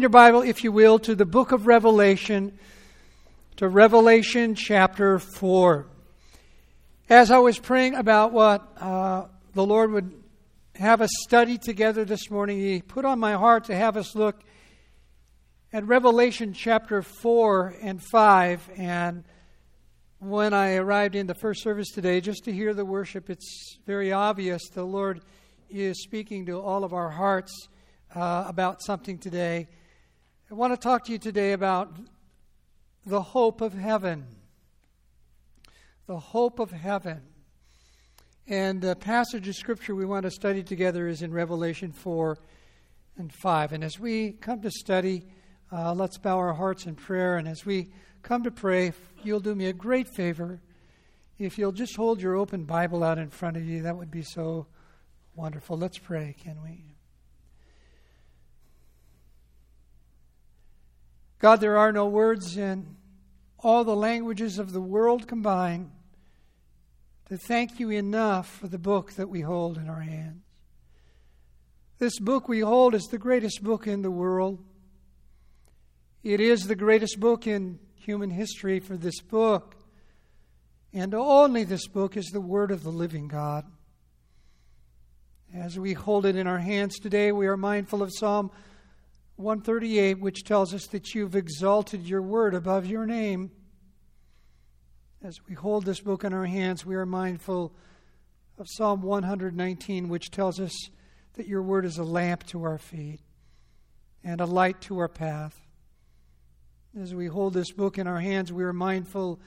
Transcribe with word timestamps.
your 0.00 0.10
Bible, 0.10 0.42
if 0.42 0.64
you 0.64 0.72
will, 0.72 0.98
to 0.98 1.14
the 1.14 1.24
book 1.24 1.52
of 1.52 1.66
Revelation, 1.66 2.58
to 3.56 3.68
Revelation 3.68 4.54
chapter 4.54 5.18
4. 5.18 5.86
As 7.08 7.30
I 7.30 7.38
was 7.38 7.58
praying 7.58 7.94
about 7.94 8.32
what 8.32 8.66
uh, 8.80 9.26
the 9.54 9.64
Lord 9.64 9.92
would 9.92 10.12
have 10.74 11.00
us 11.00 11.10
study 11.20 11.56
together 11.56 12.04
this 12.04 12.30
morning, 12.30 12.58
He 12.58 12.82
put 12.82 13.04
on 13.04 13.18
my 13.18 13.34
heart 13.34 13.64
to 13.64 13.74
have 13.74 13.96
us 13.96 14.14
look 14.14 14.40
at 15.72 15.86
Revelation 15.86 16.52
chapter 16.52 17.02
4 17.02 17.76
and 17.80 18.02
5. 18.02 18.70
And 18.76 19.24
when 20.18 20.52
I 20.52 20.74
arrived 20.74 21.14
in 21.14 21.26
the 21.26 21.34
first 21.34 21.62
service 21.62 21.90
today, 21.90 22.20
just 22.20 22.44
to 22.44 22.52
hear 22.52 22.74
the 22.74 22.84
worship, 22.84 23.30
it's 23.30 23.78
very 23.86 24.12
obvious 24.12 24.68
the 24.68 24.84
Lord 24.84 25.22
is 25.70 26.02
speaking 26.02 26.46
to 26.46 26.60
all 26.60 26.84
of 26.84 26.92
our 26.92 27.10
hearts 27.10 27.68
uh, 28.14 28.44
about 28.46 28.82
something 28.82 29.18
today. 29.18 29.68
I 30.48 30.54
want 30.54 30.72
to 30.72 30.76
talk 30.76 31.06
to 31.06 31.12
you 31.12 31.18
today 31.18 31.54
about 31.54 31.92
the 33.04 33.20
hope 33.20 33.60
of 33.60 33.72
heaven. 33.72 34.26
The 36.06 36.20
hope 36.20 36.60
of 36.60 36.70
heaven. 36.70 37.22
And 38.46 38.80
the 38.80 38.94
passage 38.94 39.48
of 39.48 39.56
Scripture 39.56 39.96
we 39.96 40.04
want 40.04 40.22
to 40.22 40.30
study 40.30 40.62
together 40.62 41.08
is 41.08 41.22
in 41.22 41.32
Revelation 41.32 41.90
4 41.90 42.38
and 43.18 43.32
5. 43.32 43.72
And 43.72 43.82
as 43.82 43.98
we 43.98 44.32
come 44.34 44.60
to 44.60 44.70
study, 44.70 45.26
uh, 45.72 45.92
let's 45.94 46.16
bow 46.16 46.38
our 46.38 46.54
hearts 46.54 46.86
in 46.86 46.94
prayer. 46.94 47.38
And 47.38 47.48
as 47.48 47.66
we 47.66 47.88
come 48.22 48.44
to 48.44 48.52
pray, 48.52 48.92
you'll 49.24 49.40
do 49.40 49.56
me 49.56 49.66
a 49.66 49.72
great 49.72 50.06
favor. 50.06 50.60
If 51.40 51.58
you'll 51.58 51.72
just 51.72 51.96
hold 51.96 52.22
your 52.22 52.36
open 52.36 52.66
Bible 52.66 53.02
out 53.02 53.18
in 53.18 53.30
front 53.30 53.56
of 53.56 53.64
you, 53.64 53.82
that 53.82 53.96
would 53.96 54.12
be 54.12 54.22
so 54.22 54.68
wonderful. 55.34 55.76
Let's 55.76 55.98
pray, 55.98 56.36
can 56.40 56.62
we? 56.62 56.95
God, 61.38 61.60
there 61.60 61.76
are 61.76 61.92
no 61.92 62.06
words 62.06 62.56
in 62.56 62.96
all 63.58 63.84
the 63.84 63.96
languages 63.96 64.58
of 64.58 64.72
the 64.72 64.80
world 64.80 65.26
combined 65.26 65.90
to 67.28 67.36
thank 67.36 67.80
you 67.80 67.90
enough 67.90 68.48
for 68.48 68.68
the 68.68 68.78
book 68.78 69.12
that 69.14 69.28
we 69.28 69.40
hold 69.40 69.76
in 69.76 69.88
our 69.88 70.00
hands. 70.00 70.42
This 71.98 72.18
book 72.18 72.48
we 72.48 72.60
hold 72.60 72.94
is 72.94 73.04
the 73.04 73.18
greatest 73.18 73.62
book 73.62 73.86
in 73.86 74.02
the 74.02 74.10
world. 74.10 74.62
It 76.22 76.40
is 76.40 76.66
the 76.66 76.76
greatest 76.76 77.18
book 77.18 77.46
in 77.46 77.78
human 77.94 78.30
history, 78.30 78.80
for 78.80 78.96
this 78.96 79.20
book, 79.20 79.76
and 80.92 81.14
only 81.14 81.64
this 81.64 81.88
book, 81.88 82.16
is 82.16 82.26
the 82.26 82.40
Word 82.40 82.70
of 82.70 82.82
the 82.82 82.90
living 82.90 83.28
God. 83.28 83.64
As 85.54 85.78
we 85.78 85.94
hold 85.94 86.26
it 86.26 86.36
in 86.36 86.46
our 86.46 86.58
hands 86.58 86.98
today, 86.98 87.32
we 87.32 87.46
are 87.46 87.56
mindful 87.56 88.02
of 88.02 88.12
Psalm 88.12 88.50
138, 89.36 90.18
which 90.18 90.44
tells 90.44 90.72
us 90.72 90.86
that 90.86 91.14
you've 91.14 91.36
exalted 91.36 92.08
your 92.08 92.22
word 92.22 92.54
above 92.54 92.86
your 92.86 93.04
name. 93.04 93.50
As 95.22 95.38
we 95.46 95.54
hold 95.54 95.84
this 95.84 96.00
book 96.00 96.24
in 96.24 96.32
our 96.32 96.46
hands, 96.46 96.86
we 96.86 96.94
are 96.94 97.04
mindful 97.04 97.74
of 98.58 98.66
Psalm 98.68 99.02
119, 99.02 100.08
which 100.08 100.30
tells 100.30 100.58
us 100.58 100.72
that 101.34 101.46
your 101.46 101.62
word 101.62 101.84
is 101.84 101.98
a 101.98 102.04
lamp 102.04 102.44
to 102.46 102.64
our 102.64 102.78
feet 102.78 103.20
and 104.24 104.40
a 104.40 104.46
light 104.46 104.80
to 104.82 104.98
our 104.98 105.08
path. 105.08 105.60
As 106.98 107.14
we 107.14 107.26
hold 107.26 107.52
this 107.52 107.72
book 107.72 107.98
in 107.98 108.06
our 108.06 108.20
hands, 108.20 108.50
we 108.50 108.64
are 108.64 108.72
mindful 108.72 109.38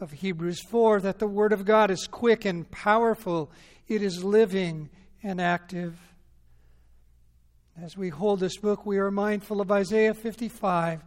of 0.00 0.10
Hebrews 0.10 0.60
4 0.68 1.00
that 1.02 1.20
the 1.20 1.28
word 1.28 1.52
of 1.52 1.64
God 1.64 1.92
is 1.92 2.08
quick 2.08 2.44
and 2.44 2.68
powerful, 2.72 3.52
it 3.86 4.02
is 4.02 4.24
living 4.24 4.90
and 5.22 5.40
active. 5.40 5.96
As 7.80 7.96
we 7.96 8.08
hold 8.08 8.40
this 8.40 8.56
book, 8.56 8.84
we 8.84 8.98
are 8.98 9.10
mindful 9.10 9.60
of 9.60 9.70
Isaiah 9.70 10.12
55 10.14 11.00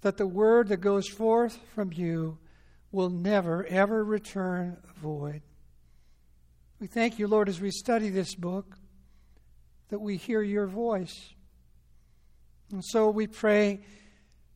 that 0.00 0.16
the 0.16 0.26
word 0.26 0.68
that 0.68 0.78
goes 0.78 1.06
forth 1.08 1.56
from 1.72 1.92
you 1.92 2.36
will 2.90 3.10
never, 3.10 3.64
ever 3.66 4.02
return 4.02 4.76
void. 4.96 5.42
We 6.80 6.88
thank 6.88 7.20
you, 7.20 7.28
Lord, 7.28 7.48
as 7.48 7.60
we 7.60 7.70
study 7.70 8.08
this 8.08 8.34
book, 8.34 8.76
that 9.90 10.00
we 10.00 10.16
hear 10.16 10.42
your 10.42 10.66
voice. 10.66 11.32
And 12.72 12.84
so 12.84 13.08
we 13.10 13.28
pray 13.28 13.80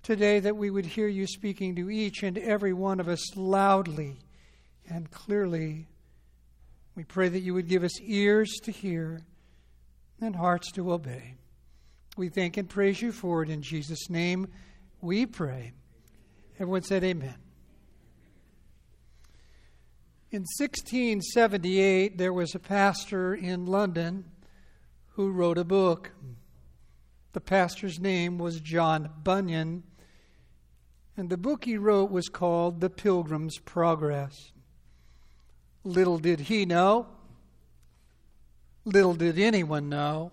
today 0.02 0.40
that 0.40 0.56
we 0.56 0.70
would 0.70 0.86
hear 0.86 1.06
you 1.06 1.28
speaking 1.28 1.76
to 1.76 1.88
each 1.88 2.24
and 2.24 2.36
every 2.36 2.72
one 2.72 2.98
of 2.98 3.08
us 3.08 3.36
loudly 3.36 4.16
and 4.90 5.08
clearly. 5.12 5.86
We 6.96 7.04
pray 7.04 7.28
that 7.28 7.40
you 7.40 7.54
would 7.54 7.68
give 7.68 7.84
us 7.84 8.00
ears 8.00 8.58
to 8.64 8.72
hear 8.72 9.20
and 10.20 10.36
hearts 10.36 10.72
to 10.72 10.92
obey. 10.92 11.34
We 12.16 12.28
thank 12.28 12.56
and 12.56 12.68
praise 12.68 13.00
you 13.00 13.12
for 13.12 13.42
it 13.42 13.50
in 13.50 13.62
Jesus' 13.62 14.10
name. 14.10 14.48
We 15.00 15.26
pray. 15.26 15.72
Everyone 16.56 16.82
said, 16.82 17.04
Amen. 17.04 17.36
In 20.30 20.42
1678, 20.42 22.18
there 22.18 22.32
was 22.32 22.54
a 22.54 22.58
pastor 22.58 23.34
in 23.34 23.66
London 23.66 24.24
who 25.12 25.30
wrote 25.30 25.58
a 25.58 25.64
book. 25.64 26.10
The 27.32 27.40
pastor's 27.40 27.98
name 27.98 28.36
was 28.36 28.60
John 28.60 29.10
Bunyan, 29.22 29.84
and 31.16 31.30
the 31.30 31.36
book 31.36 31.64
he 31.64 31.76
wrote 31.76 32.10
was 32.10 32.28
called 32.28 32.80
The 32.80 32.90
Pilgrim's 32.90 33.58
Progress. 33.58 34.52
Little 35.84 36.18
did 36.18 36.40
he 36.40 36.66
know 36.66 37.06
Little 38.88 39.12
did 39.12 39.38
anyone 39.38 39.90
know 39.90 40.32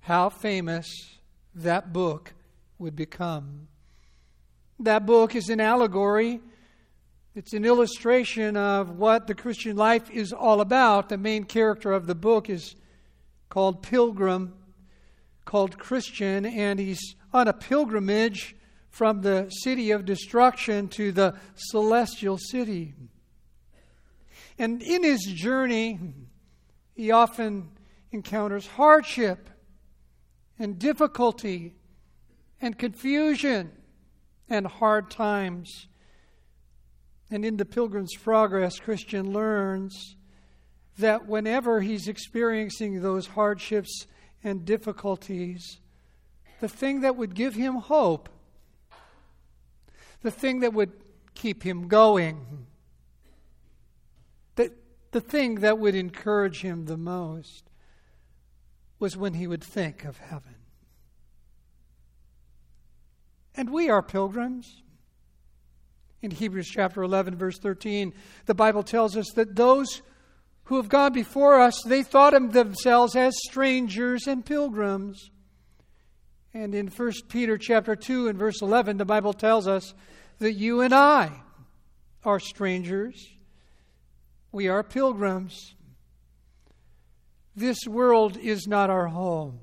how 0.00 0.30
famous 0.30 1.18
that 1.54 1.92
book 1.92 2.32
would 2.78 2.96
become. 2.96 3.68
That 4.78 5.04
book 5.04 5.34
is 5.34 5.50
an 5.50 5.60
allegory, 5.60 6.40
it's 7.34 7.52
an 7.52 7.66
illustration 7.66 8.56
of 8.56 8.96
what 8.96 9.26
the 9.26 9.34
Christian 9.34 9.76
life 9.76 10.10
is 10.10 10.32
all 10.32 10.62
about. 10.62 11.10
The 11.10 11.18
main 11.18 11.44
character 11.44 11.92
of 11.92 12.06
the 12.06 12.14
book 12.14 12.48
is 12.48 12.74
called 13.50 13.82
Pilgrim, 13.82 14.54
called 15.44 15.76
Christian, 15.76 16.46
and 16.46 16.80
he's 16.80 17.16
on 17.34 17.48
a 17.48 17.52
pilgrimage 17.52 18.56
from 18.88 19.20
the 19.20 19.50
city 19.50 19.90
of 19.90 20.06
destruction 20.06 20.88
to 20.88 21.12
the 21.12 21.34
celestial 21.54 22.38
city. 22.38 22.94
And 24.58 24.80
in 24.80 25.04
his 25.04 25.20
journey, 25.20 25.98
he 26.94 27.10
often 27.10 27.68
encounters 28.12 28.66
hardship 28.66 29.48
and 30.58 30.78
difficulty 30.78 31.74
and 32.60 32.78
confusion 32.78 33.72
and 34.48 34.66
hard 34.66 35.10
times. 35.10 35.86
And 37.30 37.44
in 37.44 37.56
the 37.56 37.64
Pilgrim's 37.64 38.14
Progress, 38.16 38.78
Christian 38.78 39.32
learns 39.32 40.16
that 40.98 41.26
whenever 41.26 41.80
he's 41.80 42.08
experiencing 42.08 43.00
those 43.00 43.28
hardships 43.28 44.06
and 44.42 44.64
difficulties, 44.64 45.80
the 46.60 46.68
thing 46.68 47.00
that 47.00 47.16
would 47.16 47.34
give 47.34 47.54
him 47.54 47.76
hope, 47.76 48.28
the 50.22 50.30
thing 50.30 50.60
that 50.60 50.74
would 50.74 50.92
keep 51.34 51.62
him 51.62 51.88
going, 51.88 52.66
the, 54.56 54.72
the 55.12 55.20
thing 55.20 55.60
that 55.60 55.78
would 55.78 55.94
encourage 55.94 56.60
him 56.60 56.84
the 56.84 56.98
most 56.98 57.69
was 59.00 59.16
when 59.16 59.34
he 59.34 59.46
would 59.46 59.64
think 59.64 60.04
of 60.04 60.18
heaven. 60.18 60.54
And 63.56 63.70
we 63.70 63.88
are 63.88 64.02
pilgrims. 64.02 64.82
In 66.22 66.30
Hebrews 66.30 66.68
chapter 66.68 67.02
11, 67.02 67.34
verse 67.34 67.58
13, 67.58 68.12
the 68.44 68.54
Bible 68.54 68.82
tells 68.82 69.16
us 69.16 69.30
that 69.34 69.56
those 69.56 70.02
who 70.64 70.76
have 70.76 70.88
gone 70.88 71.12
before 71.12 71.58
us, 71.58 71.82
they 71.84 72.02
thought 72.02 72.34
of 72.34 72.52
themselves 72.52 73.16
as 73.16 73.34
strangers 73.48 74.26
and 74.26 74.44
pilgrims. 74.44 75.30
And 76.52 76.74
in 76.74 76.88
1 76.88 77.12
Peter 77.28 77.56
chapter 77.56 77.96
2 77.96 78.28
and 78.28 78.38
verse 78.38 78.60
11, 78.60 78.98
the 78.98 79.04
Bible 79.04 79.32
tells 79.32 79.66
us 79.66 79.94
that 80.38 80.52
you 80.52 80.82
and 80.82 80.94
I 80.94 81.42
are 82.24 82.38
strangers. 82.38 83.28
We 84.52 84.68
are 84.68 84.82
pilgrims. 84.82 85.74
This 87.60 87.86
world 87.86 88.38
is 88.38 88.66
not 88.66 88.88
our 88.88 89.08
home. 89.08 89.60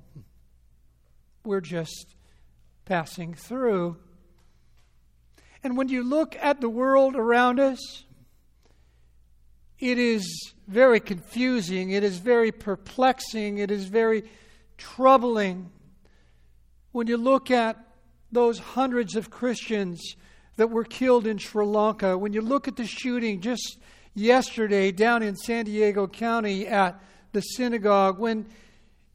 We're 1.44 1.62
just 1.62 2.14
passing 2.86 3.34
through. 3.34 3.98
And 5.64 5.76
when 5.76 5.90
you 5.90 6.04
look 6.04 6.36
at 6.40 6.62
the 6.62 6.70
world 6.70 7.16
around 7.16 7.60
us, 7.60 8.06
it 9.80 9.98
is 9.98 10.54
very 10.68 11.00
confusing, 11.00 11.90
it 11.90 12.04
is 12.04 12.20
very 12.20 12.52
perplexing, 12.52 13.58
it 13.58 13.72
is 13.72 13.86
very 13.86 14.26
troubling. 14.78 15.72
When 16.92 17.08
you 17.08 17.18
look 17.18 17.50
at 17.50 17.84
those 18.32 18.60
hundreds 18.60 19.16
of 19.16 19.32
Christians 19.32 20.16
that 20.58 20.70
were 20.70 20.84
killed 20.84 21.26
in 21.26 21.40
Sri 21.40 21.66
Lanka, 21.66 22.16
when 22.16 22.32
you 22.32 22.42
look 22.42 22.68
at 22.68 22.76
the 22.76 22.86
shooting 22.86 23.42
just 23.42 23.80
yesterday 24.14 24.92
down 24.92 25.24
in 25.24 25.36
San 25.36 25.66
Diego 25.66 26.06
County 26.06 26.68
at 26.68 27.02
the 27.32 27.42
synagogue, 27.42 28.20
when 28.20 28.46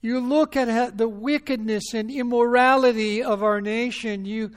You 0.03 0.19
look 0.19 0.57
at 0.57 0.99
the 0.99 1.09
wickedness 1.09 1.95
and 1.95 2.11
immorality 2.11 3.23
of 3.23 3.45
our 3.45 3.61
nation, 3.61 4.25
you 4.25 4.51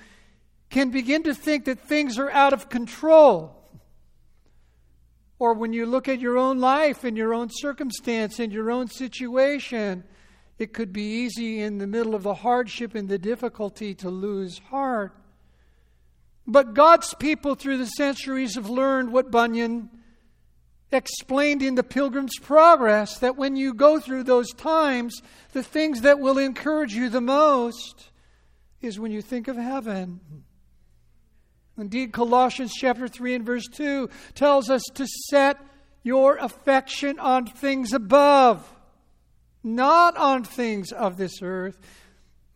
can 0.72 0.90
begin 0.90 1.22
to 1.24 1.36
think 1.36 1.66
that 1.66 1.88
things 1.88 2.18
are 2.18 2.32
out 2.32 2.52
of 2.52 2.68
control. 2.68 3.52
Or 5.38 5.54
when 5.54 5.72
you 5.72 5.86
look 5.86 6.10
at 6.10 6.20
your 6.20 6.40
own 6.40 6.60
life 6.60 7.04
and 7.04 7.16
your 7.16 7.36
own 7.36 7.50
circumstance 7.52 8.40
and 8.40 8.52
your 8.52 8.72
own 8.72 8.88
situation, 8.88 10.04
it 10.58 10.74
could 10.74 10.92
be 10.92 11.26
easy 11.26 11.62
in 11.62 11.78
the 11.78 11.86
middle 11.86 12.16
of 12.16 12.24
the 12.24 12.34
hardship 12.34 12.96
and 12.96 13.08
the 13.08 13.20
difficulty 13.20 13.94
to 13.96 14.10
lose 14.10 14.58
heart. 14.58 15.16
But 16.48 16.74
God's 16.74 17.14
people 17.14 17.54
through 17.54 17.78
the 17.78 17.86
centuries 17.86 18.56
have 18.56 18.70
learned 18.70 19.12
what 19.12 19.30
Bunyan 19.30 19.92
explained 20.92 21.62
in 21.62 21.76
the 21.76 21.84
Pilgrim's 21.84 22.38
Progress 22.40 23.18
that 23.20 23.38
when 23.38 23.56
you 23.56 23.74
go 23.74 24.00
through 24.00 24.24
those 24.24 24.52
times, 24.54 25.22
the 25.54 25.64
things 25.64 26.02
that 26.02 26.20
will 26.20 26.38
encourage 26.38 26.94
you 26.94 27.10
the 27.10 27.22
most 27.22 28.10
is 28.82 29.00
when 29.00 29.12
you 29.12 29.22
think 29.22 29.48
of 29.48 29.58
heaven. 29.58 30.20
Indeed, 31.78 32.14
Colossians 32.14 32.74
chapter 32.74 33.08
3 33.08 33.36
and 33.36 33.46
verse 33.46 33.68
2 33.68 34.10
tells 34.34 34.70
us 34.70 34.84
to 34.94 35.06
set 35.30 35.60
your 36.04 36.38
affection 36.38 37.20
on 37.20 37.48
things 37.48 37.92
above, 37.92 38.72
not 39.64 40.16
on 40.16 40.44
things 40.44 40.92
of 40.92 41.18
this 41.18 41.42
earth. 41.42 41.78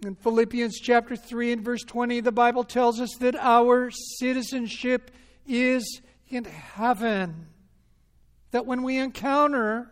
In 0.06 0.16
Philippians 0.16 0.80
chapter 0.80 1.18
3 1.18 1.52
and 1.54 1.62
verse 1.62 1.84
20, 1.84 2.22
the 2.22 2.32
Bible 2.32 2.64
tells 2.64 3.02
us 3.02 3.10
that 3.20 3.36
our 3.36 3.92
citizenship 3.92 5.12
is 5.46 6.02
in 6.30 6.46
heaven. 6.46 7.49
That 8.52 8.66
when 8.66 8.84
we 8.84 8.98
encounter 8.98 9.92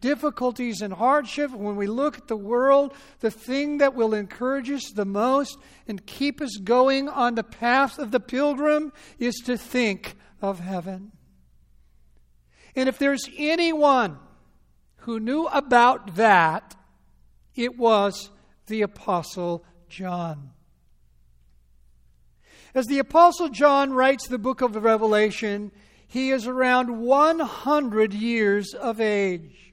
difficulties 0.00 0.82
and 0.82 0.92
hardship, 0.92 1.50
when 1.50 1.76
we 1.76 1.86
look 1.86 2.18
at 2.18 2.28
the 2.28 2.36
world, 2.36 2.92
the 3.20 3.30
thing 3.30 3.78
that 3.78 3.94
will 3.94 4.14
encourage 4.14 4.70
us 4.70 4.90
the 4.94 5.04
most 5.04 5.58
and 5.88 6.06
keep 6.06 6.40
us 6.40 6.56
going 6.62 7.08
on 7.08 7.34
the 7.34 7.44
path 7.44 7.98
of 7.98 8.10
the 8.10 8.20
pilgrim 8.20 8.92
is 9.18 9.36
to 9.46 9.56
think 9.56 10.16
of 10.42 10.60
heaven. 10.60 11.12
And 12.74 12.88
if 12.88 12.98
there's 12.98 13.28
anyone 13.38 14.18
who 14.98 15.18
knew 15.18 15.46
about 15.46 16.16
that, 16.16 16.76
it 17.54 17.78
was 17.78 18.30
the 18.66 18.82
Apostle 18.82 19.64
John. 19.88 20.50
As 22.74 22.86
the 22.86 22.98
Apostle 22.98 23.48
John 23.48 23.94
writes 23.94 24.28
the 24.28 24.38
book 24.38 24.60
of 24.60 24.76
Revelation, 24.76 25.72
he 26.06 26.30
is 26.30 26.46
around 26.46 27.00
100 27.00 28.14
years 28.14 28.74
of 28.74 29.00
age. 29.00 29.66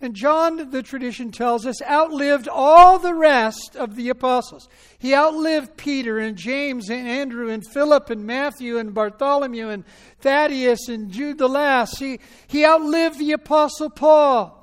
And 0.00 0.14
John, 0.14 0.70
the 0.70 0.82
tradition 0.82 1.32
tells 1.32 1.66
us, 1.66 1.82
outlived 1.82 2.48
all 2.48 3.00
the 3.00 3.14
rest 3.14 3.74
of 3.74 3.96
the 3.96 4.10
apostles. 4.10 4.68
He 4.96 5.12
outlived 5.12 5.76
Peter 5.76 6.18
and 6.18 6.36
James 6.36 6.88
and 6.88 7.08
Andrew 7.08 7.50
and 7.50 7.66
Philip 7.66 8.08
and 8.08 8.24
Matthew 8.24 8.78
and 8.78 8.94
Bartholomew 8.94 9.68
and 9.70 9.84
Thaddeus 10.20 10.88
and 10.88 11.10
Jude 11.10 11.38
the 11.38 11.48
last. 11.48 11.98
He, 11.98 12.20
he 12.46 12.64
outlived 12.64 13.18
the 13.18 13.32
apostle 13.32 13.90
Paul. 13.90 14.54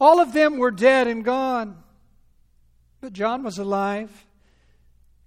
All 0.00 0.18
of 0.18 0.32
them 0.32 0.56
were 0.56 0.70
dead 0.70 1.06
and 1.06 1.22
gone. 1.22 1.82
But 3.02 3.12
John 3.12 3.42
was 3.42 3.58
alive. 3.58 4.26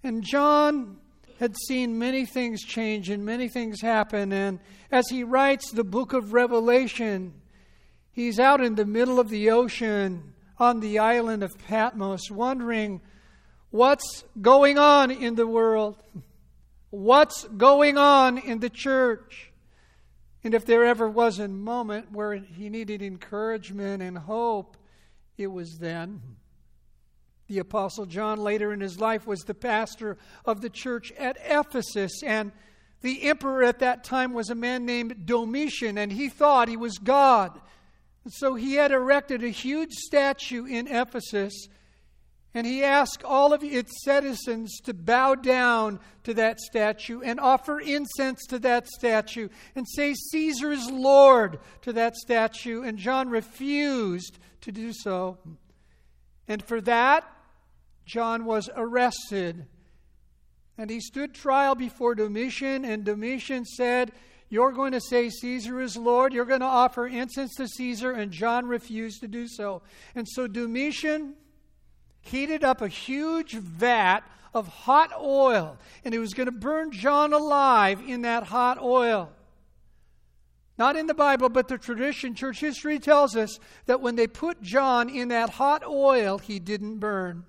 And 0.04 0.24
John 0.24 0.98
had 1.42 1.58
seen 1.58 1.98
many 1.98 2.24
things 2.24 2.62
change 2.62 3.10
and 3.10 3.26
many 3.26 3.50
things 3.50 3.82
happen. 3.82 4.32
And 4.32 4.60
as 4.92 5.10
he 5.10 5.24
writes 5.24 5.72
the 5.72 5.84
book 5.84 6.14
of 6.14 6.34
Revelation, 6.34 7.34
he's 8.12 8.40
out 8.40 8.62
in 8.62 8.76
the 8.76 8.86
middle 8.86 9.20
of 9.20 9.30
the 9.30 9.50
ocean 9.50 10.36
on 10.60 10.82
the 10.82 11.00
island 11.00 11.42
of 11.42 11.58
Patmos, 11.68 12.30
wondering 12.30 13.02
what's 13.72 14.24
going 14.40 14.78
on 14.78 15.10
in 15.10 15.34
the 15.34 15.48
world, 15.48 15.96
what's 16.92 17.46
going 17.46 17.98
on 17.98 18.38
in 18.38 18.60
the 18.60 18.70
church. 18.70 19.52
And 20.44 20.54
if 20.54 20.68
there 20.68 20.86
ever 20.86 21.10
was 21.10 21.40
a 21.40 21.48
moment 21.48 22.12
where 22.12 22.36
he 22.36 22.70
needed 22.70 23.02
encouragement 23.02 24.04
and 24.04 24.16
hope, 24.16 24.78
it 25.40 25.48
was 25.48 25.80
then. 25.80 26.22
The 27.52 27.60
Apostle 27.60 28.06
John, 28.06 28.40
later 28.40 28.72
in 28.72 28.80
his 28.80 28.98
life, 28.98 29.28
was 29.28 29.42
the 29.42 29.54
pastor 29.54 30.18
of 30.46 30.62
the 30.62 30.70
church 30.70 31.12
at 31.20 31.38
Ephesus. 31.44 32.24
And 32.24 32.54
the 33.02 33.24
emperor 33.24 33.62
at 33.62 33.80
that 33.80 34.06
time 34.06 34.32
was 34.32 34.50
a 34.50 34.56
man 34.56 34.86
named 34.86 35.26
Domitian, 35.26 35.98
and 35.98 36.14
he 36.14 36.30
thought 36.30 36.70
he 36.70 36.78
was 36.78 36.98
God. 36.98 37.60
And 38.24 38.32
so 38.32 38.56
he 38.56 38.76
had 38.76 38.94
erected 38.94 39.44
a 39.44 39.50
huge 39.50 39.92
statue 39.92 40.64
in 40.64 40.88
Ephesus, 40.88 41.68
and 42.54 42.66
he 42.66 42.86
asked 42.86 43.22
all 43.26 43.52
of 43.52 43.66
its 43.66 44.02
citizens 44.06 44.80
to 44.86 44.94
bow 44.94 45.36
down 45.36 46.00
to 46.24 46.34
that 46.36 46.62
statue 46.62 47.20
and 47.20 47.38
offer 47.38 47.82
incense 47.82 48.46
to 48.48 48.60
that 48.60 48.88
statue 48.88 49.50
and 49.76 49.86
say, 49.90 50.14
Caesar 50.14 50.72
is 50.72 50.90
Lord 50.90 51.60
to 51.82 51.92
that 51.92 52.16
statue. 52.16 52.82
And 52.84 52.98
John 52.98 53.28
refused 53.30 54.40
to 54.62 54.72
do 54.72 54.94
so. 54.94 55.38
And 56.48 56.64
for 56.64 56.82
that, 56.82 57.26
John 58.06 58.46
was 58.46 58.70
arrested. 58.76 59.66
And 60.78 60.90
he 60.90 61.00
stood 61.00 61.34
trial 61.34 61.76
before 61.76 62.16
Domitian, 62.16 62.86
and 62.86 63.04
Domitian 63.04 63.66
said, 63.66 64.12
You're 64.50 64.72
going 64.72 64.94
to 64.94 65.02
say 65.02 65.30
Caesar 65.30 65.82
is 65.82 65.96
Lord. 65.96 66.34
You're 66.34 66.46
going 66.46 66.62
to 66.62 66.66
offer 66.66 67.08
incense 67.08 67.56
to 67.56 67.68
Caesar. 67.68 68.12
And 68.12 68.32
John 68.32 68.66
refused 68.66 69.22
to 69.22 69.28
do 69.28 69.48
so. 69.48 69.82
And 70.16 70.28
so 70.28 70.48
Domitian 70.48 71.36
heated 72.22 72.64
up 72.64 72.82
a 72.82 72.88
huge 72.88 73.54
vat 73.54 74.22
of 74.54 74.68
hot 74.68 75.12
oil, 75.20 75.78
and 76.04 76.14
he 76.14 76.20
was 76.20 76.34
going 76.34 76.48
to 76.48 76.52
burn 76.52 76.92
John 76.92 77.34
alive 77.34 78.02
in 78.06 78.24
that 78.24 78.44
hot 78.44 78.82
oil. 78.82 79.32
Not 80.78 80.96
in 80.96 81.08
the 81.08 81.14
Bible, 81.14 81.50
but 81.50 81.68
the 81.68 81.78
tradition, 81.78 82.34
church 82.34 82.60
history 82.60 82.98
tells 83.00 83.36
us 83.36 83.60
that 83.86 84.02
when 84.02 84.16
they 84.16 84.28
put 84.28 84.62
John 84.62 85.10
in 85.10 85.28
that 85.28 85.52
hot 85.52 85.86
oil, 85.86 86.38
he 86.38 86.60
didn't 86.60 86.98
burn. 86.98 87.46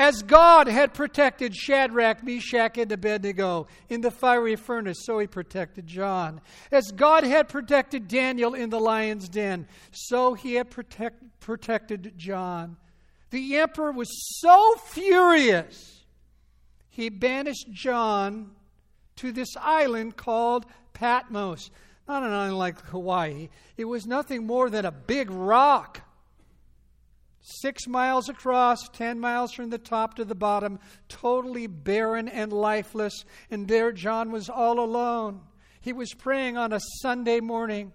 As 0.00 0.22
God 0.22 0.66
had 0.66 0.94
protected 0.94 1.54
Shadrach, 1.54 2.24
Meshach, 2.24 2.78
and 2.78 2.90
Abednego 2.90 3.66
in 3.90 4.00
the 4.00 4.10
fiery 4.10 4.56
furnace, 4.56 5.04
so 5.04 5.18
he 5.18 5.26
protected 5.26 5.86
John. 5.86 6.40
As 6.72 6.90
God 6.90 7.22
had 7.22 7.50
protected 7.50 8.08
Daniel 8.08 8.54
in 8.54 8.70
the 8.70 8.80
lion's 8.80 9.28
den, 9.28 9.68
so 9.92 10.32
he 10.32 10.54
had 10.54 10.70
protect, 10.70 11.22
protected 11.40 12.14
John. 12.16 12.78
The 13.28 13.56
emperor 13.58 13.92
was 13.92 14.08
so 14.40 14.74
furious, 14.86 16.02
he 16.88 17.10
banished 17.10 17.70
John 17.70 18.52
to 19.16 19.32
this 19.32 19.54
island 19.60 20.16
called 20.16 20.64
Patmos. 20.94 21.70
Not 22.08 22.22
an 22.22 22.32
island 22.32 22.56
like 22.56 22.80
Hawaii, 22.86 23.50
it 23.76 23.84
was 23.84 24.06
nothing 24.06 24.46
more 24.46 24.70
than 24.70 24.86
a 24.86 24.92
big 24.92 25.30
rock 25.30 26.00
six 27.40 27.86
miles 27.86 28.28
across, 28.28 28.88
10 28.90 29.18
miles 29.18 29.52
from 29.52 29.70
the 29.70 29.78
top 29.78 30.14
to 30.14 30.24
the 30.24 30.34
bottom, 30.34 30.78
totally 31.08 31.66
barren 31.66 32.28
and 32.28 32.52
lifeless. 32.52 33.24
And 33.50 33.66
there 33.66 33.92
John 33.92 34.30
was 34.30 34.48
all 34.48 34.78
alone. 34.78 35.40
He 35.80 35.92
was 35.92 36.12
praying 36.12 36.56
on 36.56 36.72
a 36.72 36.80
Sunday 37.00 37.40
morning, 37.40 37.92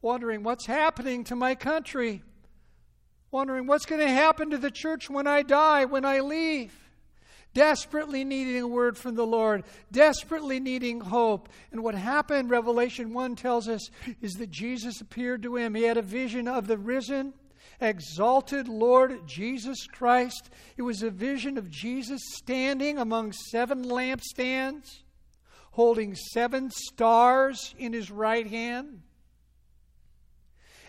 wondering 0.00 0.44
what's 0.44 0.66
happening 0.66 1.24
to 1.24 1.36
my 1.36 1.56
country, 1.56 2.22
wondering 3.32 3.66
what's 3.66 3.86
going 3.86 4.00
to 4.00 4.12
happen 4.12 4.50
to 4.50 4.58
the 4.58 4.70
church 4.70 5.10
when 5.10 5.26
I 5.26 5.42
die, 5.42 5.84
when 5.84 6.04
I 6.04 6.20
leave. 6.20 6.72
Desperately 7.54 8.22
needing 8.22 8.62
a 8.62 8.68
word 8.68 8.98
from 8.98 9.14
the 9.14 9.26
Lord, 9.26 9.64
desperately 9.90 10.60
needing 10.60 11.00
hope. 11.00 11.48
And 11.72 11.82
what 11.82 11.94
happened, 11.94 12.50
Revelation 12.50 13.14
1 13.14 13.34
tells 13.34 13.66
us, 13.66 13.88
is 14.20 14.34
that 14.34 14.50
Jesus 14.50 15.00
appeared 15.00 15.42
to 15.42 15.56
him. 15.56 15.74
He 15.74 15.84
had 15.84 15.96
a 15.96 16.02
vision 16.02 16.48
of 16.48 16.66
the 16.66 16.76
risen 16.76 17.32
exalted 17.80 18.68
Lord 18.68 19.26
Jesus 19.26 19.86
Christ. 19.86 20.50
It 20.76 20.82
was 20.82 21.02
a 21.02 21.10
vision 21.10 21.58
of 21.58 21.70
Jesus 21.70 22.20
standing 22.34 22.98
among 22.98 23.32
seven 23.32 23.84
lampstands, 23.84 25.02
holding 25.72 26.14
seven 26.14 26.70
stars 26.70 27.74
in 27.78 27.92
his 27.92 28.10
right 28.10 28.46
hand. 28.46 29.02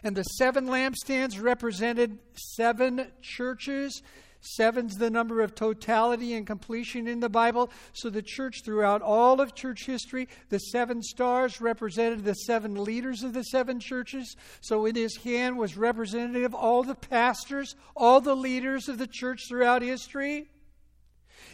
And 0.03 0.15
the 0.15 0.23
seven 0.23 0.67
lampstands 0.67 1.41
represented 1.41 2.19
seven 2.55 3.07
churches 3.21 4.01
Seven's 4.39 4.97
the 4.97 5.09
number 5.09 5.41
of 5.41 5.55
totality 5.55 6.33
and 6.33 6.45
completion 6.45 7.07
in 7.07 7.19
the 7.19 7.29
Bible. 7.29 7.69
So 7.93 8.09
the 8.09 8.21
church, 8.21 8.61
throughout 8.63 9.01
all 9.01 9.41
of 9.41 9.55
church 9.55 9.85
history, 9.85 10.27
the 10.49 10.59
seven 10.59 11.01
stars 11.01 11.59
represented 11.59 12.23
the 12.23 12.33
seven 12.33 12.83
leaders 12.83 13.23
of 13.23 13.33
the 13.33 13.43
seven 13.43 13.79
churches. 13.79 14.35
So 14.61 14.85
in 14.85 14.95
his 14.95 15.17
hand 15.17 15.57
was 15.57 15.77
representative 15.77 16.53
all 16.53 16.83
the 16.83 16.95
pastors, 16.95 17.75
all 17.95 18.21
the 18.21 18.35
leaders 18.35 18.87
of 18.87 18.97
the 18.97 19.07
church 19.07 19.47
throughout 19.47 19.81
history. 19.81 20.47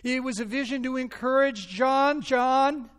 It 0.03 0.23
was 0.23 0.39
a 0.39 0.45
vision 0.45 0.83
to 0.83 0.97
encourage 0.97 1.67
John. 1.67 2.21
John, 2.21 2.89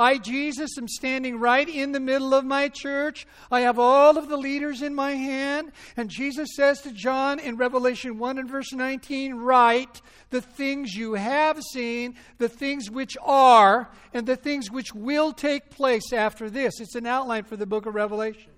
I, 0.00 0.16
Jesus, 0.16 0.78
am 0.78 0.88
standing 0.88 1.38
right 1.38 1.68
in 1.68 1.92
the 1.92 2.00
middle 2.00 2.32
of 2.32 2.42
my 2.42 2.70
church. 2.70 3.26
I 3.50 3.60
have 3.60 3.78
all 3.78 4.16
of 4.16 4.30
the 4.30 4.38
leaders 4.38 4.80
in 4.80 4.94
my 4.94 5.10
hand. 5.10 5.72
And 5.94 6.08
Jesus 6.08 6.48
says 6.56 6.80
to 6.80 6.90
John 6.90 7.38
in 7.38 7.58
Revelation 7.58 8.18
1 8.18 8.38
and 8.38 8.48
verse 8.48 8.72
19, 8.72 9.34
Write 9.34 10.00
the 10.30 10.40
things 10.40 10.94
you 10.94 11.14
have 11.14 11.60
seen, 11.74 12.14
the 12.38 12.48
things 12.48 12.90
which 12.90 13.18
are, 13.22 13.90
and 14.14 14.26
the 14.26 14.36
things 14.36 14.70
which 14.70 14.94
will 14.94 15.34
take 15.34 15.68
place 15.68 16.14
after 16.14 16.48
this. 16.48 16.80
It's 16.80 16.94
an 16.94 17.06
outline 17.06 17.44
for 17.44 17.58
the 17.58 17.66
book 17.66 17.84
of 17.84 17.94
Revelation. 17.94 18.52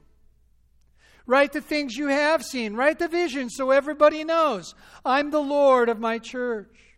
Write 1.27 1.53
the 1.53 1.61
things 1.61 1.97
you 1.97 2.07
have 2.07 2.45
seen. 2.45 2.75
Write 2.75 3.01
the 3.01 3.09
vision 3.09 3.51
so 3.51 3.73
everybody 3.73 4.23
knows. 4.23 4.77
I'm 5.05 5.33
the 5.33 5.43
Lord 5.43 5.89
of 5.89 5.99
my 5.99 6.19
church. 6.19 6.92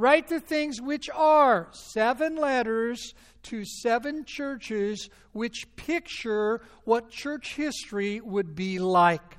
Write 0.00 0.28
the 0.28 0.40
things 0.40 0.80
which 0.80 1.10
are 1.10 1.68
seven 1.72 2.36
letters 2.36 3.12
to 3.42 3.66
seven 3.66 4.24
churches 4.24 5.10
which 5.32 5.66
picture 5.76 6.62
what 6.84 7.10
church 7.10 7.54
history 7.54 8.18
would 8.18 8.54
be 8.54 8.78
like. 8.78 9.36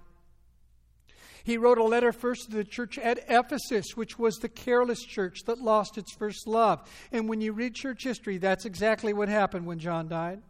He 1.44 1.58
wrote 1.58 1.80
a 1.80 1.84
letter 1.84 2.12
first 2.12 2.52
to 2.52 2.58
the 2.58 2.64
church 2.64 3.00
at 3.00 3.26
Ephesus, 3.28 3.96
which 3.96 4.20
was 4.20 4.36
the 4.36 4.50
careless 4.50 5.02
church 5.02 5.40
that 5.48 5.58
lost 5.58 5.98
its 5.98 6.14
first 6.14 6.46
love. 6.46 6.88
And 7.12 7.28
when 7.28 7.42
you 7.42 7.54
read 7.54 7.74
church 7.74 8.04
history, 8.04 8.38
that's 8.38 8.66
exactly 8.66 9.14
what 9.14 9.30
happened 9.30 9.66
when 9.66 9.80
John 9.80 10.10
died. 10.10 10.44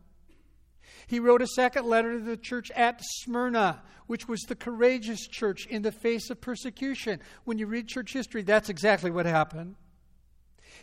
He 1.07 1.21
wrote 1.21 1.41
a 1.41 1.47
second 1.47 1.85
letter 1.85 2.19
to 2.19 2.25
the 2.25 2.35
church 2.35 2.69
at 2.71 2.99
Smyrna, 3.01 3.81
which 4.07 4.27
was 4.27 4.41
the 4.41 4.55
courageous 4.55 5.25
church 5.25 5.67
in 5.67 5.83
the 5.83 5.91
face 5.93 6.29
of 6.29 6.41
persecution. 6.41 7.21
When 7.45 7.57
you 7.57 7.65
read 7.65 7.87
church 7.87 8.11
history, 8.11 8.41
that's 8.41 8.67
exactly 8.67 9.09
what 9.09 9.25
happened. 9.25 9.77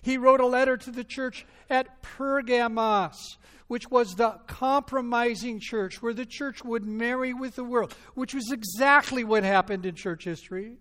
He 0.03 0.19
wrote 0.19 0.41
a 0.41 0.47
letter 0.47 0.77
to 0.77 0.91
the 0.91 1.05
church 1.05 1.47
at 1.69 2.03
Pergamos, 2.03 3.39
which 3.67 3.91
was 3.91 4.15
the 4.15 4.41
compromising 4.47 5.61
church, 5.61 6.03
where 6.03 6.15
the 6.15 6.27
church 6.27 6.65
would 6.65 6.85
marry 6.85 7.35
with 7.35 7.57
the 7.57 7.65
world, 7.65 7.95
which 8.15 8.35
was 8.35 8.51
exactly 8.51 9.25
what 9.25 9.45
happened 9.45 9.85
in 9.85 9.95
church 9.95 10.25
history. 10.25 10.79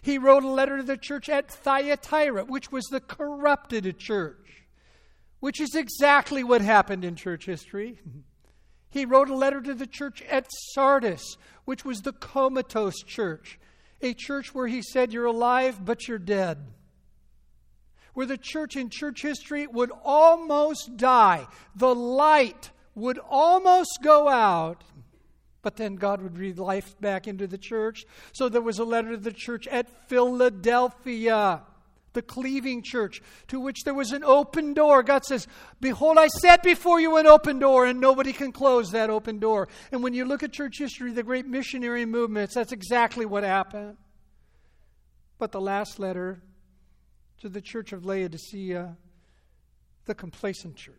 He 0.00 0.18
wrote 0.18 0.44
a 0.44 0.48
letter 0.48 0.78
to 0.78 0.82
the 0.82 0.96
church 0.96 1.28
at 1.28 1.50
Thyatira, 1.50 2.44
which 2.44 2.72
was 2.72 2.84
the 2.86 3.00
corrupted 3.00 3.98
church, 3.98 4.64
which 5.40 5.60
is 5.60 5.74
exactly 5.74 6.44
what 6.44 6.62
happened 6.62 7.04
in 7.04 7.16
church 7.16 7.46
history. 7.46 8.00
He 8.88 9.04
wrote 9.04 9.28
a 9.28 9.34
letter 9.34 9.60
to 9.60 9.74
the 9.74 9.86
church 9.86 10.22
at 10.22 10.46
Sardis, 10.74 11.36
which 11.64 11.84
was 11.84 12.00
the 12.00 12.12
comatose 12.12 13.02
church, 13.02 13.58
a 14.00 14.14
church 14.14 14.54
where 14.54 14.66
he 14.66 14.82
said, 14.82 15.12
You're 15.12 15.26
alive, 15.26 15.84
but 15.84 16.08
you're 16.08 16.18
dead 16.18 16.58
where 18.14 18.26
the 18.26 18.36
church 18.36 18.76
in 18.76 18.90
church 18.90 19.22
history 19.22 19.66
would 19.66 19.90
almost 20.04 20.96
die. 20.96 21.46
The 21.74 21.94
light 21.94 22.70
would 22.94 23.18
almost 23.28 23.98
go 24.02 24.28
out, 24.28 24.84
but 25.62 25.76
then 25.76 25.94
God 25.94 26.20
would 26.20 26.34
breathe 26.34 26.58
life 26.58 26.98
back 27.00 27.26
into 27.26 27.46
the 27.46 27.58
church. 27.58 28.04
So 28.32 28.48
there 28.48 28.60
was 28.60 28.78
a 28.78 28.84
letter 28.84 29.10
to 29.10 29.16
the 29.16 29.32
church 29.32 29.66
at 29.68 29.88
Philadelphia, 30.08 31.62
the 32.12 32.22
cleaving 32.22 32.82
church, 32.82 33.22
to 33.48 33.58
which 33.58 33.84
there 33.84 33.94
was 33.94 34.12
an 34.12 34.24
open 34.24 34.74
door. 34.74 35.02
God 35.02 35.24
says, 35.24 35.46
Behold, 35.80 36.18
I 36.18 36.26
set 36.26 36.62
before 36.62 37.00
you 37.00 37.16
an 37.16 37.26
open 37.26 37.58
door, 37.58 37.86
and 37.86 38.00
nobody 38.00 38.34
can 38.34 38.52
close 38.52 38.90
that 38.90 39.08
open 39.08 39.38
door. 39.38 39.68
And 39.90 40.02
when 40.02 40.12
you 40.12 40.26
look 40.26 40.42
at 40.42 40.52
church 40.52 40.78
history, 40.78 41.12
the 41.12 41.22
great 41.22 41.46
missionary 41.46 42.04
movements, 42.04 42.54
that's 42.54 42.72
exactly 42.72 43.24
what 43.24 43.44
happened. 43.44 43.96
But 45.38 45.52
the 45.52 45.60
last 45.60 45.98
letter 45.98 46.42
to 47.42 47.48
the 47.48 47.60
church 47.60 47.92
of 47.92 48.06
Laodicea, 48.06 48.96
the 50.04 50.14
complacent 50.14 50.76
church. 50.76 50.94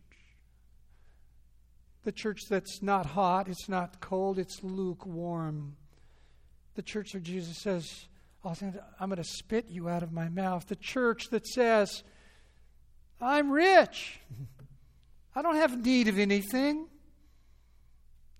The 2.04 2.12
church 2.12 2.42
that's 2.50 2.82
not 2.82 3.06
hot, 3.06 3.48
it's 3.48 3.70
not 3.70 4.02
cold, 4.02 4.38
it's 4.38 4.62
lukewarm. 4.62 5.78
The 6.76 6.82
church 6.82 7.16
of 7.16 7.24
Jesus 7.24 7.60
says, 7.60 8.08
I'm 8.44 9.10
going 9.10 9.16
to 9.16 9.24
spit 9.24 9.70
you 9.70 9.88
out 9.88 10.04
of 10.04 10.12
my 10.12 10.28
mouth. 10.28 10.68
The 10.68 10.76
church 10.76 11.30
that 11.32 11.48
says, 11.48 12.04
I'm 13.22 13.50
rich. 13.50 14.20
I 15.36 15.42
don't 15.42 15.56
have 15.56 15.86
need 15.86 16.10
of 16.10 16.20
anything. 16.20 16.88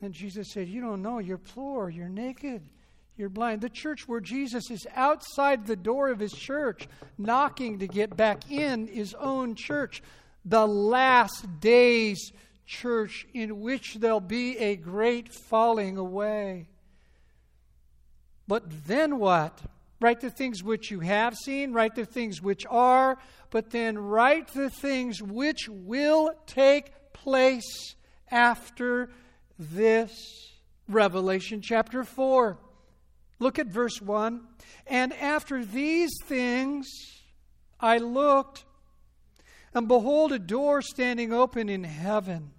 And 0.02 0.14
Jesus 0.14 0.52
said, 0.52 0.68
You 0.68 0.82
don't 0.82 1.02
know. 1.02 1.20
You're 1.20 1.38
poor. 1.38 1.90
You're 1.90 2.10
naked. 2.10 2.68
You're 3.16 3.30
blind. 3.30 3.62
The 3.62 3.70
church 3.70 4.08
where 4.08 4.20
Jesus 4.20 4.72
is 4.72 4.88
outside 4.96 5.66
the 5.68 5.76
door 5.76 6.10
of 6.10 6.20
his 6.20 6.34
church, 6.34 6.88
knocking 7.18 7.80
to 7.80 7.88
get 7.88 8.18
back 8.18 8.50
in 8.52 8.88
his 8.88 9.14
own 9.14 9.56
church. 9.56 10.02
The 10.46 10.68
last 10.68 11.60
days 11.60 12.32
church 12.66 13.28
in 13.34 13.60
which 13.62 13.96
there'll 13.96 14.20
be 14.20 14.58
a 14.58 14.76
great 14.76 15.32
falling 15.32 15.98
away. 15.98 16.70
But 18.48 18.88
then 18.88 19.20
what? 19.20 19.62
Write 20.02 20.20
the 20.20 20.32
things 20.32 20.64
which 20.64 20.92
you 20.92 21.00
have 21.00 21.36
seen, 21.36 21.72
write 21.72 21.96
the 21.96 22.06
things 22.06 22.42
which 22.42 22.66
are, 22.70 23.18
but 23.52 23.70
then 23.70 23.98
write 23.98 24.48
the 24.50 24.70
things 24.70 25.22
which 25.22 25.70
will 25.70 26.32
take 26.46 27.14
place 27.14 27.96
after 28.30 29.12
this. 29.58 30.52
Revelation 30.90 31.62
chapter 31.62 32.04
4. 32.04 32.58
Look 33.44 33.60
at 33.60 33.68
verse 33.68 34.02
1. 34.02 34.40
And 34.88 35.12
after 35.12 35.66
these 35.66 36.12
things 36.24 36.88
I 37.78 37.98
looked, 37.98 38.64
and 39.74 39.86
behold, 39.86 40.32
a 40.32 40.40
door 40.40 40.82
standing 40.82 41.34
open 41.34 41.68
in 41.68 41.84
heaven. 41.84 42.52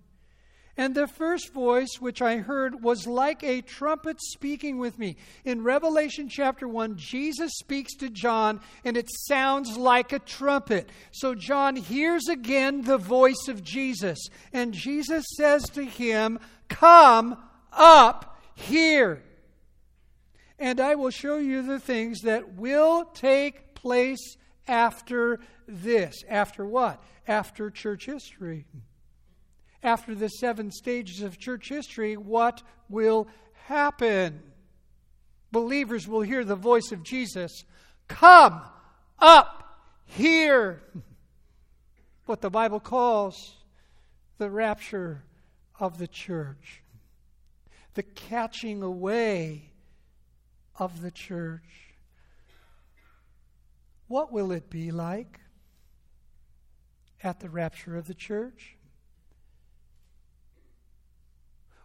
And 0.76 0.94
the 0.94 1.06
first 1.06 1.54
voice 1.54 2.00
which 2.00 2.20
I 2.20 2.36
heard 2.36 2.82
was 2.82 3.06
like 3.06 3.42
a 3.42 3.62
trumpet 3.62 4.20
speaking 4.20 4.76
with 4.76 4.98
me. 4.98 5.16
In 5.46 5.64
Revelation 5.64 6.28
chapter 6.28 6.68
1, 6.68 6.98
Jesus 6.98 7.52
speaks 7.54 7.94
to 7.94 8.10
John, 8.10 8.60
and 8.84 8.98
it 8.98 9.08
sounds 9.26 9.78
like 9.78 10.12
a 10.12 10.18
trumpet. 10.18 10.90
So 11.12 11.34
John 11.34 11.76
hears 11.76 12.28
again 12.28 12.82
the 12.82 12.98
voice 12.98 13.48
of 13.48 13.64
Jesus. 13.64 14.18
And 14.52 14.74
Jesus 14.74 15.24
says 15.34 15.62
to 15.70 15.82
him, 15.86 16.38
Come 16.68 17.38
up 17.72 18.38
here 18.54 19.22
and 20.58 20.80
I 20.80 20.94
will 20.94 21.10
show 21.10 21.36
you 21.36 21.62
the 21.62 21.80
things 21.80 22.20
that 22.22 22.54
will 22.54 23.04
take 23.04 23.74
place 23.74 24.36
after 24.68 25.40
this. 25.66 26.24
After 26.28 26.64
what? 26.64 27.02
After 27.26 27.70
church 27.70 28.06
history. 28.06 28.66
After 29.82 30.14
the 30.14 30.28
seven 30.28 30.70
stages 30.70 31.22
of 31.22 31.38
church 31.38 31.68
history, 31.68 32.16
what 32.16 32.62
will 32.88 33.28
happen? 33.66 34.40
Believers 35.52 36.08
will 36.08 36.22
hear 36.22 36.44
the 36.44 36.56
voice 36.56 36.92
of 36.92 37.02
Jesus 37.02 37.64
Come 38.08 38.60
up 39.18 39.78
here. 40.04 40.82
What 42.26 42.40
the 42.40 42.48
Bible 42.48 42.80
calls 42.80 43.54
the 44.38 44.48
rapture 44.48 45.24
of 45.78 45.98
the 45.98 46.08
church, 46.08 46.82
the 47.92 48.02
catching 48.02 48.82
away 48.82 49.73
of 50.78 51.00
the 51.02 51.10
church. 51.10 51.94
What 54.08 54.32
will 54.32 54.52
it 54.52 54.70
be 54.70 54.90
like 54.90 55.40
at 57.22 57.40
the 57.40 57.48
rapture 57.48 57.96
of 57.96 58.06
the 58.06 58.14
church? 58.14 58.76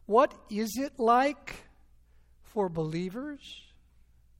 What 0.05 0.33
is 0.49 0.75
it 0.77 0.99
like 0.99 1.55
for 2.41 2.67
believers 2.67 3.39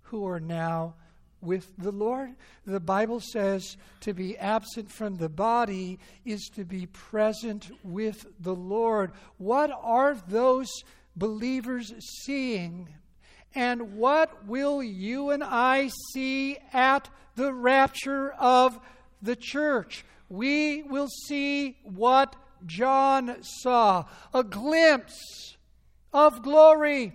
who 0.03 0.27
are 0.27 0.39
now 0.39 0.95
with 1.41 1.71
the 1.77 1.91
Lord? 1.91 2.31
The 2.65 2.79
Bible 2.79 3.19
says 3.19 3.77
to 4.01 4.13
be 4.13 4.37
absent 4.37 4.91
from 4.91 5.15
the 5.15 5.29
body 5.29 5.99
is 6.25 6.49
to 6.55 6.65
be 6.65 6.87
present 6.87 7.69
with 7.83 8.25
the 8.39 8.55
Lord. 8.55 9.11
What 9.37 9.71
are 9.81 10.17
those 10.27 10.69
believers 11.15 11.93
seeing 12.23 12.89
and 13.55 13.97
what 13.97 14.45
will 14.47 14.83
you 14.83 15.31
and 15.31 15.43
I 15.43 15.89
see 16.13 16.57
at 16.71 17.09
the 17.35 17.53
rapture 17.53 18.31
of 18.31 18.79
the 19.21 19.35
church? 19.35 20.05
We 20.29 20.83
will 20.83 21.07
see 21.25 21.77
what 21.83 22.35
John 22.65 23.37
saw 23.41 24.05
a 24.33 24.43
glimpse 24.43 25.57
of 26.13 26.43
glory. 26.43 27.13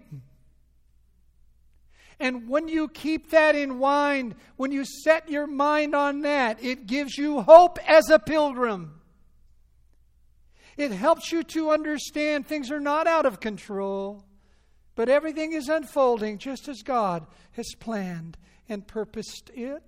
And 2.19 2.49
when 2.49 2.69
you 2.69 2.89
keep 2.89 3.31
that 3.31 3.55
in 3.55 3.79
mind, 3.79 4.35
when 4.57 4.73
you 4.73 4.85
set 4.85 5.29
your 5.29 5.47
mind 5.47 5.95
on 5.95 6.23
that, 6.23 6.63
it 6.63 6.87
gives 6.87 7.19
you 7.19 7.43
hope 7.43 7.79
as 7.89 8.09
a 8.09 8.19
pilgrim. 8.19 9.01
It 10.77 10.91
helps 10.91 11.31
you 11.31 11.43
to 11.45 11.71
understand 11.71 12.47
things 12.47 12.71
are 12.71 12.81
not 12.81 13.07
out 13.07 13.27
of 13.27 13.41
control. 13.41 14.25
But 14.95 15.09
everything 15.09 15.53
is 15.53 15.69
unfolding 15.69 16.39
just 16.39 16.69
as 16.69 16.83
God 16.83 17.27
has 17.53 17.75
planned 17.79 18.37
and 18.69 18.87
purposed 18.87 19.51
it. 19.55 19.83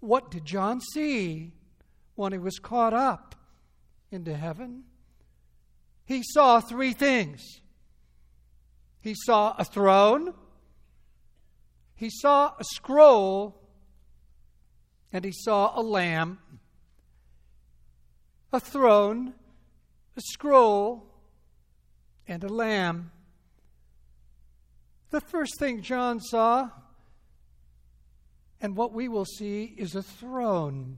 What 0.00 0.30
did 0.30 0.44
John 0.44 0.80
see 0.80 1.52
when 2.14 2.32
he 2.32 2.38
was 2.38 2.58
caught 2.58 2.94
up 2.94 3.34
into 4.10 4.36
heaven, 4.36 4.84
he 6.04 6.22
saw 6.22 6.60
three 6.60 6.92
things. 6.92 7.60
He 9.00 9.14
saw 9.14 9.54
a 9.58 9.64
throne, 9.64 10.34
he 11.94 12.10
saw 12.10 12.52
a 12.58 12.64
scroll, 12.64 13.60
and 15.12 15.24
he 15.24 15.32
saw 15.32 15.78
a 15.78 15.82
lamb. 15.82 16.38
A 18.52 18.60
throne, 18.60 19.34
a 20.16 20.20
scroll, 20.20 21.11
and 22.32 22.42
a 22.44 22.48
lamb. 22.48 23.10
The 25.10 25.20
first 25.20 25.58
thing 25.58 25.82
John 25.82 26.18
saw, 26.18 26.70
and 28.58 28.74
what 28.74 28.94
we 28.94 29.06
will 29.06 29.26
see, 29.26 29.74
is 29.76 29.94
a 29.94 30.02
throne. 30.02 30.96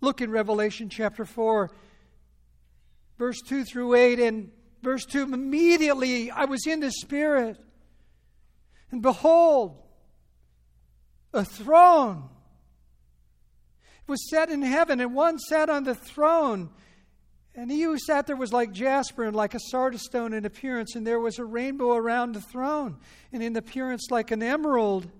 Look 0.00 0.22
in 0.22 0.30
Revelation 0.30 0.88
chapter 0.88 1.26
4, 1.26 1.70
verse 3.18 3.42
2 3.46 3.64
through 3.64 3.94
8, 3.94 4.20
and 4.20 4.50
verse 4.82 5.04
2 5.04 5.34
immediately 5.34 6.30
I 6.30 6.46
was 6.46 6.66
in 6.66 6.80
the 6.80 6.90
Spirit, 6.90 7.58
and 8.90 9.02
behold, 9.02 9.82
a 11.34 11.44
throne 11.44 12.30
was 14.06 14.30
set 14.30 14.48
in 14.48 14.62
heaven, 14.62 14.98
and 14.98 15.14
one 15.14 15.38
sat 15.38 15.68
on 15.68 15.84
the 15.84 15.94
throne. 15.94 16.70
And 17.58 17.72
he 17.72 17.82
who 17.82 17.98
sat 17.98 18.28
there 18.28 18.36
was 18.36 18.52
like 18.52 18.70
jasper 18.70 19.24
and 19.24 19.34
like 19.34 19.52
a 19.52 19.58
sardis 19.58 20.04
stone 20.04 20.32
in 20.32 20.44
appearance, 20.44 20.94
and 20.94 21.04
there 21.04 21.18
was 21.18 21.40
a 21.40 21.44
rainbow 21.44 21.96
around 21.96 22.36
the 22.36 22.40
throne, 22.40 22.98
and 23.32 23.42
in 23.42 23.56
appearance 23.56 24.12
like 24.12 24.30
an 24.30 24.44
emerald. 24.44 25.10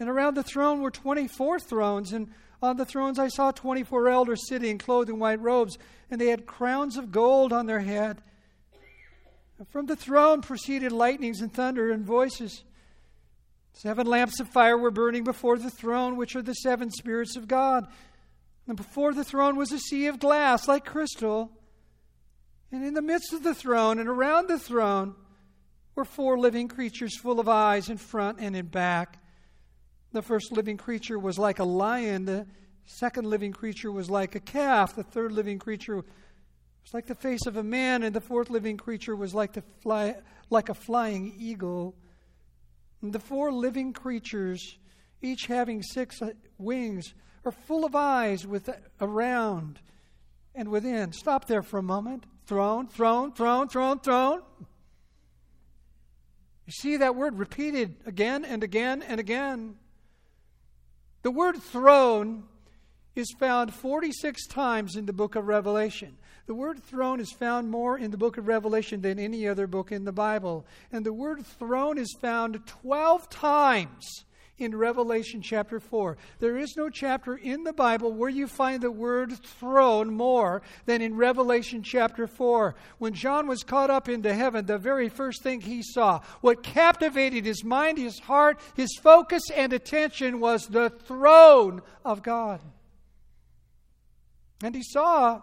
And 0.00 0.08
around 0.08 0.36
the 0.36 0.42
throne 0.42 0.80
were 0.80 0.90
24 0.90 1.60
thrones, 1.60 2.14
and 2.14 2.30
on 2.62 2.78
the 2.78 2.86
thrones 2.86 3.18
I 3.18 3.28
saw 3.28 3.50
24 3.50 4.08
elders 4.08 4.48
sitting, 4.48 4.78
clothed 4.78 5.10
in 5.10 5.18
white 5.18 5.42
robes, 5.42 5.76
and 6.10 6.18
they 6.18 6.28
had 6.28 6.46
crowns 6.46 6.96
of 6.96 7.12
gold 7.12 7.52
on 7.52 7.66
their 7.66 7.80
head. 7.80 8.22
And 9.58 9.68
from 9.68 9.84
the 9.84 9.96
throne 9.96 10.40
proceeded 10.40 10.92
lightnings 10.92 11.42
and 11.42 11.52
thunder 11.52 11.90
and 11.90 12.06
voices. 12.06 12.64
Seven 13.74 14.06
lamps 14.06 14.40
of 14.40 14.48
fire 14.48 14.78
were 14.78 14.90
burning 14.90 15.24
before 15.24 15.58
the 15.58 15.68
throne, 15.68 16.16
which 16.16 16.36
are 16.36 16.42
the 16.42 16.54
seven 16.54 16.90
spirits 16.90 17.36
of 17.36 17.46
God. 17.46 17.86
And 18.66 18.78
before 18.78 19.12
the 19.12 19.24
throne 19.24 19.56
was 19.56 19.72
a 19.72 19.78
sea 19.78 20.06
of 20.06 20.18
glass 20.18 20.66
like 20.66 20.86
crystal. 20.86 21.52
And 22.72 22.84
in 22.84 22.94
the 22.94 23.02
midst 23.02 23.32
of 23.32 23.42
the 23.42 23.54
throne 23.54 23.98
and 23.98 24.08
around 24.08 24.48
the 24.48 24.58
throne 24.58 25.14
were 25.94 26.04
four 26.04 26.38
living 26.38 26.68
creatures 26.68 27.16
full 27.16 27.40
of 27.40 27.48
eyes 27.48 27.88
in 27.88 27.96
front 27.96 28.38
and 28.40 28.54
in 28.54 28.66
back. 28.66 29.18
The 30.12 30.22
first 30.22 30.52
living 30.52 30.76
creature 30.76 31.18
was 31.18 31.38
like 31.38 31.58
a 31.58 31.64
lion. 31.64 32.24
The 32.24 32.46
second 32.84 33.28
living 33.28 33.52
creature 33.52 33.90
was 33.90 34.10
like 34.10 34.34
a 34.34 34.40
calf. 34.40 34.94
The 34.94 35.02
third 35.02 35.32
living 35.32 35.58
creature 35.58 35.96
was 35.96 36.04
like 36.92 37.06
the 37.06 37.14
face 37.14 37.46
of 37.46 37.56
a 37.56 37.62
man. 37.62 38.02
And 38.02 38.14
the 38.14 38.20
fourth 38.20 38.50
living 38.50 38.76
creature 38.76 39.16
was 39.16 39.34
like, 39.34 39.52
the 39.52 39.62
fly, 39.82 40.16
like 40.50 40.68
a 40.68 40.74
flying 40.74 41.34
eagle. 41.38 41.94
And 43.02 43.12
the 43.12 43.18
four 43.18 43.52
living 43.52 43.92
creatures, 43.92 44.78
each 45.22 45.46
having 45.46 45.82
six 45.82 46.20
uh, 46.20 46.30
wings, 46.58 47.14
are 47.44 47.52
full 47.52 47.84
of 47.84 47.94
eyes 47.94 48.46
with 48.46 48.68
around 49.00 49.80
and 50.54 50.68
within. 50.68 51.12
Stop 51.12 51.46
there 51.46 51.62
for 51.62 51.78
a 51.78 51.82
moment. 51.82 52.24
Throne, 52.46 52.86
throne, 52.86 53.32
throne, 53.32 53.68
throne, 53.68 53.98
throne. 53.98 54.42
You 56.66 56.72
see 56.72 56.96
that 56.98 57.14
word 57.14 57.38
repeated 57.38 57.96
again 58.06 58.44
and 58.44 58.62
again 58.62 59.02
and 59.02 59.20
again. 59.20 59.76
The 61.22 61.30
word 61.30 61.62
throne 61.62 62.44
is 63.16 63.34
found 63.38 63.72
46 63.72 64.46
times 64.46 64.96
in 64.96 65.06
the 65.06 65.12
book 65.12 65.34
of 65.34 65.48
Revelation. 65.48 66.16
The 66.46 66.54
word 66.54 66.82
throne 66.82 67.18
is 67.18 67.32
found 67.32 67.70
more 67.70 67.98
in 67.98 68.10
the 68.10 68.16
book 68.16 68.36
of 68.36 68.46
Revelation 68.46 69.00
than 69.00 69.18
any 69.18 69.48
other 69.48 69.66
book 69.66 69.90
in 69.90 70.04
the 70.04 70.12
Bible. 70.12 70.66
And 70.92 71.04
the 71.04 71.12
word 71.12 71.44
throne 71.44 71.98
is 71.98 72.14
found 72.20 72.64
12 72.66 73.28
times 73.28 74.24
in 74.58 74.74
Revelation 74.74 75.42
chapter 75.42 75.78
4. 75.78 76.16
There 76.38 76.56
is 76.56 76.76
no 76.76 76.88
chapter 76.88 77.36
in 77.36 77.64
the 77.64 77.72
Bible 77.72 78.12
where 78.12 78.30
you 78.30 78.46
find 78.46 78.82
the 78.82 78.90
word 78.90 79.32
throne 79.32 80.14
more 80.14 80.62
than 80.86 81.02
in 81.02 81.16
Revelation 81.16 81.82
chapter 81.82 82.26
4. 82.26 82.74
When 82.98 83.12
John 83.12 83.46
was 83.46 83.62
caught 83.62 83.90
up 83.90 84.08
into 84.08 84.32
heaven, 84.32 84.64
the 84.64 84.78
very 84.78 85.08
first 85.08 85.42
thing 85.42 85.60
he 85.60 85.82
saw, 85.82 86.20
what 86.40 86.62
captivated 86.62 87.44
his 87.44 87.64
mind, 87.64 87.98
his 87.98 88.18
heart, 88.18 88.58
his 88.74 88.96
focus, 89.02 89.42
and 89.54 89.72
attention 89.72 90.40
was 90.40 90.66
the 90.66 90.90
throne 90.90 91.82
of 92.04 92.22
God. 92.22 92.60
And 94.62 94.74
he 94.74 94.82
saw 94.82 95.42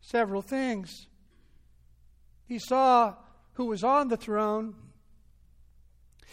several 0.00 0.40
things. 0.40 1.06
He 2.46 2.58
saw 2.58 3.14
who 3.54 3.66
was 3.66 3.84
on 3.84 4.08
the 4.08 4.16
throne. 4.16 4.74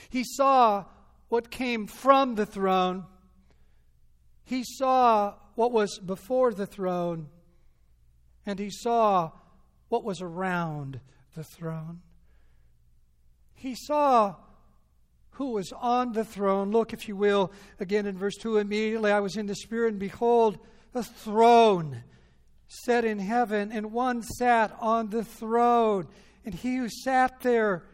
He 0.09 0.23
saw 0.23 0.85
what 1.33 1.49
came 1.49 1.87
from 1.87 2.35
the 2.35 2.45
throne. 2.45 3.03
He 4.43 4.63
saw 4.63 5.33
what 5.55 5.71
was 5.71 5.97
before 5.97 6.53
the 6.53 6.67
throne, 6.67 7.27
and 8.45 8.59
he 8.59 8.69
saw 8.69 9.31
what 9.89 10.03
was 10.03 10.21
around 10.21 10.99
the 11.35 11.43
throne. 11.43 12.01
He 13.55 13.73
saw 13.73 14.35
who 15.31 15.53
was 15.53 15.73
on 15.75 16.11
the 16.11 16.23
throne. 16.23 16.69
Look, 16.69 16.93
if 16.93 17.07
you 17.07 17.15
will, 17.15 17.51
again 17.79 18.05
in 18.05 18.15
verse 18.15 18.35
2 18.39 18.57
immediately 18.57 19.11
I 19.11 19.19
was 19.19 19.35
in 19.35 19.47
the 19.47 19.55
Spirit, 19.55 19.93
and 19.93 19.99
behold, 19.99 20.59
a 20.93 21.01
throne 21.01 22.03
set 22.67 23.05
in 23.05 23.17
heaven, 23.17 23.71
and 23.71 23.91
one 23.91 24.21
sat 24.21 24.71
on 24.79 25.09
the 25.09 25.23
throne. 25.23 26.07
And 26.45 26.53
he 26.53 26.75
who 26.75 26.89
sat 26.89 27.41
there 27.41 27.85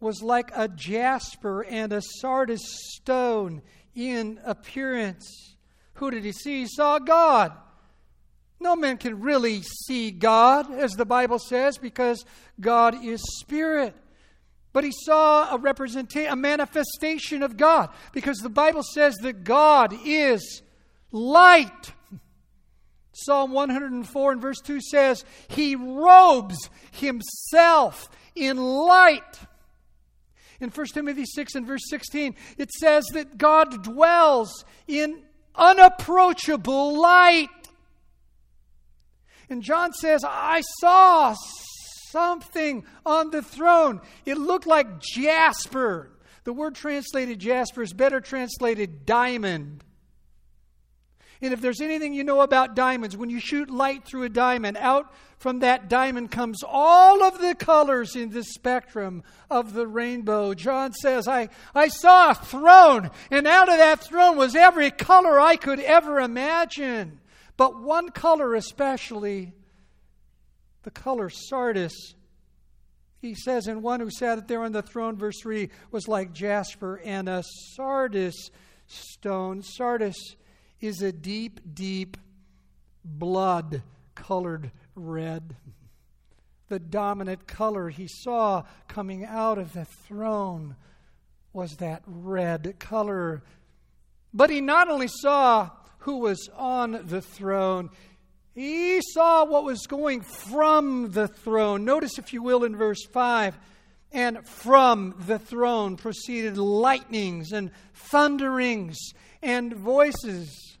was 0.00 0.22
like 0.22 0.50
a 0.54 0.68
jasper 0.68 1.64
and 1.64 1.92
a 1.92 2.02
sardis 2.20 2.62
stone 2.94 3.62
in 3.94 4.40
appearance. 4.44 5.56
Who 5.94 6.10
did 6.10 6.24
he 6.24 6.32
see? 6.32 6.60
He 6.60 6.66
saw 6.68 6.98
God. 6.98 7.52
No 8.60 8.74
man 8.74 8.96
can 8.96 9.20
really 9.20 9.62
see 9.62 10.10
God, 10.10 10.72
as 10.72 10.92
the 10.92 11.04
Bible 11.04 11.38
says, 11.38 11.78
because 11.78 12.24
God 12.60 13.04
is 13.04 13.20
spirit. 13.40 13.94
But 14.72 14.84
he 14.84 14.92
saw 14.92 15.54
a 15.54 15.58
representation, 15.58 16.32
a 16.32 16.36
manifestation 16.36 17.42
of 17.42 17.56
God, 17.56 17.90
because 18.12 18.38
the 18.38 18.48
Bible 18.48 18.82
says 18.82 19.16
that 19.22 19.44
God 19.44 19.94
is 20.04 20.62
light. 21.10 21.92
Psalm 23.12 23.52
104 23.52 24.32
and 24.32 24.42
verse 24.42 24.60
2 24.60 24.80
says, 24.80 25.24
He 25.48 25.74
robes 25.74 26.70
himself 26.92 28.08
in 28.34 28.56
light. 28.56 29.40
In 30.60 30.70
1 30.70 30.86
Timothy 30.86 31.24
6 31.24 31.54
and 31.54 31.66
verse 31.66 31.88
16, 31.88 32.34
it 32.56 32.70
says 32.72 33.04
that 33.12 33.38
God 33.38 33.82
dwells 33.84 34.64
in 34.86 35.22
unapproachable 35.54 37.00
light. 37.00 37.48
And 39.48 39.62
John 39.62 39.92
says, 39.92 40.24
I 40.26 40.62
saw 40.80 41.34
something 42.10 42.84
on 43.06 43.30
the 43.30 43.42
throne. 43.42 44.00
It 44.24 44.36
looked 44.36 44.66
like 44.66 45.00
jasper. 45.00 46.10
The 46.44 46.52
word 46.52 46.74
translated 46.74 47.38
jasper 47.38 47.82
is 47.82 47.92
better 47.92 48.20
translated 48.20 49.06
diamond. 49.06 49.84
And 51.40 51.52
if 51.52 51.60
there's 51.60 51.80
anything 51.80 52.14
you 52.14 52.24
know 52.24 52.40
about 52.40 52.74
diamonds, 52.74 53.16
when 53.16 53.30
you 53.30 53.38
shoot 53.38 53.70
light 53.70 54.04
through 54.04 54.24
a 54.24 54.28
diamond, 54.28 54.76
out 54.76 55.12
from 55.38 55.60
that 55.60 55.88
diamond 55.88 56.32
comes 56.32 56.62
all 56.66 57.22
of 57.22 57.40
the 57.40 57.54
colors 57.54 58.16
in 58.16 58.30
the 58.30 58.42
spectrum 58.42 59.22
of 59.48 59.72
the 59.72 59.86
rainbow. 59.86 60.52
John 60.54 60.92
says, 60.92 61.28
I, 61.28 61.48
I 61.74 61.88
saw 61.88 62.30
a 62.30 62.34
throne, 62.34 63.10
and 63.30 63.46
out 63.46 63.68
of 63.68 63.78
that 63.78 64.02
throne 64.02 64.36
was 64.36 64.56
every 64.56 64.90
color 64.90 65.38
I 65.38 65.54
could 65.54 65.78
ever 65.78 66.18
imagine. 66.18 67.20
But 67.56 67.80
one 67.80 68.10
color 68.10 68.54
especially, 68.56 69.52
the 70.82 70.90
color 70.90 71.30
sardis. 71.30 72.14
He 73.20 73.34
says, 73.34 73.66
and 73.66 73.82
one 73.82 74.00
who 74.00 74.10
sat 74.10 74.46
there 74.48 74.62
on 74.62 74.72
the 74.72 74.82
throne, 74.82 75.16
verse 75.16 75.40
3, 75.42 75.70
was 75.90 76.08
like 76.08 76.32
jasper 76.32 77.00
and 77.04 77.28
a 77.28 77.44
sardis 77.74 78.50
stone. 78.86 79.62
Sardis 79.62 80.36
is 80.80 81.02
a 81.02 81.12
deep, 81.12 81.60
deep 81.74 82.16
blood 83.04 83.82
colored 84.14 84.70
red. 84.94 85.56
The 86.68 86.78
dominant 86.78 87.46
color 87.46 87.88
he 87.88 88.06
saw 88.08 88.64
coming 88.88 89.24
out 89.24 89.58
of 89.58 89.72
the 89.72 89.84
throne 89.84 90.76
was 91.52 91.76
that 91.76 92.02
red 92.06 92.76
color. 92.78 93.42
But 94.34 94.50
he 94.50 94.60
not 94.60 94.88
only 94.88 95.08
saw 95.08 95.70
who 96.00 96.18
was 96.18 96.48
on 96.54 97.06
the 97.06 97.22
throne, 97.22 97.90
he 98.54 99.00
saw 99.12 99.44
what 99.44 99.64
was 99.64 99.86
going 99.86 100.20
from 100.20 101.12
the 101.12 101.28
throne. 101.28 101.84
Notice, 101.84 102.18
if 102.18 102.32
you 102.32 102.42
will, 102.42 102.64
in 102.64 102.76
verse 102.76 103.04
5 103.12 103.58
and 104.12 104.46
from 104.46 105.14
the 105.26 105.38
throne 105.38 105.96
proceeded 105.96 106.56
lightnings 106.56 107.52
and 107.52 107.70
thunderings 107.94 108.98
and 109.42 109.74
voices. 109.74 110.76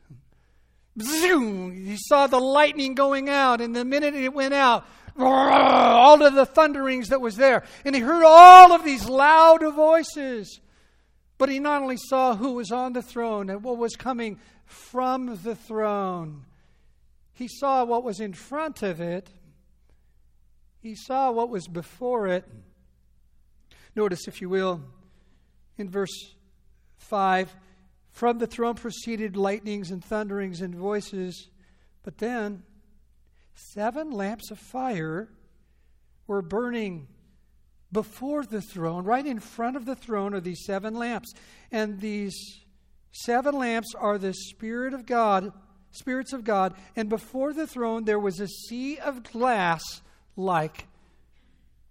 zoom, 1.00 1.86
he 1.86 1.96
saw 1.96 2.26
the 2.26 2.40
lightning 2.40 2.94
going 2.94 3.28
out, 3.28 3.60
and 3.60 3.74
the 3.74 3.84
minute 3.84 4.14
it 4.14 4.34
went 4.34 4.54
out, 4.54 4.86
all 5.18 6.22
of 6.24 6.34
the 6.34 6.46
thunderings 6.46 7.08
that 7.08 7.20
was 7.20 7.36
there. 7.36 7.64
And 7.84 7.94
he 7.94 8.00
heard 8.00 8.24
all 8.24 8.72
of 8.72 8.84
these 8.84 9.08
loud 9.08 9.62
voices. 9.74 10.60
But 11.38 11.48
he 11.48 11.60
not 11.60 11.82
only 11.82 11.96
saw 11.96 12.34
who 12.34 12.52
was 12.54 12.72
on 12.72 12.92
the 12.92 13.02
throne 13.02 13.48
and 13.48 13.62
what 13.62 13.78
was 13.78 13.94
coming 13.94 14.40
from 14.64 15.38
the 15.42 15.54
throne, 15.54 16.44
he 17.32 17.46
saw 17.46 17.84
what 17.84 18.02
was 18.02 18.18
in 18.18 18.32
front 18.32 18.82
of 18.82 19.00
it, 19.00 19.30
he 20.80 20.96
saw 20.96 21.30
what 21.30 21.48
was 21.48 21.68
before 21.68 22.26
it. 22.26 22.44
Notice, 23.94 24.26
if 24.26 24.40
you 24.40 24.48
will, 24.48 24.80
in 25.76 25.88
verse 25.88 26.34
5 26.96 27.54
from 28.18 28.38
the 28.38 28.48
throne 28.48 28.74
proceeded 28.74 29.36
lightnings 29.36 29.92
and 29.92 30.04
thunderings 30.04 30.60
and 30.60 30.74
voices, 30.74 31.50
but 32.02 32.18
then 32.18 32.64
seven 33.54 34.10
lamps 34.10 34.50
of 34.50 34.58
fire 34.58 35.28
were 36.26 36.42
burning 36.42 37.06
before 37.92 38.44
the 38.44 38.60
throne. 38.60 39.04
Right 39.04 39.24
in 39.24 39.38
front 39.38 39.76
of 39.76 39.84
the 39.84 39.94
throne 39.94 40.34
are 40.34 40.40
these 40.40 40.64
seven 40.66 40.94
lamps. 40.94 41.32
And 41.70 42.00
these 42.00 42.34
seven 43.12 43.54
lamps 43.54 43.94
are 43.96 44.18
the 44.18 44.34
Spirit 44.34 44.94
of 44.94 45.06
God, 45.06 45.52
spirits 45.92 46.32
of 46.32 46.42
God. 46.42 46.74
And 46.96 47.08
before 47.08 47.52
the 47.52 47.68
throne 47.68 48.02
there 48.02 48.18
was 48.18 48.40
a 48.40 48.48
sea 48.48 48.98
of 48.98 49.22
glass 49.22 49.80
like 50.34 50.88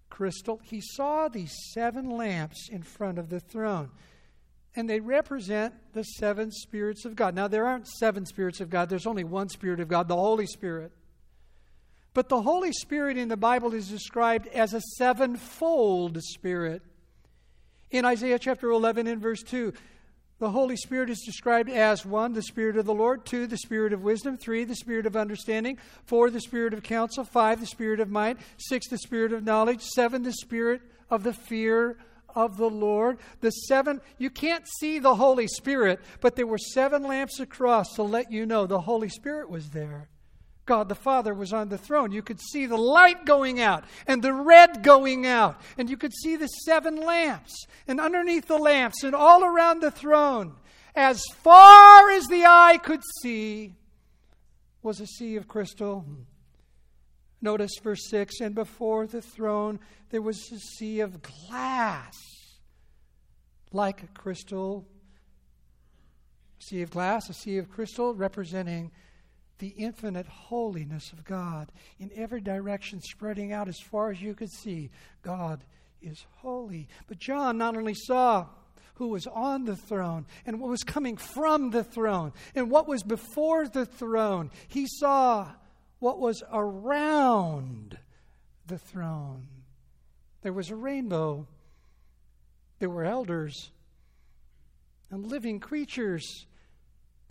crystal. 0.09 0.59
He 0.61 0.81
saw 0.81 1.29
these 1.29 1.55
seven 1.73 2.09
lamps 2.09 2.67
in 2.69 2.83
front 2.83 3.17
of 3.17 3.29
the 3.29 3.39
throne. 3.39 3.91
And 4.77 4.87
they 4.87 4.99
represent 4.99 5.73
the 5.93 6.03
seven 6.03 6.51
spirits 6.51 7.03
of 7.03 7.15
God. 7.15 7.33
Now, 7.33 7.47
there 7.47 7.65
aren't 7.65 7.87
seven 7.87 8.27
spirits 8.27 8.61
of 8.61 8.69
God, 8.69 8.89
there's 8.89 9.07
only 9.07 9.23
one 9.23 9.49
Spirit 9.49 9.79
of 9.79 9.87
God, 9.87 10.07
the 10.07 10.15
Holy 10.15 10.45
Spirit. 10.45 10.91
But 12.13 12.29
the 12.29 12.41
Holy 12.41 12.71
Spirit 12.71 13.17
in 13.17 13.27
the 13.27 13.37
Bible 13.37 13.73
is 13.73 13.89
described 13.89 14.47
as 14.47 14.73
a 14.73 14.81
sevenfold 14.81 16.21
Spirit. 16.21 16.83
In 17.89 18.05
Isaiah 18.05 18.39
chapter 18.39 18.69
11 18.69 19.07
and 19.07 19.19
verse 19.19 19.41
2, 19.43 19.73
the 20.39 20.51
Holy 20.51 20.75
Spirit 20.75 21.09
is 21.09 21.23
described 21.25 21.69
as 21.69 22.05
one, 22.05 22.33
the 22.33 22.43
Spirit 22.43 22.77
of 22.77 22.85
the 22.85 22.93
Lord, 22.93 23.25
two, 23.25 23.47
the 23.47 23.57
Spirit 23.57 23.93
of 23.93 24.03
wisdom, 24.03 24.37
three, 24.37 24.63
the 24.63 24.75
Spirit 24.75 25.07
of 25.07 25.15
understanding, 25.15 25.79
four, 26.05 26.29
the 26.29 26.39
Spirit 26.39 26.75
of 26.75 26.83
counsel, 26.83 27.23
five, 27.23 27.59
the 27.59 27.65
Spirit 27.65 27.99
of 27.99 28.11
might, 28.11 28.37
six, 28.57 28.87
the 28.87 28.99
Spirit 28.99 29.33
of 29.33 29.43
knowledge, 29.43 29.81
seven, 29.81 30.21
the 30.21 30.33
Spirit 30.33 30.81
of 31.09 31.23
the 31.23 31.33
fear 31.33 31.97
of 32.35 32.57
the 32.57 32.69
Lord. 32.69 33.17
The 33.41 33.51
seven, 33.51 34.01
you 34.17 34.29
can't 34.29 34.65
see 34.79 34.99
the 34.99 35.15
Holy 35.15 35.47
Spirit, 35.47 35.99
but 36.21 36.35
there 36.35 36.47
were 36.47 36.57
seven 36.57 37.03
lamps 37.03 37.39
across 37.39 37.95
to 37.95 38.03
let 38.03 38.31
you 38.31 38.45
know 38.45 38.65
the 38.65 38.81
Holy 38.81 39.09
Spirit 39.09 39.49
was 39.49 39.69
there. 39.69 40.09
God 40.67 40.89
the 40.89 40.95
Father 40.95 41.33
was 41.33 41.53
on 41.53 41.69
the 41.69 41.77
throne. 41.77 42.11
You 42.11 42.21
could 42.21 42.39
see 42.39 42.65
the 42.65 42.77
light 42.77 43.25
going 43.25 43.59
out 43.59 43.85
and 44.05 44.21
the 44.21 44.33
red 44.33 44.83
going 44.83 45.25
out, 45.25 45.59
and 45.77 45.89
you 45.89 45.97
could 45.97 46.13
see 46.13 46.35
the 46.35 46.47
seven 46.47 46.97
lamps, 46.97 47.65
and 47.87 47.99
underneath 47.99 48.47
the 48.47 48.57
lamps, 48.57 49.03
and 49.03 49.15
all 49.15 49.43
around 49.43 49.79
the 49.79 49.89
throne, 49.89 50.55
as 50.93 51.23
far 51.41 52.11
as 52.11 52.27
the 52.27 52.45
eye 52.45 52.79
could 52.83 53.01
see, 53.21 53.75
was 54.83 54.99
a 54.99 55.07
sea 55.07 55.37
of 55.37 55.47
crystal. 55.47 56.05
Notice 57.41 57.71
verse 57.81 58.09
6 58.09 58.41
and 58.41 58.55
before 58.55 59.05
the 59.05 59.21
throne 59.21 59.79
there 60.09 60.21
was 60.21 60.51
a 60.51 60.59
sea 60.59 61.01
of 61.01 61.21
glass, 61.21 62.15
like 63.71 64.03
a 64.03 64.07
crystal. 64.07 64.87
Sea 66.59 66.81
of 66.81 66.89
glass, 66.89 67.29
a 67.29 67.33
sea 67.33 67.57
of 67.57 67.69
crystal, 67.69 68.13
representing 68.13 68.91
the 69.59 69.69
infinite 69.69 70.27
holiness 70.27 71.11
of 71.11 71.23
God 71.23 71.71
in 71.99 72.11
every 72.15 72.41
direction, 72.41 73.01
spreading 73.01 73.51
out 73.51 73.67
as 73.67 73.79
far 73.79 74.11
as 74.11 74.21
you 74.21 74.33
could 74.33 74.51
see. 74.51 74.89
God 75.21 75.63
is 76.01 76.25
holy. 76.37 76.87
But 77.07 77.19
John 77.19 77.57
not 77.57 77.75
only 77.75 77.93
saw 77.93 78.47
who 78.95 79.09
was 79.09 79.27
on 79.27 79.65
the 79.65 79.75
throne 79.75 80.25
and 80.45 80.59
what 80.59 80.69
was 80.69 80.83
coming 80.83 81.17
from 81.17 81.69
the 81.69 81.83
throne 81.83 82.33
and 82.55 82.71
what 82.71 82.87
was 82.87 83.03
before 83.03 83.67
the 83.67 83.85
throne, 83.85 84.49
he 84.67 84.87
saw 84.87 85.51
what 85.99 86.19
was 86.19 86.43
around 86.51 87.97
the 88.65 88.77
throne. 88.77 89.47
There 90.41 90.53
was 90.53 90.69
a 90.69 90.75
rainbow, 90.75 91.47
there 92.79 92.89
were 92.89 93.03
elders 93.03 93.71
and 95.09 95.25
living 95.25 95.59
creatures 95.59 96.45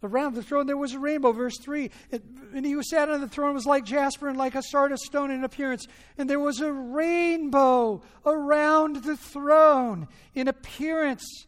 Around 0.03 0.35
the 0.35 0.43
throne 0.43 0.67
there 0.67 0.77
was 0.77 0.93
a 0.93 0.99
rainbow, 0.99 1.33
verse 1.33 1.59
3. 1.59 1.91
And 2.13 2.65
he 2.65 2.73
who 2.73 2.83
sat 2.83 3.11
on 3.11 3.21
the 3.21 3.29
throne 3.29 3.55
was 3.55 3.67
like 3.67 3.85
jasper 3.85 4.29
and 4.29 4.39
like 4.39 4.55
a 4.55 4.63
sardis 4.63 5.05
stone 5.05 5.31
in 5.31 5.43
appearance. 5.43 5.89
And 6.19 6.29
there 6.29 6.39
was 6.39 6.61
a 6.61 6.73
rainbow 6.73 8.03
around 8.25 8.97
the 8.97 9.17
throne 9.17 10.07
in 10.35 10.49
appearance 10.49 11.47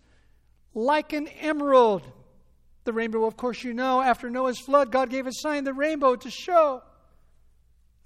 like 0.74 1.12
an 1.12 1.28
emerald. 1.40 2.02
The 2.84 2.92
rainbow, 2.92 3.26
of 3.26 3.36
course, 3.36 3.62
you 3.62 3.74
know, 3.74 4.00
after 4.00 4.30
Noah's 4.30 4.58
flood, 4.58 4.90
God 4.90 5.10
gave 5.10 5.26
a 5.26 5.32
sign, 5.32 5.64
the 5.64 5.74
rainbow, 5.74 6.16
to 6.16 6.30
show 6.30 6.82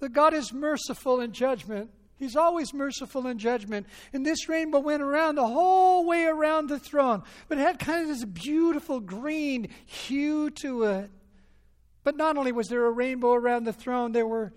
that 0.03 0.11
God 0.11 0.33
is 0.33 0.51
merciful 0.51 1.21
in 1.21 1.31
judgment. 1.31 1.89
He's 2.19 2.35
always 2.35 2.73
merciful 2.73 3.25
in 3.27 3.37
judgment. 3.37 3.87
And 4.11 4.25
this 4.25 4.49
rainbow 4.49 4.79
went 4.79 5.01
around 5.01 5.35
the 5.35 5.47
whole 5.47 6.05
way 6.05 6.25
around 6.25 6.67
the 6.67 6.77
throne. 6.77 7.23
But 7.47 7.57
it 7.57 7.61
had 7.61 7.79
kind 7.79 8.01
of 8.01 8.09
this 8.09 8.25
beautiful 8.25 8.99
green 8.99 9.69
hue 9.85 10.49
to 10.61 10.83
it. 10.83 11.09
But 12.03 12.17
not 12.17 12.35
only 12.35 12.51
was 12.51 12.67
there 12.67 12.85
a 12.85 12.91
rainbow 12.91 13.31
around 13.31 13.63
the 13.63 13.71
throne, 13.71 14.11
there 14.11 14.27
were 14.27 14.51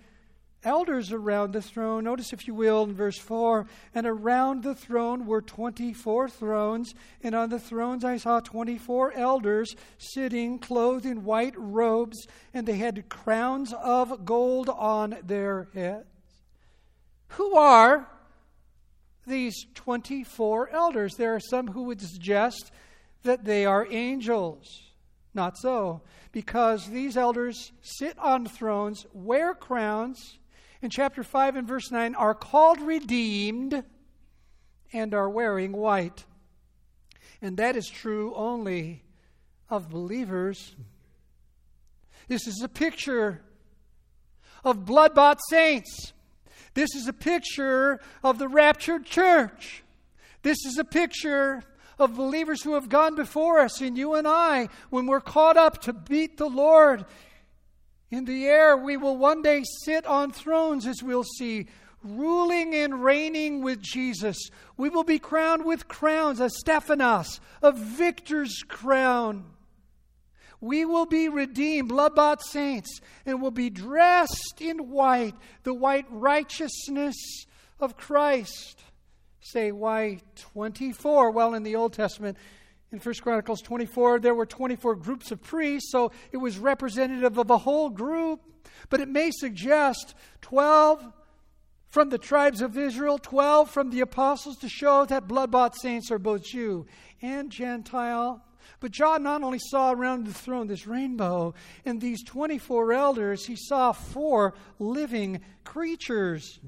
elders 0.66 1.12
around 1.12 1.52
the 1.52 1.62
throne. 1.62 2.04
Notice, 2.04 2.32
if 2.32 2.46
you 2.46 2.54
will, 2.54 2.82
in 2.82 2.92
verse 2.92 3.18
4 3.18 3.66
And 3.94 4.06
around 4.06 4.62
the 4.62 4.74
throne 4.74 5.24
were 5.24 5.40
24 5.40 6.28
thrones, 6.28 6.92
and 7.22 7.34
on 7.34 7.48
the 7.48 7.58
thrones 7.58 8.04
I 8.04 8.18
saw 8.18 8.40
24 8.40 9.12
elders 9.14 9.74
sitting, 9.96 10.58
clothed 10.58 11.06
in 11.06 11.24
white 11.24 11.54
robes, 11.56 12.26
and 12.52 12.66
they 12.66 12.76
had 12.76 13.08
crowns 13.08 13.72
of 13.72 14.24
gold 14.24 14.68
on 14.68 15.16
their 15.24 15.68
heads. 15.72 16.06
Who 17.28 17.56
are 17.56 18.08
these 19.26 19.66
24 19.74 20.70
elders? 20.70 21.14
There 21.14 21.34
are 21.34 21.40
some 21.40 21.68
who 21.68 21.84
would 21.84 22.00
suggest 22.00 22.70
that 23.22 23.44
they 23.44 23.64
are 23.64 23.86
angels. 23.90 24.66
Not 25.34 25.58
so, 25.58 26.00
because 26.32 26.88
these 26.88 27.16
elders 27.16 27.72
sit 27.82 28.18
on 28.18 28.46
thrones, 28.46 29.06
wear 29.12 29.54
crowns, 29.54 30.38
in 30.82 30.90
chapter 30.90 31.22
5 31.22 31.56
and 31.56 31.68
verse 31.68 31.90
9 31.90 32.14
are 32.14 32.34
called 32.34 32.80
redeemed 32.80 33.82
and 34.92 35.14
are 35.14 35.30
wearing 35.30 35.72
white. 35.72 36.24
And 37.42 37.56
that 37.56 37.76
is 37.76 37.86
true 37.86 38.34
only 38.34 39.02
of 39.68 39.90
believers. 39.90 40.74
This 42.28 42.46
is 42.46 42.60
a 42.62 42.68
picture 42.68 43.42
of 44.64 44.84
blood 44.84 45.14
bought 45.14 45.40
saints 45.48 46.12
this 46.76 46.94
is 46.94 47.08
a 47.08 47.12
picture 47.14 48.00
of 48.22 48.38
the 48.38 48.48
raptured 48.48 49.06
church. 49.06 49.82
This 50.42 50.58
is 50.66 50.76
a 50.76 50.84
picture 50.84 51.62
of 51.98 52.16
believers 52.16 52.62
who 52.62 52.74
have 52.74 52.90
gone 52.90 53.14
before 53.14 53.60
us, 53.60 53.80
and 53.80 53.96
you 53.96 54.14
and 54.14 54.28
I, 54.28 54.68
when 54.90 55.06
we're 55.06 55.22
caught 55.22 55.56
up 55.56 55.80
to 55.82 55.96
meet 56.10 56.36
the 56.36 56.50
Lord 56.50 57.06
in 58.10 58.24
the 58.24 58.46
air, 58.46 58.76
we 58.76 58.96
will 58.96 59.16
one 59.16 59.42
day 59.42 59.62
sit 59.84 60.06
on 60.06 60.30
thrones, 60.30 60.86
as 60.86 61.02
we'll 61.02 61.24
see, 61.24 61.66
ruling 62.02 62.74
and 62.74 63.02
reigning 63.02 63.62
with 63.62 63.80
Jesus. 63.80 64.36
We 64.76 64.88
will 64.88 65.04
be 65.04 65.18
crowned 65.18 65.64
with 65.64 65.88
crowns, 65.88 66.40
a 66.40 66.48
Stephanos, 66.48 67.40
a 67.62 67.72
victor's 67.72 68.62
crown. 68.68 69.44
We 70.60 70.84
will 70.84 71.06
be 71.06 71.28
redeemed, 71.28 71.88
blood 71.88 72.14
bought 72.14 72.44
saints, 72.44 73.00
and 73.26 73.42
will 73.42 73.50
be 73.50 73.70
dressed 73.70 74.60
in 74.60 74.90
white, 74.90 75.34
the 75.64 75.74
white 75.74 76.06
righteousness 76.10 77.16
of 77.80 77.96
Christ. 77.96 78.80
Say, 79.40 79.70
why 79.70 80.20
24? 80.52 81.30
Well, 81.30 81.54
in 81.54 81.62
the 81.62 81.76
Old 81.76 81.92
Testament, 81.92 82.38
in 82.92 82.98
1 82.98 83.14
Chronicles 83.16 83.62
24, 83.62 84.20
there 84.20 84.34
were 84.34 84.46
24 84.46 84.96
groups 84.96 85.30
of 85.32 85.42
priests, 85.42 85.90
so 85.90 86.12
it 86.30 86.36
was 86.36 86.58
representative 86.58 87.36
of 87.36 87.50
a 87.50 87.58
whole 87.58 87.90
group. 87.90 88.40
But 88.88 89.00
it 89.00 89.08
may 89.08 89.30
suggest 89.32 90.14
12 90.42 91.04
from 91.88 92.10
the 92.10 92.18
tribes 92.18 92.60
of 92.60 92.78
Israel, 92.78 93.18
12 93.18 93.70
from 93.70 93.90
the 93.90 94.00
apostles 94.00 94.58
to 94.58 94.68
show 94.68 95.04
that 95.06 95.26
blood 95.26 95.50
bought 95.50 95.76
saints 95.80 96.10
are 96.10 96.18
both 96.18 96.44
Jew 96.44 96.86
and 97.22 97.50
Gentile. 97.50 98.42
But 98.80 98.92
John 98.92 99.22
not 99.22 99.42
only 99.42 99.58
saw 99.58 99.92
around 99.92 100.26
the 100.26 100.34
throne 100.34 100.66
this 100.66 100.86
rainbow 100.86 101.54
and 101.84 102.00
these 102.00 102.22
24 102.24 102.92
elders, 102.92 103.46
he 103.46 103.56
saw 103.56 103.92
four 103.92 104.54
living 104.78 105.40
creatures. 105.64 106.60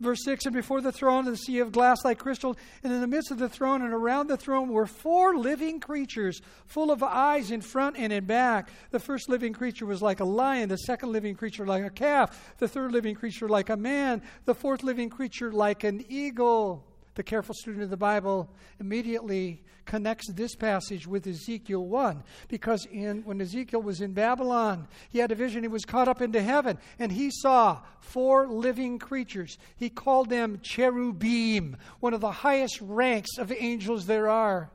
Verse 0.00 0.24
6 0.24 0.46
And 0.46 0.54
before 0.54 0.80
the 0.80 0.92
throne, 0.92 1.24
the 1.24 1.36
sea 1.36 1.60
of 1.60 1.72
glass 1.72 2.04
like 2.04 2.18
crystal, 2.18 2.56
and 2.82 2.92
in 2.92 3.00
the 3.00 3.06
midst 3.06 3.30
of 3.30 3.38
the 3.38 3.48
throne 3.48 3.82
and 3.82 3.92
around 3.92 4.26
the 4.26 4.36
throne 4.36 4.70
were 4.70 4.86
four 4.86 5.36
living 5.36 5.80
creatures, 5.80 6.40
full 6.66 6.90
of 6.90 7.02
eyes 7.02 7.50
in 7.50 7.60
front 7.60 7.96
and 7.96 8.12
in 8.12 8.24
back. 8.24 8.70
The 8.90 8.98
first 8.98 9.28
living 9.28 9.52
creature 9.52 9.86
was 9.86 10.02
like 10.02 10.20
a 10.20 10.24
lion, 10.24 10.68
the 10.68 10.76
second 10.76 11.12
living 11.12 11.36
creature 11.36 11.66
like 11.66 11.84
a 11.84 11.90
calf, 11.90 12.54
the 12.58 12.68
third 12.68 12.92
living 12.92 13.14
creature 13.14 13.48
like 13.48 13.70
a 13.70 13.76
man, 13.76 14.22
the 14.44 14.54
fourth 14.54 14.82
living 14.82 15.10
creature 15.10 15.52
like 15.52 15.84
an 15.84 16.04
eagle. 16.08 16.84
The 17.14 17.22
careful 17.22 17.54
student 17.54 17.84
of 17.84 17.90
the 17.90 17.96
Bible 17.96 18.50
immediately 18.80 19.62
connects 19.84 20.32
this 20.32 20.56
passage 20.56 21.06
with 21.06 21.26
Ezekiel 21.26 21.84
1 21.86 22.24
because 22.48 22.86
in, 22.86 23.22
when 23.22 23.40
Ezekiel 23.40 23.82
was 23.82 24.00
in 24.00 24.14
Babylon, 24.14 24.88
he 25.10 25.20
had 25.20 25.30
a 25.30 25.36
vision. 25.36 25.62
He 25.62 25.68
was 25.68 25.84
caught 25.84 26.08
up 26.08 26.20
into 26.20 26.42
heaven 26.42 26.76
and 26.98 27.12
he 27.12 27.30
saw 27.30 27.82
four 28.00 28.48
living 28.48 28.98
creatures. 28.98 29.58
He 29.76 29.90
called 29.90 30.28
them 30.28 30.58
cherubim, 30.60 31.76
one 32.00 32.14
of 32.14 32.20
the 32.20 32.32
highest 32.32 32.80
ranks 32.80 33.38
of 33.38 33.52
angels 33.52 34.06
there 34.06 34.28
are. 34.28 34.70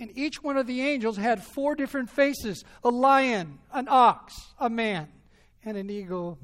And 0.00 0.16
each 0.16 0.42
one 0.42 0.56
of 0.56 0.66
the 0.66 0.80
angels 0.80 1.16
had 1.16 1.42
four 1.42 1.76
different 1.76 2.10
faces 2.10 2.64
a 2.82 2.88
lion, 2.88 3.58
an 3.72 3.86
ox, 3.88 4.34
a 4.58 4.68
man, 4.68 5.08
and 5.64 5.76
an 5.76 5.90
eagle. 5.90 6.38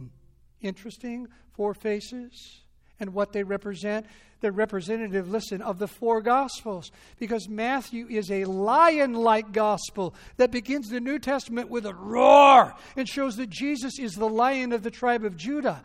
Interesting, 0.60 1.26
four 1.54 1.74
faces 1.74 2.63
and 3.00 3.14
what 3.14 3.32
they 3.32 3.42
represent. 3.42 4.06
They're 4.40 4.52
representative, 4.52 5.30
listen, 5.30 5.62
of 5.62 5.78
the 5.78 5.88
four 5.88 6.20
Gospels. 6.20 6.90
Because 7.18 7.48
Matthew 7.48 8.06
is 8.08 8.30
a 8.30 8.44
lion 8.44 9.14
like 9.14 9.52
gospel 9.52 10.14
that 10.36 10.50
begins 10.50 10.88
the 10.88 11.00
New 11.00 11.18
Testament 11.18 11.70
with 11.70 11.86
a 11.86 11.94
roar 11.94 12.74
and 12.96 13.08
shows 13.08 13.36
that 13.36 13.48
Jesus 13.48 13.98
is 13.98 14.12
the 14.12 14.28
lion 14.28 14.72
of 14.72 14.82
the 14.82 14.90
tribe 14.90 15.24
of 15.24 15.36
Judah. 15.36 15.82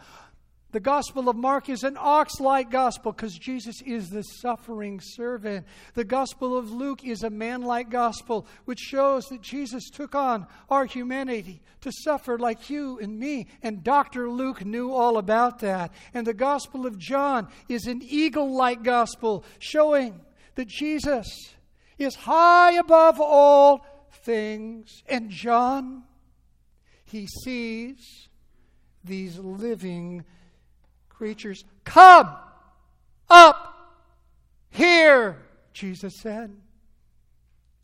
The 0.72 0.80
Gospel 0.80 1.30
of 1.30 1.36
Mark 1.36 1.68
is 1.68 1.84
an 1.84 1.98
ox 2.00 2.40
like 2.40 2.70
gospel 2.70 3.12
because 3.12 3.36
Jesus 3.36 3.82
is 3.82 4.10
the 4.10 4.22
suffering 4.22 5.00
servant. 5.02 5.66
The 5.96 6.04
Gospel 6.04 6.56
of 6.56 6.70
Luke 6.72 7.04
is 7.04 7.24
a 7.24 7.30
man 7.32 7.64
like 7.64 7.90
gospel 7.90 8.46
which 8.66 8.78
shows 8.78 9.26
that 9.30 9.42
Jesus 9.42 9.90
took 9.90 10.14
on 10.14 10.46
our 10.70 10.86
humanity 10.86 11.60
to 11.82 11.92
suffer 12.04 12.38
like 12.38 12.70
you 12.70 13.00
and 13.00 13.18
me. 13.18 13.48
And 13.64 13.84
Dr. 13.84 14.30
Luke 14.30 14.64
knew 14.64 14.92
all 14.92 15.18
about 15.18 15.58
that. 15.60 15.92
And 16.14 16.28
the 16.28 16.36
Gospel 16.36 16.86
of 16.86 17.00
John 17.00 17.48
is 17.68 17.88
an 17.88 18.02
eagle 18.04 18.56
like 18.56 18.84
gospel 18.84 19.44
showing 19.58 20.22
that 20.54 20.68
Jesus 20.68 21.26
is 21.98 22.14
high 22.14 22.74
above 22.74 23.20
all 23.20 23.84
things. 24.22 25.02
And 25.08 25.32
John, 25.32 26.04
he 27.06 27.26
sees 27.44 28.28
these 29.04 29.40
living 29.40 30.26
creatures. 31.20 31.66
Come 31.84 32.34
up 33.30 33.76
here, 34.70 35.38
Jesus 35.74 36.16
said. 36.22 36.56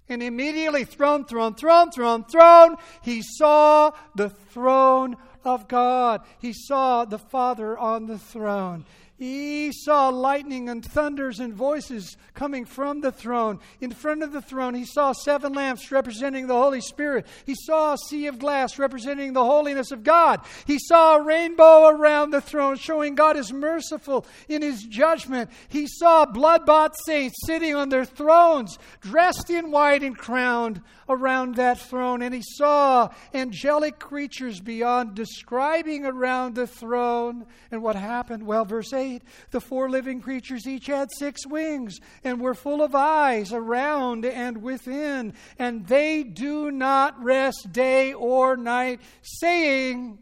And 0.07 0.23
immediately, 0.23 0.85
throne, 0.85 1.25
throne, 1.25 1.53
throne, 1.53 1.91
throne, 1.91 2.23
throne, 2.23 2.77
he 3.01 3.21
saw 3.21 3.91
the 4.15 4.29
throne 4.29 5.17
of 5.43 5.67
God. 5.67 6.21
He 6.39 6.53
saw 6.53 7.03
the 7.03 7.19
Father 7.19 7.77
on 7.77 8.05
the 8.05 8.17
throne. 8.17 8.85
He 9.17 9.71
saw 9.71 10.09
lightning 10.09 10.67
and 10.67 10.83
thunders 10.83 11.39
and 11.39 11.53
voices 11.53 12.17
coming 12.33 12.65
from 12.65 12.99
the 12.99 13.13
throne. 13.13 13.59
In 13.79 13.91
front 13.91 14.23
of 14.23 14.33
the 14.33 14.41
throne, 14.41 14.73
he 14.73 14.83
saw 14.83 15.13
seven 15.13 15.53
lamps 15.53 15.89
representing 15.89 16.47
the 16.47 16.53
Holy 16.53 16.81
Spirit. 16.81 17.25
He 17.45 17.55
saw 17.55 17.93
a 17.93 17.97
sea 18.09 18.27
of 18.27 18.39
glass 18.39 18.77
representing 18.77 19.31
the 19.31 19.45
holiness 19.45 19.91
of 19.91 20.03
God. 20.03 20.41
He 20.67 20.79
saw 20.79 21.15
a 21.15 21.23
rainbow 21.23 21.87
around 21.87 22.31
the 22.31 22.41
throne 22.41 22.75
showing 22.75 23.15
God 23.15 23.37
is 23.37 23.53
merciful 23.53 24.25
in 24.49 24.61
his 24.61 24.83
judgment. 24.83 25.49
He 25.69 25.87
saw 25.87 26.25
blood 26.25 26.65
bought 26.65 26.93
saints 27.05 27.37
sitting 27.45 27.73
on 27.73 27.87
their 27.87 28.05
thrones, 28.05 28.77
dressed 28.99 29.49
in 29.49 29.71
white 29.71 30.03
and 30.03 30.17
crowned 30.17 30.81
around 31.07 31.55
that 31.55 31.79
throne. 31.79 32.21
And 32.21 32.35
he 32.35 32.43
saw 32.43 33.07
angelic 33.33 33.97
creatures 33.97 34.59
beyond 34.59 35.15
describing 35.15 36.05
around 36.05 36.55
the 36.55 36.67
throne. 36.67 37.45
And 37.71 37.81
what 37.81 37.95
happened? 37.95 38.45
Well, 38.45 38.65
verse 38.65 38.91
8 38.91 39.04
the 39.51 39.61
four 39.61 39.89
living 39.89 40.21
creatures 40.21 40.67
each 40.67 40.87
had 40.87 41.09
six 41.11 41.45
wings 41.45 41.99
and 42.23 42.39
were 42.39 42.53
full 42.53 42.81
of 42.81 42.95
eyes 42.95 43.53
around 43.53 44.25
and 44.25 44.61
within, 44.61 45.33
and 45.57 45.87
they 45.87 46.23
do 46.23 46.71
not 46.71 47.23
rest 47.23 47.71
day 47.71 48.13
or 48.13 48.57
night, 48.57 48.99
saying, 49.21 50.19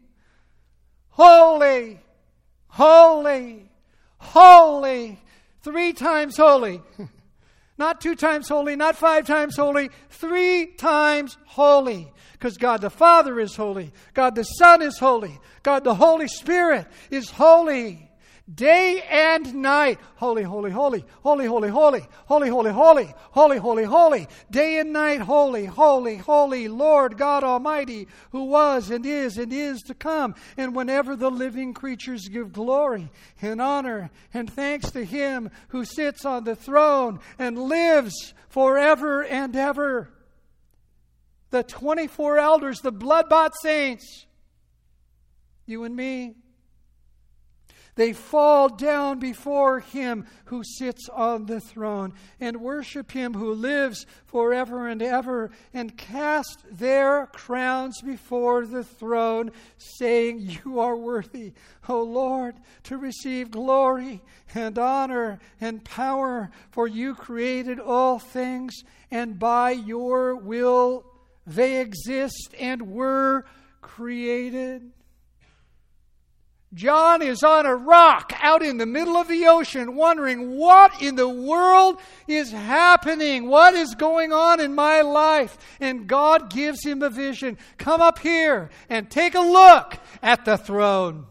Holy, 1.10 2.00
holy, 2.68 3.70
holy, 4.18 5.20
three 5.62 5.92
times 5.92 6.36
holy. 6.36 6.82
Not 7.76 8.00
two 8.00 8.14
times 8.14 8.48
holy, 8.48 8.76
not 8.76 8.94
five 8.94 9.26
times 9.26 9.56
holy, 9.56 9.90
three 10.08 10.66
times 10.66 11.36
holy. 11.44 12.12
Because 12.32 12.56
God 12.56 12.80
the 12.80 12.90
Father 12.90 13.40
is 13.40 13.56
holy, 13.56 13.92
God 14.12 14.36
the 14.36 14.44
Son 14.44 14.80
is 14.80 14.98
holy, 14.98 15.40
God 15.62 15.82
the 15.82 15.94
Holy 15.94 16.28
Spirit 16.28 16.86
is 17.10 17.30
holy. 17.30 18.03
Day 18.52 19.02
and 19.08 19.54
night. 19.54 19.98
Holy, 20.16 20.42
holy, 20.42 20.70
holy, 20.70 21.02
holy, 21.22 21.46
holy, 21.46 21.68
holy, 21.68 22.00
holy, 22.28 22.50
holy, 22.50 22.70
holy, 22.70 23.14
holy, 23.30 23.56
holy, 23.56 23.84
holy. 23.84 24.28
Day 24.50 24.80
and 24.80 24.92
night, 24.92 25.20
holy, 25.22 25.64
holy, 25.64 26.16
holy, 26.16 26.68
Lord 26.68 27.16
God 27.16 27.42
Almighty, 27.42 28.06
who 28.32 28.44
was 28.44 28.90
and 28.90 29.06
is 29.06 29.38
and 29.38 29.50
is 29.50 29.80
to 29.84 29.94
come. 29.94 30.34
And 30.58 30.76
whenever 30.76 31.16
the 31.16 31.30
living 31.30 31.72
creatures 31.72 32.28
give 32.28 32.52
glory 32.52 33.10
and 33.40 33.62
honor 33.62 34.10
and 34.34 34.52
thanks 34.52 34.90
to 34.90 35.06
Him 35.06 35.48
who 35.68 35.86
sits 35.86 36.26
on 36.26 36.44
the 36.44 36.54
throne 36.54 37.20
and 37.38 37.58
lives 37.58 38.34
forever 38.50 39.24
and 39.24 39.56
ever. 39.56 40.10
The 41.48 41.62
24 41.62 42.38
elders, 42.38 42.80
the 42.80 42.92
blood 42.92 43.30
bought 43.30 43.54
saints, 43.62 44.26
you 45.64 45.84
and 45.84 45.96
me, 45.96 46.34
they 47.96 48.12
fall 48.12 48.68
down 48.68 49.18
before 49.18 49.80
him 49.80 50.26
who 50.46 50.62
sits 50.64 51.08
on 51.08 51.46
the 51.46 51.60
throne 51.60 52.12
and 52.40 52.60
worship 52.60 53.12
him 53.12 53.34
who 53.34 53.54
lives 53.54 54.06
forever 54.26 54.88
and 54.88 55.00
ever 55.00 55.50
and 55.72 55.96
cast 55.96 56.64
their 56.70 57.26
crowns 57.26 58.00
before 58.02 58.66
the 58.66 58.82
throne, 58.82 59.52
saying, 59.78 60.40
You 60.40 60.80
are 60.80 60.96
worthy, 60.96 61.52
O 61.88 62.02
Lord, 62.02 62.56
to 62.84 62.98
receive 62.98 63.50
glory 63.50 64.22
and 64.54 64.78
honor 64.78 65.38
and 65.60 65.84
power, 65.84 66.50
for 66.70 66.88
you 66.88 67.14
created 67.14 67.78
all 67.78 68.18
things, 68.18 68.74
and 69.10 69.38
by 69.38 69.70
your 69.70 70.34
will 70.34 71.04
they 71.46 71.80
exist 71.80 72.54
and 72.58 72.82
were 72.82 73.44
created. 73.80 74.90
John 76.74 77.22
is 77.22 77.44
on 77.44 77.66
a 77.66 77.76
rock 77.76 78.32
out 78.42 78.62
in 78.62 78.78
the 78.78 78.86
middle 78.86 79.16
of 79.16 79.28
the 79.28 79.46
ocean 79.46 79.94
wondering 79.94 80.56
what 80.56 81.00
in 81.00 81.14
the 81.14 81.28
world 81.28 82.00
is 82.26 82.50
happening? 82.50 83.48
What 83.48 83.74
is 83.74 83.94
going 83.94 84.32
on 84.32 84.60
in 84.60 84.74
my 84.74 85.02
life? 85.02 85.56
And 85.80 86.08
God 86.08 86.50
gives 86.50 86.84
him 86.84 87.02
a 87.02 87.10
vision. 87.10 87.58
Come 87.78 88.00
up 88.00 88.18
here 88.18 88.70
and 88.88 89.08
take 89.08 89.36
a 89.36 89.40
look 89.40 89.96
at 90.20 90.44
the 90.44 90.58
throne. 90.58 91.26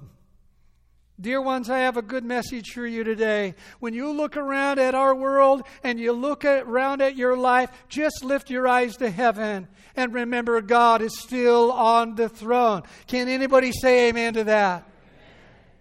Dear 1.20 1.42
ones, 1.42 1.70
I 1.70 1.80
have 1.80 1.98
a 1.98 2.02
good 2.02 2.24
message 2.24 2.72
for 2.72 2.88
you 2.88 3.04
today. 3.04 3.56
When 3.80 3.94
you 3.94 4.12
look 4.12 4.36
around 4.36 4.80
at 4.80 4.96
our 4.96 5.14
world 5.14 5.64
and 5.84 6.00
you 6.00 6.14
look 6.14 6.44
at, 6.44 6.64
around 6.64 7.02
at 7.02 7.16
your 7.16 7.38
life, 7.38 7.70
just 7.88 8.24
lift 8.24 8.50
your 8.50 8.68
eyes 8.68 8.98
to 8.98 9.10
heaven 9.10 9.68
and 9.96 10.14
remember 10.14 10.60
God 10.62 11.02
is 11.02 11.20
still 11.20 11.72
on 11.72 12.16
the 12.16 12.30
throne. 12.30 12.84
Can 13.08 13.28
anybody 13.28 13.72
say 13.72 14.10
amen 14.10 14.34
to 14.36 14.46
that? 14.46 14.90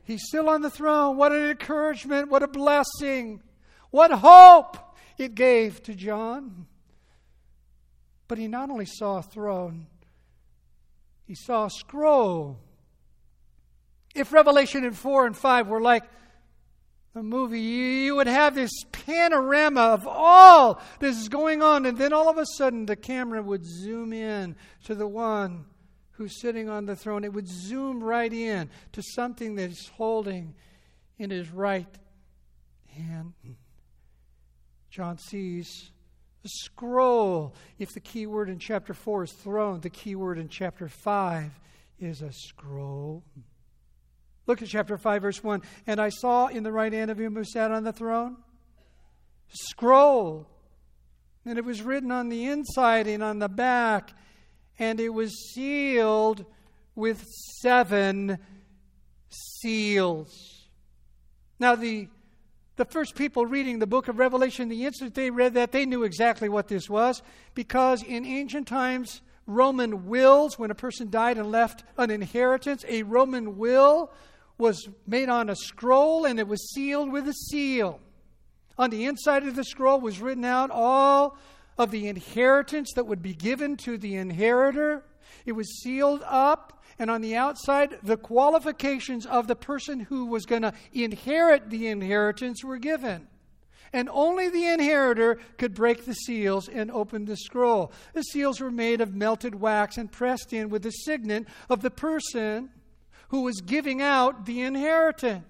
He's 0.04 0.24
still 0.26 0.48
on 0.48 0.62
the 0.62 0.70
throne. 0.70 1.16
What 1.16 1.32
an 1.32 1.50
encouragement. 1.50 2.30
What 2.30 2.42
a 2.42 2.48
blessing. 2.48 3.40
What 3.90 4.10
hope 4.10 4.76
it 5.18 5.34
gave 5.34 5.82
to 5.84 5.94
John. 5.94 6.66
But 8.28 8.38
he 8.38 8.48
not 8.48 8.70
only 8.70 8.86
saw 8.86 9.18
a 9.18 9.22
throne, 9.22 9.86
he 11.26 11.34
saw 11.34 11.66
a 11.66 11.70
scroll. 11.70 12.58
If 14.14 14.32
Revelation 14.32 14.84
in 14.84 14.92
4 14.92 15.26
and 15.26 15.36
5 15.36 15.68
were 15.68 15.80
like 15.80 16.04
a 17.14 17.22
movie, 17.22 17.60
you 17.60 18.16
would 18.16 18.26
have 18.26 18.54
this 18.54 18.72
panorama 18.90 19.80
of 19.80 20.06
all 20.06 20.80
this 20.98 21.18
is 21.18 21.28
going 21.28 21.62
on, 21.62 21.84
and 21.84 21.98
then 21.98 22.12
all 22.12 22.28
of 22.28 22.38
a 22.38 22.46
sudden 22.56 22.86
the 22.86 22.96
camera 22.96 23.42
would 23.42 23.64
zoom 23.64 24.12
in 24.12 24.56
to 24.84 24.94
the 24.94 25.06
one 25.06 25.66
who's 26.22 26.40
sitting 26.40 26.68
on 26.68 26.86
the 26.86 26.94
throne, 26.94 27.24
it 27.24 27.32
would 27.32 27.48
zoom 27.48 28.02
right 28.02 28.32
in 28.32 28.70
to 28.92 29.02
something 29.02 29.56
that 29.56 29.68
he's 29.68 29.88
holding 29.88 30.54
in 31.18 31.30
his 31.30 31.50
right 31.50 31.98
hand. 32.94 33.32
John 34.88 35.18
sees 35.18 35.90
the 36.42 36.48
scroll. 36.48 37.54
If 37.78 37.92
the 37.92 38.00
key 38.00 38.26
word 38.26 38.48
in 38.48 38.58
chapter 38.58 38.94
4 38.94 39.24
is 39.24 39.32
throne, 39.32 39.80
the 39.80 39.90
key 39.90 40.14
word 40.14 40.38
in 40.38 40.48
chapter 40.48 40.88
5 40.88 41.50
is 41.98 42.22
a 42.22 42.32
scroll. 42.32 43.24
Look 44.46 44.62
at 44.62 44.68
chapter 44.68 44.96
5, 44.96 45.22
verse 45.22 45.42
1. 45.42 45.62
And 45.86 46.00
I 46.00 46.08
saw 46.08 46.46
in 46.46 46.62
the 46.62 46.72
right 46.72 46.92
hand 46.92 47.10
of 47.10 47.18
him 47.18 47.34
who 47.34 47.44
sat 47.44 47.70
on 47.70 47.84
the 47.84 47.92
throne 47.92 48.36
scroll. 49.48 50.46
And 51.44 51.58
it 51.58 51.64
was 51.64 51.82
written 51.82 52.12
on 52.12 52.28
the 52.28 52.46
inside 52.46 53.06
and 53.06 53.22
on 53.22 53.40
the 53.40 53.48
back, 53.48 54.12
and 54.82 54.98
it 54.98 55.10
was 55.10 55.52
sealed 55.52 56.44
with 56.96 57.24
seven 57.60 58.36
seals. 59.30 60.66
Now, 61.60 61.76
the, 61.76 62.08
the 62.74 62.84
first 62.84 63.14
people 63.14 63.46
reading 63.46 63.78
the 63.78 63.86
book 63.86 64.08
of 64.08 64.18
Revelation, 64.18 64.68
the 64.68 64.84
instant 64.84 65.14
they 65.14 65.30
read 65.30 65.54
that, 65.54 65.70
they 65.70 65.86
knew 65.86 66.02
exactly 66.02 66.48
what 66.48 66.66
this 66.66 66.90
was, 66.90 67.22
because 67.54 68.02
in 68.02 68.26
ancient 68.26 68.66
times, 68.66 69.22
Roman 69.46 70.08
wills, 70.08 70.58
when 70.58 70.72
a 70.72 70.74
person 70.74 71.10
died 71.10 71.38
and 71.38 71.52
left 71.52 71.84
an 71.96 72.10
inheritance, 72.10 72.84
a 72.88 73.04
Roman 73.04 73.56
will 73.56 74.10
was 74.58 74.88
made 75.06 75.28
on 75.28 75.48
a 75.48 75.54
scroll 75.54 76.24
and 76.24 76.40
it 76.40 76.48
was 76.48 76.72
sealed 76.72 77.12
with 77.12 77.28
a 77.28 77.32
seal. 77.32 78.00
On 78.76 78.90
the 78.90 79.04
inside 79.04 79.46
of 79.46 79.54
the 79.54 79.64
scroll 79.64 80.00
was 80.00 80.20
written 80.20 80.44
out 80.44 80.72
all 80.72 81.38
of 81.78 81.90
the 81.90 82.08
inheritance 82.08 82.92
that 82.94 83.06
would 83.06 83.22
be 83.22 83.34
given 83.34 83.76
to 83.78 83.98
the 83.98 84.16
inheritor. 84.16 85.04
It 85.46 85.52
was 85.52 85.82
sealed 85.82 86.22
up, 86.26 86.82
and 86.98 87.10
on 87.10 87.20
the 87.20 87.36
outside, 87.36 87.98
the 88.02 88.16
qualifications 88.16 89.26
of 89.26 89.46
the 89.46 89.56
person 89.56 90.00
who 90.00 90.26
was 90.26 90.46
going 90.46 90.62
to 90.62 90.74
inherit 90.92 91.70
the 91.70 91.88
inheritance 91.88 92.62
were 92.62 92.78
given. 92.78 93.28
And 93.92 94.08
only 94.10 94.48
the 94.48 94.66
inheritor 94.66 95.38
could 95.58 95.74
break 95.74 96.06
the 96.06 96.14
seals 96.14 96.68
and 96.68 96.90
open 96.90 97.26
the 97.26 97.36
scroll. 97.36 97.92
The 98.14 98.22
seals 98.22 98.60
were 98.60 98.70
made 98.70 99.00
of 99.02 99.14
melted 99.14 99.54
wax 99.54 99.98
and 99.98 100.10
pressed 100.10 100.52
in 100.52 100.70
with 100.70 100.82
the 100.82 100.90
signet 100.90 101.46
of 101.68 101.82
the 101.82 101.90
person 101.90 102.70
who 103.28 103.42
was 103.42 103.60
giving 103.60 104.00
out 104.00 104.46
the 104.46 104.62
inheritance. 104.62 105.44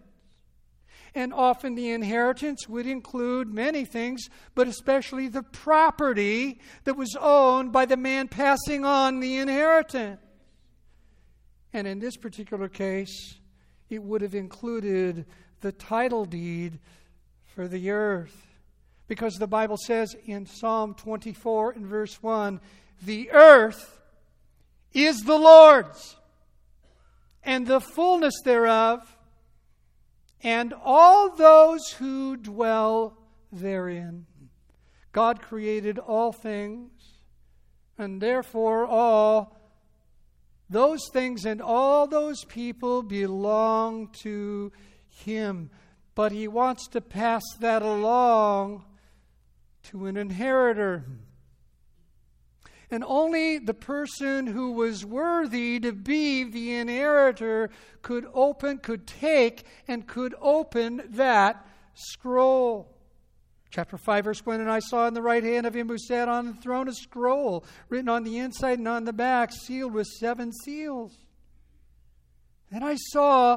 And 1.15 1.35
often 1.35 1.75
the 1.75 1.91
inheritance 1.91 2.69
would 2.69 2.87
include 2.87 3.53
many 3.53 3.85
things, 3.85 4.29
but 4.55 4.67
especially 4.67 5.29
the 5.29 5.43
property 5.43 6.61
that 6.85 6.95
was 6.95 7.15
owned 7.21 7.71
by 7.71 7.85
the 7.85 7.99
man 7.99 8.29
passing 8.29 8.85
on 8.85 9.21
the 9.21 9.37
inheritance. 9.37 10.21
And 11.75 11.87
in 11.87 11.99
this 11.99 12.17
particular 12.17 12.69
case, 12.69 13.39
it 13.89 14.03
would 14.03 14.23
have 14.23 14.35
included 14.35 15.27
the 15.61 15.73
title 15.73 16.25
deed 16.25 16.79
for 17.45 17.69
the 17.69 17.91
earth. 17.91 18.47
Because 19.09 19.35
the 19.35 19.47
Bible 19.47 19.77
says 19.77 20.15
in 20.25 20.47
Psalm 20.47 20.95
24 20.95 21.73
and 21.73 21.87
verse 21.87 22.23
1 22.23 22.61
the 23.05 23.31
earth 23.33 24.01
is 24.93 25.23
the 25.23 25.37
Lord's, 25.37 26.17
and 27.43 27.67
the 27.67 27.81
fullness 27.81 28.35
thereof 28.45 29.17
and 30.43 30.75
all 30.85 31.31
those 31.31 31.91
who 31.99 32.37
dwell 32.37 33.17
therein. 33.51 34.27
God 35.13 35.43
created 35.43 35.99
all 35.99 36.33
things, 36.33 36.91
and 37.99 38.21
therefore 38.21 38.87
all 38.87 39.59
those 40.69 41.03
things 41.13 41.45
and 41.45 41.61
all 41.61 42.07
those 42.07 42.45
people 42.45 43.03
belong 43.03 44.09
to 44.23 44.73
Him. 45.09 45.71
But 46.15 46.33
He 46.33 46.49
wants 46.49 46.89
to 46.89 47.01
pass 47.01 47.43
that 47.61 47.83
along 47.83 48.85
to 49.85 50.07
an 50.07 50.17
inheritor. 50.17 51.05
And 52.93 53.03
only 53.07 53.57
the 53.57 53.73
person 53.73 54.47
who 54.47 54.73
was 54.73 55.03
worthy 55.03 55.81
to 55.81 55.93
be 55.93 56.45
the 56.45 56.75
inheritor 56.75 57.71
could 58.03 58.27
open, 58.35 58.77
could 58.77 59.07
take, 59.07 59.65
and 59.89 60.07
could 60.07 60.35
open 60.43 61.03
that 61.13 61.67
scroll. 61.95 62.95
Chapter 63.71 63.97
5, 63.97 64.25
verse 64.25 64.45
1 64.45 64.61
And 64.61 64.71
I 64.71 64.81
saw 64.81 65.09
in 65.09 65.15
the 65.15 65.23
right 65.23 65.43
hand 65.43 65.65
of 65.65 65.75
him 65.75 65.89
who 65.89 65.97
sat 65.97 66.29
on 66.29 66.45
the 66.45 66.53
throne 66.53 66.87
a 66.87 66.93
scroll 66.93 67.65
written 67.89 68.11
on 68.11 68.25
the 68.25 68.37
inside 68.37 68.79
and 68.79 68.87
on 68.87 69.07
the 69.07 69.13
back, 69.15 69.53
sealed 69.53 69.95
with 69.95 70.07
seven 70.07 70.53
seals. 70.53 71.17
Then 72.71 72.83
I 72.83 72.97
saw 72.97 73.55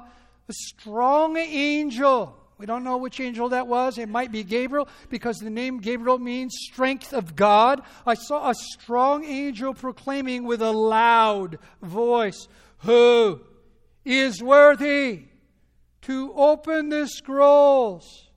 a 0.48 0.54
strong 0.54 1.36
angel 1.36 2.38
we 2.58 2.66
don't 2.66 2.84
know 2.86 2.98
which 2.98 3.20
angel 3.20 3.50
that 3.50 3.68
was. 3.68 3.98
It 3.98 4.08
might 4.08 4.32
be 4.32 4.44
Gabriel 4.44 4.88
because 5.10 5.38
the 5.38 5.50
name 5.50 5.80
Gabriel 5.80 6.18
means 6.18 6.56
strength 6.72 7.14
of 7.14 7.36
God. 7.36 7.82
I 8.06 8.14
saw 8.14 8.50
a 8.50 8.56
strong 8.56 9.26
angel 9.26 9.74
proclaiming 9.74 10.46
with 10.46 10.62
a 10.62 10.72
loud 10.72 11.60
voice, 11.82 12.48
Who 12.80 13.42
is 14.06 14.42
worthy 14.42 15.26
to 16.04 16.34
open 16.34 16.90
the 16.90 17.08
scrolls 17.08 18.30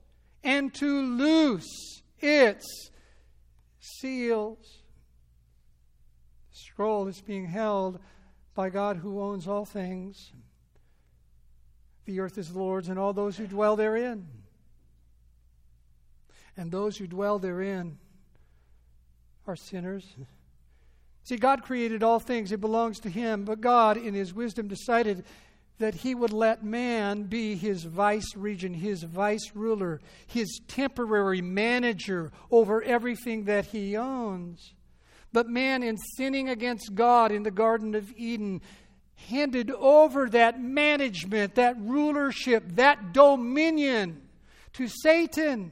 and 0.43 0.73
to 0.75 1.01
loose 1.01 2.01
its 2.19 2.91
seals? 3.79 4.83
The 6.51 6.57
scroll 6.57 7.07
is 7.07 7.21
being 7.21 7.45
held 7.45 7.99
by 8.53 8.69
God 8.69 8.97
who 8.97 9.21
owns 9.21 9.47
all 9.47 9.63
things. 9.63 10.33
The 12.09 12.21
earth 12.21 12.39
is 12.39 12.51
the 12.51 12.57
Lord's 12.57 12.89
and 12.89 12.97
all 12.97 13.13
those 13.13 13.37
who 13.37 13.45
dwell 13.45 13.75
therein. 13.75 14.25
And 16.57 16.71
those 16.71 16.97
who 16.97 17.05
dwell 17.05 17.37
therein 17.37 17.99
are 19.45 19.55
sinners. 19.55 20.07
See, 21.23 21.37
God 21.37 21.61
created 21.61 22.01
all 22.01 22.19
things, 22.19 22.51
it 22.51 22.59
belongs 22.59 22.99
to 23.01 23.11
Him, 23.11 23.45
but 23.45 23.61
God, 23.61 23.95
in 23.95 24.15
His 24.15 24.33
wisdom, 24.33 24.67
decided 24.67 25.23
that 25.77 25.93
He 25.93 26.15
would 26.15 26.33
let 26.33 26.63
man 26.63 27.25
be 27.25 27.55
His 27.55 27.83
vice 27.83 28.35
regent, 28.35 28.77
His 28.77 29.03
vice 29.03 29.51
ruler, 29.53 30.01
His 30.25 30.61
temporary 30.67 31.43
manager 31.43 32.31
over 32.49 32.81
everything 32.81 33.43
that 33.43 33.67
He 33.67 33.95
owns. 33.95 34.73
But 35.31 35.47
man, 35.47 35.83
in 35.83 35.95
sinning 36.17 36.49
against 36.49 36.95
God 36.95 37.31
in 37.31 37.43
the 37.43 37.51
Garden 37.51 37.93
of 37.93 38.11
Eden, 38.17 38.61
handed 39.27 39.71
over 39.71 40.29
that 40.29 40.61
management, 40.61 41.55
that 41.55 41.75
rulership, 41.79 42.63
that 42.75 43.13
dominion 43.13 44.21
to 44.73 44.87
Satan. 44.87 45.71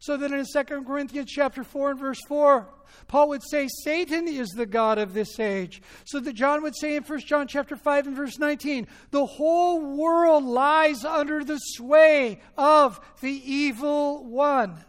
So 0.00 0.16
that 0.16 0.32
in 0.32 0.44
2 0.44 0.84
Corinthians 0.84 1.30
chapter 1.30 1.62
4 1.62 1.90
and 1.90 2.00
verse 2.00 2.20
4, 2.26 2.68
Paul 3.06 3.28
would 3.30 3.42
say 3.42 3.68
Satan 3.84 4.28
is 4.28 4.48
the 4.50 4.66
god 4.66 4.98
of 4.98 5.12
this 5.12 5.38
age. 5.38 5.82
So 6.06 6.20
that 6.20 6.34
John 6.34 6.62
would 6.62 6.76
say 6.76 6.96
in 6.96 7.02
1 7.02 7.20
John 7.20 7.46
chapter 7.46 7.76
5 7.76 8.06
and 8.06 8.16
verse 8.16 8.38
19, 8.38 8.86
the 9.10 9.26
whole 9.26 9.96
world 9.96 10.44
lies 10.44 11.04
under 11.04 11.44
the 11.44 11.58
sway 11.58 12.40
of 12.56 13.00
the 13.20 13.30
evil 13.30 14.24
one. 14.24 14.84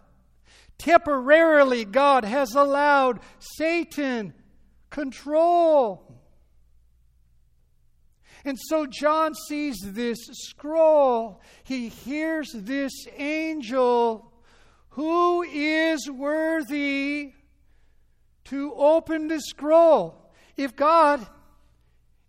Temporarily, 0.78 1.86
God 1.86 2.24
has 2.24 2.56
allowed 2.56 3.20
Satan 3.40 4.34
control 4.90 6.11
and 8.44 8.58
so 8.60 8.86
John 8.86 9.34
sees 9.36 9.78
this 9.84 10.18
scroll. 10.32 11.42
He 11.64 11.90
hears 11.90 12.52
this 12.54 12.92
angel 13.18 14.32
who 14.90 15.44
is 15.44 16.10
worthy 16.10 17.34
to 18.46 18.74
open 18.74 19.28
the 19.28 19.40
scroll. 19.40 20.32
If 20.58 20.76
God, 20.76 21.26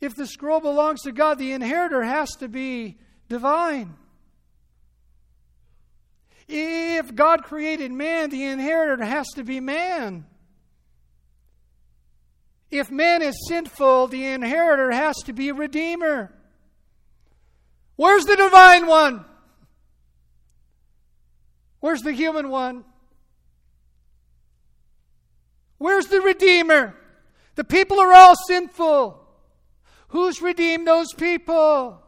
if 0.01 0.15
the 0.15 0.27
scroll 0.27 0.61
belongs 0.61 1.03
to 1.03 1.13
God, 1.13 1.39
the 1.39 1.53
inheritor 1.53 2.03
has 2.03 2.31
to 2.37 2.49
be 2.49 2.99
divine. 3.29 3.95
If 6.47 7.15
God 7.15 7.45
created 7.45 7.91
man, 7.91 8.31
the 8.31 8.45
inheritor 8.45 9.05
has 9.05 9.27
to 9.37 9.45
be 9.45 9.61
man. 9.61 10.27
If 12.73 12.91
man 12.91 13.21
is 13.21 13.37
sinful, 13.47 14.07
the 14.07 14.25
inheritor 14.25 14.91
has 14.91 15.17
to 15.27 15.35
be 15.35 15.51
a 15.51 15.55
redeemer. 15.55 16.33
Where's 17.97 18.25
the 18.25 18.35
divine 18.35 18.87
one? 18.87 19.27
Where's 21.81 22.01
the 22.01 22.13
human 22.13 22.49
one? 22.49 22.85
Where's 25.77 26.07
the 26.07 26.23
redeemer? 26.23 26.95
The 27.57 27.65
people 27.65 28.01
are 28.01 28.15
all 28.15 28.37
sinful. 28.37 29.23
Who's 30.09 30.41
redeemed 30.41 30.87
those 30.87 31.13
people? 31.13 32.01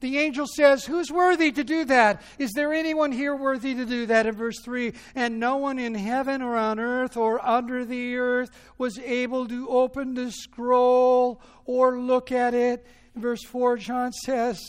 The 0.00 0.18
angel 0.18 0.46
says, 0.46 0.84
Who's 0.84 1.10
worthy 1.10 1.52
to 1.52 1.64
do 1.64 1.84
that? 1.86 2.22
Is 2.38 2.52
there 2.52 2.72
anyone 2.74 3.12
here 3.12 3.34
worthy 3.34 3.74
to 3.74 3.86
do 3.86 4.06
that? 4.06 4.26
In 4.26 4.34
verse 4.34 4.60
3 4.60 4.92
And 5.14 5.40
no 5.40 5.56
one 5.56 5.78
in 5.78 5.94
heaven 5.94 6.42
or 6.42 6.56
on 6.56 6.78
earth 6.78 7.16
or 7.16 7.44
under 7.44 7.84
the 7.84 8.16
earth 8.16 8.50
was 8.76 8.98
able 8.98 9.48
to 9.48 9.68
open 9.68 10.14
the 10.14 10.30
scroll 10.30 11.40
or 11.64 11.98
look 11.98 12.30
at 12.30 12.52
it. 12.52 12.86
In 13.14 13.22
verse 13.22 13.42
4, 13.44 13.78
John 13.78 14.12
says, 14.12 14.60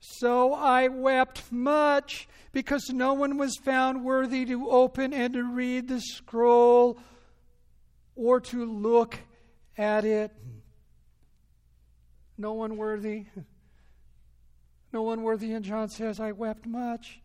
So 0.00 0.52
I 0.52 0.88
wept 0.88 1.52
much 1.52 2.28
because 2.50 2.90
no 2.90 3.14
one 3.14 3.38
was 3.38 3.56
found 3.62 4.04
worthy 4.04 4.44
to 4.46 4.68
open 4.68 5.12
and 5.12 5.34
to 5.34 5.44
read 5.44 5.86
the 5.86 6.00
scroll 6.00 6.98
or 8.16 8.40
to 8.40 8.64
look 8.64 9.16
at 9.78 10.04
it. 10.04 10.32
No 12.36 12.54
one 12.54 12.76
worthy. 12.76 13.26
No 14.96 15.02
one 15.02 15.20
worthy, 15.20 15.52
and 15.52 15.62
John 15.62 15.90
says, 15.90 16.20
I 16.20 16.32
wept 16.32 16.64
much. 16.64 17.20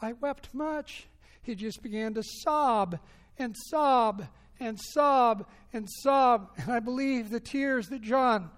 I 0.00 0.14
wept 0.14 0.48
much. 0.54 1.08
He 1.42 1.54
just 1.54 1.82
began 1.82 2.14
to 2.14 2.22
sob 2.22 2.98
and 3.38 3.54
sob 3.54 4.26
and 4.58 4.80
sob 4.80 5.46
and 5.74 5.86
sob. 6.00 6.52
And 6.56 6.72
I 6.72 6.80
believe 6.80 7.28
the 7.28 7.38
tears 7.38 7.90
that 7.90 8.00
John 8.00 8.48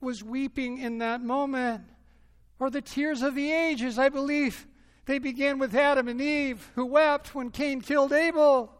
was 0.00 0.22
weeping 0.22 0.78
in 0.78 0.98
that 0.98 1.20
moment 1.20 1.82
are 2.60 2.70
the 2.70 2.80
tears 2.80 3.22
of 3.22 3.34
the 3.34 3.50
ages. 3.50 3.98
I 3.98 4.08
believe 4.08 4.64
they 5.06 5.18
began 5.18 5.58
with 5.58 5.74
Adam 5.74 6.06
and 6.06 6.20
Eve, 6.20 6.70
who 6.76 6.86
wept 6.86 7.34
when 7.34 7.50
Cain 7.50 7.80
killed 7.80 8.12
Abel. 8.12 8.72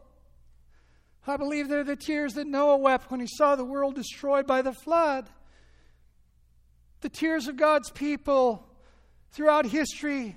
I 1.27 1.37
believe 1.37 1.69
they're 1.69 1.83
the 1.83 1.97
tears 1.97 2.35
that 2.35 2.47
Noah 2.47 2.77
wept 2.77 3.11
when 3.11 3.19
he 3.19 3.27
saw 3.27 3.57
the 3.57 3.65
world 3.65 3.97
destroyed 3.97 4.47
by 4.47 4.63
the 4.63 4.73
flood. 4.73 5.29
The 7.03 7.09
tears 7.09 7.49
of 7.49 7.57
God's 7.57 7.91
people 7.91 8.67
throughout 9.33 9.67
history 9.67 10.37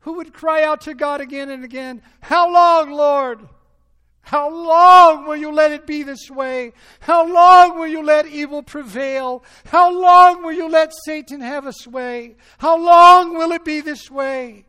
who 0.00 0.14
would 0.14 0.32
cry 0.32 0.64
out 0.64 0.82
to 0.82 0.94
God 0.94 1.20
again 1.20 1.50
and 1.50 1.64
again, 1.64 2.02
How 2.20 2.52
long, 2.52 2.90
Lord? 2.90 3.48
How 4.22 4.48
long 4.48 5.26
will 5.26 5.36
you 5.36 5.52
let 5.52 5.72
it 5.72 5.86
be 5.86 6.04
this 6.04 6.30
way? 6.30 6.72
How 7.00 7.26
long 7.26 7.78
will 7.78 7.88
you 7.88 8.04
let 8.04 8.26
evil 8.26 8.62
prevail? 8.62 9.44
How 9.66 9.92
long 9.92 10.44
will 10.44 10.52
you 10.52 10.68
let 10.68 10.92
Satan 11.04 11.40
have 11.40 11.66
a 11.66 11.72
sway? 11.72 12.36
How 12.58 12.78
long 12.78 13.36
will 13.36 13.50
it 13.50 13.64
be 13.64 13.80
this 13.80 14.10
way? 14.10 14.64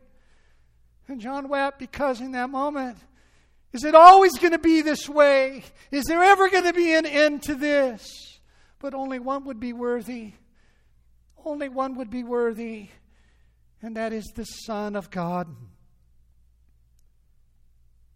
And 1.06 1.20
John 1.20 1.48
wept 1.48 1.78
because 1.78 2.20
in 2.20 2.32
that 2.32 2.50
moment, 2.50 2.98
is 3.72 3.84
it 3.84 3.94
always 3.94 4.32
going 4.38 4.52
to 4.52 4.58
be 4.58 4.82
this 4.82 5.08
way? 5.08 5.62
Is 5.92 6.04
there 6.06 6.22
ever 6.22 6.50
going 6.50 6.64
to 6.64 6.72
be 6.72 6.92
an 6.92 7.06
end 7.06 7.44
to 7.44 7.54
this? 7.54 8.40
But 8.80 8.92
only 8.92 9.20
one 9.20 9.44
would 9.44 9.60
be 9.60 9.72
worthy. 9.72 10.34
Only 11.44 11.68
one 11.68 11.96
would 11.96 12.10
be 12.10 12.24
worthy, 12.24 12.88
and 13.82 13.96
that 13.96 14.12
is 14.12 14.24
the 14.34 14.44
Son 14.44 14.96
of 14.96 15.10
God. 15.10 15.46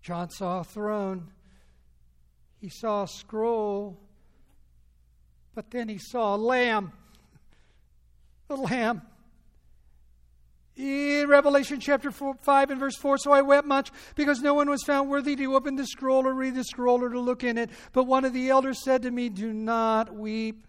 John 0.00 0.30
saw 0.30 0.60
a 0.60 0.64
throne, 0.64 1.30
he 2.58 2.70
saw 2.70 3.02
a 3.02 3.08
scroll, 3.08 4.00
but 5.54 5.70
then 5.70 5.88
he 5.88 5.98
saw 5.98 6.34
a 6.34 6.38
lamb. 6.38 6.92
The 8.48 8.56
lamb. 8.56 9.02
In 10.74 11.26
Revelation 11.28 11.80
chapter 11.80 12.12
four, 12.12 12.34
5 12.40 12.70
and 12.70 12.78
verse 12.78 12.96
4, 12.96 13.18
so 13.18 13.32
I 13.32 13.42
wept 13.42 13.66
much 13.66 13.90
because 14.14 14.40
no 14.40 14.54
one 14.54 14.70
was 14.70 14.84
found 14.84 15.10
worthy 15.10 15.34
to 15.34 15.56
open 15.56 15.74
the 15.74 15.84
scroll 15.84 16.24
or 16.24 16.32
read 16.32 16.54
the 16.54 16.62
scroll 16.62 17.02
or 17.02 17.08
to 17.08 17.18
look 17.18 17.42
in 17.42 17.58
it. 17.58 17.70
But 17.92 18.04
one 18.04 18.24
of 18.24 18.32
the 18.32 18.48
elders 18.48 18.84
said 18.84 19.02
to 19.02 19.10
me, 19.10 19.28
Do 19.28 19.52
not 19.52 20.14
weep. 20.14 20.67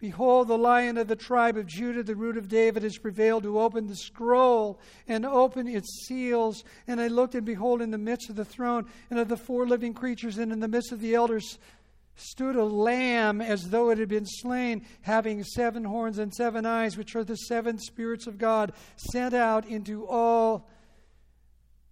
Behold, 0.00 0.48
the 0.48 0.56
lion 0.56 0.96
of 0.96 1.08
the 1.08 1.16
tribe 1.16 1.58
of 1.58 1.66
Judah, 1.66 2.02
the 2.02 2.16
root 2.16 2.38
of 2.38 2.48
David, 2.48 2.82
has 2.82 2.96
prevailed 2.96 3.42
to 3.42 3.60
open 3.60 3.86
the 3.86 3.94
scroll 3.94 4.80
and 5.06 5.26
open 5.26 5.68
its 5.68 6.06
seals. 6.06 6.64
And 6.86 7.00
I 7.00 7.08
looked, 7.08 7.34
and 7.34 7.44
behold, 7.44 7.82
in 7.82 7.90
the 7.90 7.98
midst 7.98 8.30
of 8.30 8.36
the 8.36 8.44
throne 8.44 8.86
and 9.10 9.18
of 9.18 9.28
the 9.28 9.36
four 9.36 9.66
living 9.66 9.92
creatures, 9.92 10.38
and 10.38 10.52
in 10.52 10.60
the 10.60 10.68
midst 10.68 10.90
of 10.90 11.00
the 11.00 11.14
elders, 11.14 11.58
stood 12.16 12.56
a 12.56 12.64
lamb 12.64 13.42
as 13.42 13.68
though 13.68 13.90
it 13.90 13.98
had 13.98 14.08
been 14.08 14.26
slain, 14.26 14.86
having 15.02 15.44
seven 15.44 15.84
horns 15.84 16.18
and 16.18 16.34
seven 16.34 16.64
eyes, 16.64 16.96
which 16.96 17.14
are 17.14 17.24
the 17.24 17.36
seven 17.36 17.78
spirits 17.78 18.26
of 18.26 18.38
God 18.38 18.72
sent 18.96 19.34
out 19.34 19.66
into 19.66 20.06
all 20.06 20.66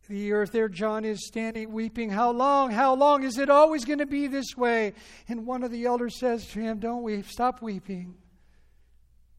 the 0.08 0.32
earth. 0.32 0.52
There, 0.52 0.68
John 0.68 1.04
is 1.04 1.26
standing 1.26 1.72
weeping. 1.72 2.10
How 2.10 2.30
long? 2.30 2.70
How 2.70 2.94
long? 2.94 3.22
Is 3.22 3.38
it 3.38 3.50
always 3.50 3.84
going 3.84 3.98
to 3.98 4.06
be 4.06 4.26
this 4.26 4.56
way? 4.56 4.94
And 5.28 5.46
one 5.46 5.62
of 5.62 5.70
the 5.70 5.84
elders 5.84 6.18
says 6.18 6.46
to 6.48 6.60
him, 6.60 6.78
Don't 6.78 7.02
weep. 7.02 7.26
Stop 7.26 7.62
weeping. 7.62 8.14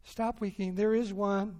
Stop 0.03 0.41
weeping. 0.41 0.75
There 0.75 0.95
is 0.95 1.13
one. 1.13 1.55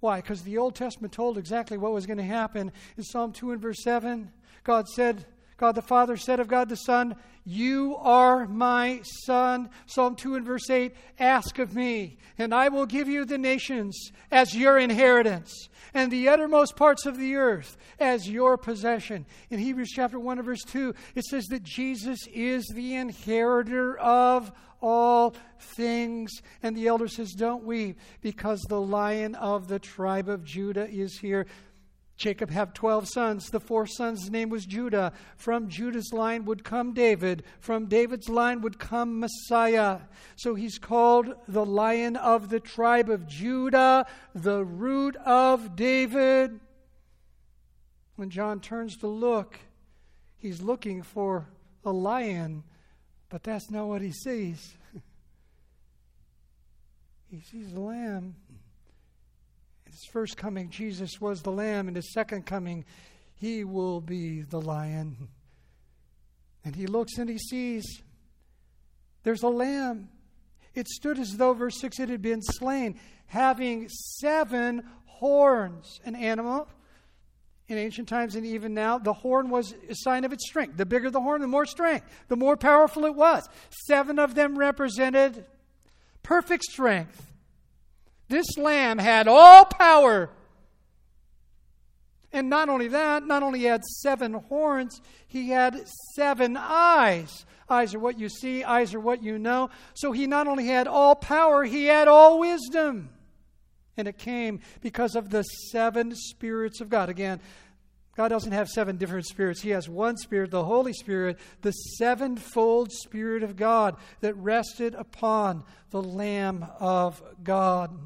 Why? 0.00 0.20
Because 0.20 0.42
the 0.42 0.58
Old 0.58 0.74
Testament 0.74 1.12
told 1.12 1.38
exactly 1.38 1.78
what 1.78 1.92
was 1.92 2.06
going 2.06 2.18
to 2.18 2.24
happen. 2.24 2.70
In 2.96 3.02
Psalm 3.02 3.32
2 3.32 3.52
and 3.52 3.60
verse 3.60 3.82
7, 3.82 4.30
God 4.62 4.88
said, 4.88 5.24
God 5.56 5.74
the 5.74 5.82
Father 5.82 6.16
said 6.16 6.38
of 6.38 6.48
God 6.48 6.68
the 6.68 6.76
Son, 6.76 7.16
You 7.44 7.96
are 7.96 8.46
my 8.46 9.00
Son. 9.24 9.70
Psalm 9.86 10.14
2 10.14 10.34
and 10.34 10.44
verse 10.44 10.68
8, 10.68 10.94
Ask 11.18 11.58
of 11.58 11.74
me, 11.74 12.18
and 12.36 12.54
I 12.54 12.68
will 12.68 12.84
give 12.84 13.08
you 13.08 13.24
the 13.24 13.38
nations 13.38 14.10
as 14.30 14.54
your 14.54 14.78
inheritance, 14.78 15.68
and 15.94 16.10
the 16.10 16.28
uttermost 16.28 16.76
parts 16.76 17.06
of 17.06 17.16
the 17.16 17.36
earth 17.36 17.78
as 17.98 18.28
your 18.28 18.58
possession. 18.58 19.24
In 19.48 19.58
Hebrews 19.58 19.92
chapter 19.94 20.20
1 20.20 20.38
and 20.38 20.46
verse 20.46 20.62
2, 20.64 20.94
it 21.14 21.24
says 21.24 21.46
that 21.46 21.62
Jesus 21.62 22.18
is 22.32 22.66
the 22.74 22.94
inheritor 22.96 23.98
of 23.98 24.52
all 24.82 25.34
things. 25.58 26.30
And 26.62 26.76
the 26.76 26.86
elder 26.86 27.08
says, 27.08 27.32
Don't 27.32 27.64
weep, 27.64 27.98
because 28.20 28.60
the 28.62 28.80
lion 28.80 29.34
of 29.36 29.68
the 29.68 29.78
tribe 29.78 30.28
of 30.28 30.44
Judah 30.44 30.88
is 30.88 31.18
here. 31.18 31.46
Jacob 32.16 32.50
had 32.50 32.74
12 32.74 33.08
sons. 33.08 33.50
The 33.50 33.60
fourth 33.60 33.90
son's 33.90 34.30
name 34.30 34.48
was 34.48 34.64
Judah. 34.64 35.12
From 35.36 35.68
Judah's 35.68 36.12
line 36.14 36.46
would 36.46 36.64
come 36.64 36.94
David. 36.94 37.42
From 37.60 37.86
David's 37.86 38.28
line 38.28 38.62
would 38.62 38.78
come 38.78 39.20
Messiah. 39.20 40.00
So 40.36 40.54
he's 40.54 40.78
called 40.78 41.34
the 41.46 41.66
lion 41.66 42.16
of 42.16 42.48
the 42.48 42.60
tribe 42.60 43.10
of 43.10 43.26
Judah, 43.26 44.06
the 44.34 44.64
root 44.64 45.16
of 45.16 45.76
David. 45.76 46.58
When 48.16 48.30
John 48.30 48.60
turns 48.60 48.96
to 48.98 49.06
look, 49.06 49.58
he's 50.38 50.62
looking 50.62 51.02
for 51.02 51.48
a 51.84 51.92
lion, 51.92 52.64
but 53.28 53.42
that's 53.42 53.70
not 53.70 53.88
what 53.88 54.00
he 54.00 54.12
sees. 54.12 54.74
he 57.30 57.40
sees 57.40 57.74
a 57.74 57.80
lamb 57.80 58.36
his 59.96 60.10
first 60.12 60.36
coming, 60.36 60.68
Jesus 60.68 61.20
was 61.22 61.40
the 61.40 61.50
lamb. 61.50 61.88
In 61.88 61.94
his 61.94 62.12
second 62.12 62.44
coming, 62.44 62.84
he 63.34 63.64
will 63.64 64.02
be 64.02 64.42
the 64.42 64.60
lion. 64.60 65.28
And 66.64 66.76
he 66.76 66.86
looks 66.86 67.16
and 67.16 67.30
he 67.30 67.38
sees 67.38 68.02
there's 69.22 69.42
a 69.42 69.48
lamb. 69.48 70.10
It 70.74 70.86
stood 70.86 71.18
as 71.18 71.36
though, 71.36 71.54
verse 71.54 71.80
6, 71.80 71.98
it 71.98 72.10
had 72.10 72.20
been 72.20 72.42
slain, 72.42 73.00
having 73.26 73.88
seven 73.88 74.84
horns. 75.06 75.98
An 76.04 76.14
animal 76.14 76.68
in 77.66 77.78
ancient 77.78 78.08
times 78.08 78.36
and 78.36 78.44
even 78.44 78.74
now, 78.74 78.98
the 78.98 79.14
horn 79.14 79.48
was 79.48 79.74
a 79.88 79.94
sign 79.94 80.24
of 80.24 80.32
its 80.32 80.46
strength. 80.46 80.76
The 80.76 80.84
bigger 80.84 81.10
the 81.10 81.22
horn, 81.22 81.40
the 81.40 81.48
more 81.48 81.64
strength, 81.64 82.06
the 82.28 82.36
more 82.36 82.56
powerful 82.56 83.06
it 83.06 83.14
was. 83.14 83.48
Seven 83.70 84.18
of 84.18 84.34
them 84.34 84.58
represented 84.58 85.46
perfect 86.22 86.64
strength. 86.64 87.32
This 88.28 88.56
lamb 88.56 88.98
had 88.98 89.28
all 89.28 89.64
power. 89.64 90.30
And 92.32 92.50
not 92.50 92.68
only 92.68 92.88
that, 92.88 93.26
not 93.26 93.42
only 93.42 93.62
had 93.62 93.84
seven 93.84 94.34
horns, 94.34 95.00
he 95.26 95.50
had 95.50 95.86
seven 96.14 96.56
eyes. 96.56 97.46
Eyes 97.68 97.94
are 97.94 97.98
what 97.98 98.18
you 98.18 98.28
see, 98.28 98.62
eyes 98.62 98.94
are 98.94 99.00
what 99.00 99.22
you 99.22 99.38
know. 99.38 99.70
So 99.94 100.12
he 100.12 100.26
not 100.26 100.46
only 100.46 100.66
had 100.66 100.86
all 100.86 101.14
power, 101.14 101.64
he 101.64 101.86
had 101.86 102.08
all 102.08 102.38
wisdom. 102.38 103.10
And 103.96 104.06
it 104.06 104.18
came 104.18 104.60
because 104.82 105.16
of 105.16 105.30
the 105.30 105.42
seven 105.42 106.14
spirits 106.14 106.80
of 106.80 106.90
God. 106.90 107.08
Again, 107.08 107.40
God 108.16 108.28
doesn't 108.28 108.52
have 108.52 108.68
seven 108.68 108.96
different 108.96 109.26
spirits. 109.26 109.60
He 109.60 109.70
has 109.70 109.88
one 109.88 110.16
spirit, 110.16 110.50
the 110.50 110.64
Holy 110.64 110.94
Spirit, 110.94 111.38
the 111.60 111.72
sevenfold 111.72 112.90
Spirit 112.90 113.42
of 113.42 113.56
God 113.56 113.96
that 114.20 114.34
rested 114.36 114.94
upon 114.94 115.64
the 115.90 116.02
Lamb 116.02 116.66
of 116.80 117.22
God. 117.44 117.96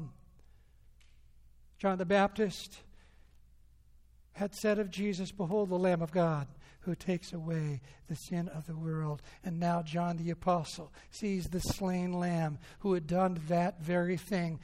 John 1.77 1.97
the 1.97 2.05
Baptist 2.05 2.77
had 4.33 4.53
said 4.53 4.79
of 4.79 4.91
Jesus, 4.91 5.31
Behold 5.31 5.69
the 5.69 5.79
Lamb 5.79 6.01
of 6.01 6.11
God 6.11 6.47
who 6.81 6.95
takes 6.95 7.31
away 7.31 7.79
the 8.07 8.15
sin 8.15 8.49
of 8.49 8.65
the 8.65 8.75
world. 8.75 9.21
And 9.43 9.59
now 9.59 9.81
John 9.81 10.17
the 10.17 10.31
Apostle 10.31 10.91
sees 11.11 11.47
the 11.47 11.59
slain 11.59 12.11
Lamb 12.11 12.59
who 12.79 12.93
had 12.93 13.07
done 13.07 13.39
that 13.47 13.81
very 13.81 14.17
thing. 14.17 14.59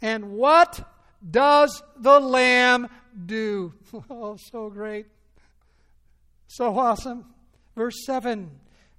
And 0.00 0.32
what 0.32 0.88
does 1.28 1.82
the 1.96 2.20
Lamb 2.20 2.88
do? 3.26 3.74
Oh, 4.10 4.36
so 4.36 4.70
great. 4.70 5.06
So 6.46 6.78
awesome. 6.78 7.26
Verse 7.76 8.04
7 8.04 8.50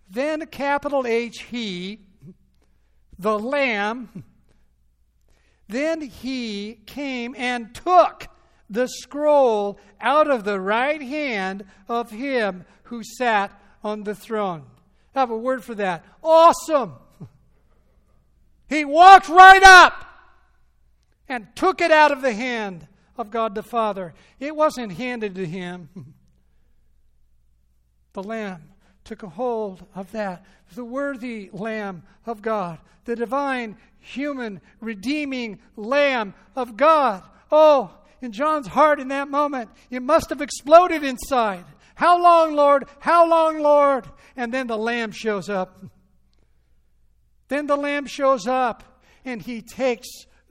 Then, 0.10 0.46
capital 0.48 1.08
H, 1.08 1.44
he, 1.44 2.00
the 3.18 3.38
Lamb, 3.38 4.24
then 5.68 6.02
he 6.02 6.80
came 6.86 7.34
and 7.38 7.74
took 7.74 8.28
the 8.70 8.88
scroll 8.88 9.80
out 10.00 10.30
of 10.30 10.44
the 10.44 10.60
right 10.60 11.02
hand 11.02 11.66
of 11.88 12.12
him 12.12 12.66
who 12.84 13.04
sat 13.04 13.52
on 13.84 14.04
the 14.04 14.16
throne. 14.16 14.64
I 15.16 15.20
have 15.20 15.32
a 15.32 15.38
word 15.38 15.64
for 15.64 15.76
that. 15.76 16.06
Awesome. 16.24 16.94
He 18.68 18.86
walked 18.86 19.28
right 19.28 19.64
up 19.64 20.06
and 21.32 21.48
took 21.56 21.80
it 21.80 21.92
out 21.92 22.12
of 22.12 22.22
the 22.22 22.34
hand 22.34 22.86
of 23.18 23.32
God 23.32 23.56
the 23.56 23.64
Father. 23.64 24.14
It 24.38 24.54
wasn't 24.54 24.92
handed 24.92 25.36
to 25.36 25.46
him. 25.46 25.90
The 28.14 28.24
Lamb 28.24 28.64
took 29.06 29.24
a 29.24 29.30
hold 29.30 29.86
of 29.96 30.12
that. 30.12 30.46
The 30.76 30.84
worthy 30.84 31.50
Lamb 31.54 32.04
of 32.26 32.42
God, 32.42 32.78
the 33.06 33.16
divine, 33.16 33.78
human, 34.00 34.60
redeeming 34.82 35.60
Lamb 35.78 36.34
of 36.54 36.76
God. 36.76 37.24
Oh, 37.50 37.98
in 38.20 38.34
John's 38.34 38.68
heart 38.68 39.00
in 39.00 39.08
that 39.08 39.30
moment, 39.30 39.70
it 39.90 40.02
must 40.02 40.30
have 40.30 40.42
exploded 40.42 41.06
inside. 41.06 41.64
How 41.96 42.22
long, 42.22 42.54
Lord? 42.54 42.90
How 43.00 43.26
long, 43.26 43.62
Lord? 43.62 44.10
And 44.36 44.54
then 44.54 44.68
the 44.68 44.78
Lamb 44.78 45.12
shows 45.12 45.48
up. 45.48 45.82
Then 47.48 47.66
the 47.66 47.78
Lamb 47.78 48.08
shows 48.08 48.46
up 48.46 49.06
and 49.24 49.42
he 49.42 49.62
takes 49.62 50.10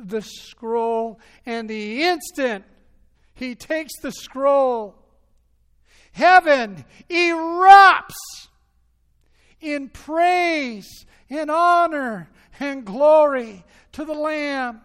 the 0.09 0.23
scroll, 0.23 1.21
and 1.47 1.69
the 1.69 2.03
instant 2.03 2.65
he 3.35 3.55
takes 3.55 3.93
the 4.01 4.13
scroll, 4.13 4.95
heaven 6.13 6.85
erupts 7.09 8.49
in 9.61 9.89
praise 9.89 11.07
and 11.29 11.51
honor 11.51 12.29
and 12.59 12.85
glory 12.85 13.65
to 13.93 14.05
the 14.05 14.13
Lamb. 14.13 14.81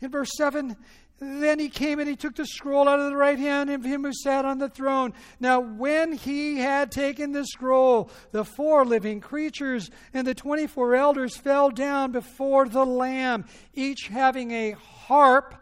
In 0.00 0.10
verse 0.10 0.30
7, 0.36 0.76
then 1.20 1.58
he 1.58 1.68
came 1.68 1.98
and 1.98 2.08
he 2.08 2.14
took 2.14 2.36
the 2.36 2.46
scroll 2.46 2.88
out 2.88 3.00
of 3.00 3.06
the 3.06 3.16
right 3.16 3.38
hand 3.38 3.70
of 3.70 3.84
him 3.84 4.04
who 4.04 4.12
sat 4.12 4.44
on 4.44 4.58
the 4.58 4.68
throne. 4.68 5.12
Now, 5.40 5.58
when 5.58 6.12
he 6.12 6.58
had 6.58 6.92
taken 6.92 7.32
the 7.32 7.44
scroll, 7.44 8.10
the 8.30 8.44
four 8.44 8.84
living 8.84 9.20
creatures 9.20 9.90
and 10.14 10.26
the 10.26 10.34
24 10.34 10.94
elders 10.94 11.36
fell 11.36 11.70
down 11.70 12.12
before 12.12 12.68
the 12.68 12.84
Lamb, 12.84 13.46
each 13.74 14.08
having 14.08 14.52
a 14.52 14.72
harp, 14.72 15.56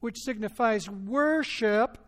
which 0.00 0.16
signifies 0.18 0.88
worship, 0.88 1.98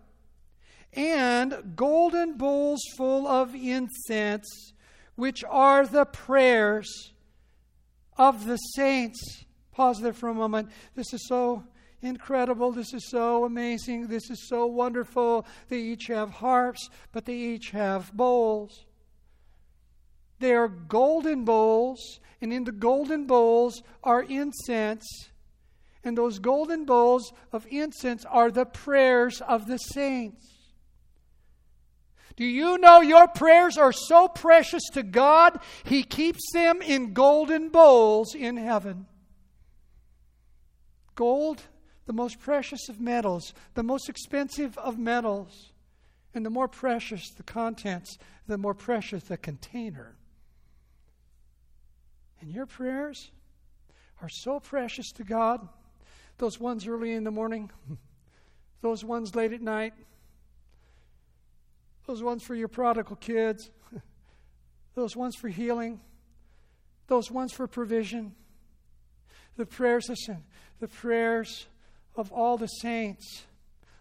and 0.94 1.74
golden 1.76 2.38
bowls 2.38 2.80
full 2.96 3.26
of 3.26 3.54
incense, 3.54 4.72
which 5.16 5.44
are 5.48 5.86
the 5.86 6.06
prayers 6.06 7.12
of 8.16 8.46
the 8.46 8.56
saints. 8.56 9.44
Pause 9.72 10.00
there 10.00 10.12
for 10.12 10.28
a 10.28 10.34
moment. 10.34 10.70
This 10.94 11.12
is 11.12 11.26
so 11.28 11.64
incredible. 12.04 12.72
This 12.72 12.92
is 12.92 13.08
so 13.08 13.44
amazing. 13.44 14.06
This 14.06 14.30
is 14.30 14.48
so 14.48 14.66
wonderful. 14.66 15.46
They 15.68 15.78
each 15.78 16.06
have 16.08 16.30
harps, 16.30 16.88
but 17.12 17.24
they 17.24 17.36
each 17.36 17.70
have 17.70 18.12
bowls. 18.12 18.84
They 20.38 20.52
are 20.52 20.68
golden 20.68 21.44
bowls, 21.44 22.20
and 22.40 22.52
in 22.52 22.64
the 22.64 22.72
golden 22.72 23.26
bowls 23.26 23.82
are 24.02 24.22
incense. 24.22 25.06
And 26.04 26.18
those 26.18 26.38
golden 26.38 26.84
bowls 26.84 27.32
of 27.52 27.66
incense 27.70 28.24
are 28.26 28.50
the 28.50 28.66
prayers 28.66 29.40
of 29.40 29.66
the 29.66 29.78
saints. 29.78 30.46
Do 32.36 32.44
you 32.44 32.78
know 32.78 33.00
your 33.00 33.28
prayers 33.28 33.78
are 33.78 33.92
so 33.92 34.28
precious 34.28 34.82
to 34.92 35.02
God, 35.02 35.60
He 35.84 36.02
keeps 36.02 36.52
them 36.52 36.82
in 36.82 37.12
golden 37.12 37.68
bowls 37.68 38.34
in 38.34 38.56
heaven? 38.56 39.06
Gold 41.14 41.62
the 42.06 42.12
most 42.12 42.40
precious 42.40 42.88
of 42.88 43.00
metals, 43.00 43.54
the 43.74 43.82
most 43.82 44.08
expensive 44.08 44.76
of 44.78 44.98
metals. 44.98 45.70
And 46.34 46.44
the 46.44 46.50
more 46.50 46.66
precious 46.66 47.30
the 47.30 47.44
contents, 47.44 48.18
the 48.48 48.58
more 48.58 48.74
precious 48.74 49.22
the 49.24 49.36
container. 49.36 50.16
And 52.40 52.50
your 52.50 52.66
prayers 52.66 53.30
are 54.20 54.28
so 54.28 54.58
precious 54.58 55.12
to 55.12 55.24
God. 55.24 55.66
Those 56.38 56.58
ones 56.58 56.86
early 56.86 57.12
in 57.12 57.24
the 57.24 57.30
morning, 57.30 57.70
those 58.82 59.04
ones 59.04 59.34
late 59.34 59.52
at 59.52 59.62
night, 59.62 59.94
those 62.06 62.22
ones 62.22 62.42
for 62.42 62.54
your 62.54 62.68
prodigal 62.68 63.16
kids, 63.16 63.70
those 64.94 65.16
ones 65.16 65.36
for 65.36 65.48
healing, 65.48 66.00
those 67.06 67.30
ones 67.30 67.52
for 67.52 67.66
provision. 67.66 68.34
The 69.56 69.66
prayers, 69.66 70.08
listen, 70.08 70.42
the 70.80 70.88
prayers 70.88 71.66
of 72.16 72.32
all 72.32 72.56
the 72.56 72.66
saints. 72.66 73.44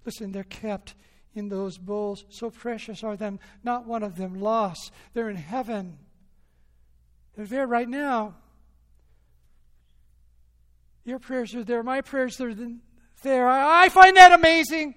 Listen, 0.05 0.31
they're 0.31 0.43
kept 0.43 0.95
in 1.35 1.49
those 1.49 1.77
bowls. 1.77 2.25
So 2.29 2.49
precious 2.49 3.03
are 3.03 3.17
them, 3.17 3.39
not 3.63 3.85
one 3.85 4.03
of 4.03 4.15
them 4.15 4.39
lost. 4.39 4.91
They're 5.13 5.29
in 5.29 5.35
heaven. 5.35 5.97
They're 7.35 7.45
there 7.45 7.67
right 7.67 7.89
now. 7.89 8.35
Your 11.05 11.19
prayers 11.19 11.53
are 11.55 11.63
there. 11.63 11.83
My 11.83 12.01
prayers 12.01 12.39
are 12.39 12.53
there. 13.23 13.49
I 13.49 13.89
find 13.89 14.15
that 14.15 14.31
amazing. 14.31 14.95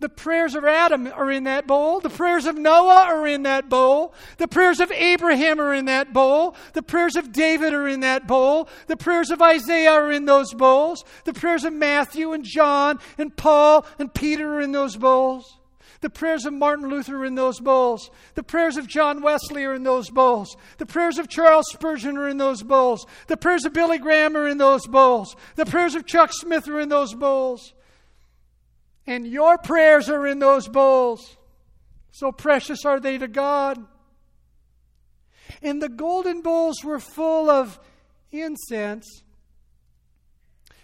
The 0.00 0.08
prayers 0.08 0.54
of 0.54 0.64
Adam 0.64 1.08
are 1.08 1.30
in 1.30 1.44
that 1.44 1.66
bowl. 1.66 1.98
The 1.98 2.08
prayers 2.08 2.46
of 2.46 2.56
Noah 2.56 3.06
are 3.08 3.26
in 3.26 3.42
that 3.42 3.68
bowl. 3.68 4.14
The 4.36 4.46
prayers 4.46 4.78
of 4.78 4.92
Abraham 4.92 5.60
are 5.60 5.74
in 5.74 5.86
that 5.86 6.12
bowl. 6.12 6.54
The 6.74 6.82
prayers 6.82 7.16
of 7.16 7.32
David 7.32 7.74
are 7.74 7.88
in 7.88 8.00
that 8.00 8.28
bowl. 8.28 8.68
The 8.86 8.96
prayers 8.96 9.30
of 9.32 9.42
Isaiah 9.42 9.90
are 9.90 10.12
in 10.12 10.24
those 10.24 10.54
bowls. 10.54 11.04
The 11.24 11.32
prayers 11.32 11.64
of 11.64 11.72
Matthew 11.72 12.32
and 12.32 12.44
John 12.44 13.00
and 13.18 13.36
Paul 13.36 13.86
and 13.98 14.14
Peter 14.14 14.54
are 14.54 14.60
in 14.60 14.70
those 14.70 14.96
bowls. 14.96 15.58
The 16.00 16.10
prayers 16.10 16.46
of 16.46 16.52
Martin 16.52 16.88
Luther 16.88 17.16
are 17.16 17.24
in 17.24 17.34
those 17.34 17.58
bowls. 17.58 18.08
The 18.36 18.44
prayers 18.44 18.76
of 18.76 18.86
John 18.86 19.20
Wesley 19.20 19.64
are 19.64 19.74
in 19.74 19.82
those 19.82 20.10
bowls. 20.10 20.56
The 20.78 20.86
prayers 20.86 21.18
of 21.18 21.28
Charles 21.28 21.66
Spurgeon 21.72 22.16
are 22.16 22.28
in 22.28 22.38
those 22.38 22.62
bowls. 22.62 23.04
The 23.26 23.36
prayers 23.36 23.64
of 23.64 23.72
Billy 23.72 23.98
Graham 23.98 24.36
are 24.36 24.46
in 24.46 24.58
those 24.58 24.86
bowls. 24.86 25.34
The 25.56 25.66
prayers 25.66 25.96
of 25.96 26.06
Chuck 26.06 26.30
Smith 26.32 26.68
are 26.68 26.78
in 26.78 26.88
those 26.88 27.14
bowls. 27.14 27.72
And 29.08 29.26
your 29.26 29.56
prayers 29.56 30.10
are 30.10 30.26
in 30.26 30.38
those 30.38 30.68
bowls. 30.68 31.38
So 32.12 32.30
precious 32.30 32.84
are 32.84 33.00
they 33.00 33.16
to 33.16 33.26
God. 33.26 33.82
And 35.62 35.80
the 35.80 35.88
golden 35.88 36.42
bowls 36.42 36.84
were 36.84 37.00
full 37.00 37.48
of 37.48 37.80
incense 38.30 39.22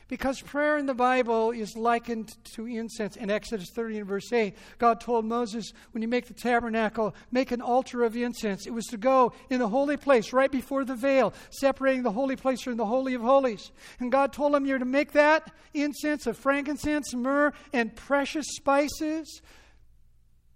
because 0.08 0.40
prayer 0.40 0.76
in 0.76 0.86
the 0.86 0.94
Bible 0.94 1.50
is 1.50 1.76
likened 1.76 2.34
to 2.54 2.66
incense. 2.66 3.16
In 3.16 3.30
Exodus 3.30 3.70
30 3.70 3.98
and 3.98 4.06
verse 4.06 4.32
8, 4.32 4.54
God 4.78 5.00
told 5.00 5.24
Moses, 5.24 5.72
when 5.92 6.02
you 6.02 6.08
make 6.08 6.26
the 6.26 6.34
tabernacle, 6.34 7.14
make 7.30 7.52
an 7.52 7.60
altar 7.60 8.04
of 8.04 8.16
incense. 8.16 8.66
It 8.66 8.72
was 8.72 8.84
to 8.86 8.96
go 8.96 9.32
in 9.48 9.58
the 9.58 9.68
holy 9.68 9.96
place 9.96 10.32
right 10.32 10.50
before 10.50 10.84
the 10.84 10.94
veil, 10.94 11.32
separating 11.50 12.02
the 12.02 12.12
holy 12.12 12.36
place 12.36 12.60
from 12.60 12.76
the 12.76 12.86
Holy 12.86 13.14
of 13.14 13.22
Holies. 13.22 13.72
And 13.98 14.12
God 14.12 14.32
told 14.32 14.54
him, 14.54 14.66
You're 14.66 14.78
to 14.78 14.84
make 14.84 15.12
that 15.12 15.50
incense 15.72 16.26
of 16.26 16.36
frankincense, 16.36 17.14
myrrh, 17.14 17.52
and 17.72 17.94
precious 17.96 18.46
spices. 18.56 19.40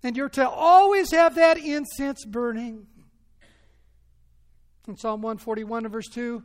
And 0.02 0.16
you're 0.16 0.28
to 0.30 0.48
always 0.48 1.10
have 1.10 1.34
that 1.36 1.58
incense 1.58 2.24
burning. 2.24 2.86
In 4.86 4.96
Psalm 4.96 5.20
141 5.20 5.84
and 5.84 5.92
verse 5.92 6.08
2, 6.08 6.42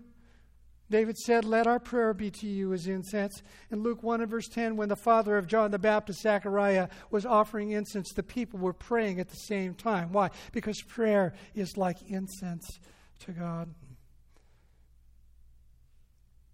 David 0.89 1.17
said, 1.17 1.45
Let 1.45 1.67
our 1.67 1.79
prayer 1.79 2.13
be 2.13 2.29
to 2.31 2.47
you 2.47 2.73
as 2.73 2.87
incense. 2.87 3.41
In 3.71 3.81
Luke 3.81 4.03
1 4.03 4.21
and 4.21 4.29
verse 4.29 4.47
10, 4.47 4.75
when 4.75 4.89
the 4.89 4.95
father 4.95 5.37
of 5.37 5.47
John 5.47 5.71
the 5.71 5.79
Baptist, 5.79 6.21
Zechariah, 6.21 6.89
was 7.09 7.25
offering 7.25 7.71
incense, 7.71 8.11
the 8.11 8.23
people 8.23 8.59
were 8.59 8.73
praying 8.73 9.19
at 9.19 9.29
the 9.29 9.35
same 9.35 9.73
time. 9.73 10.11
Why? 10.11 10.29
Because 10.51 10.81
prayer 10.81 11.33
is 11.55 11.77
like 11.77 11.97
incense 12.07 12.79
to 13.19 13.31
God. 13.31 13.73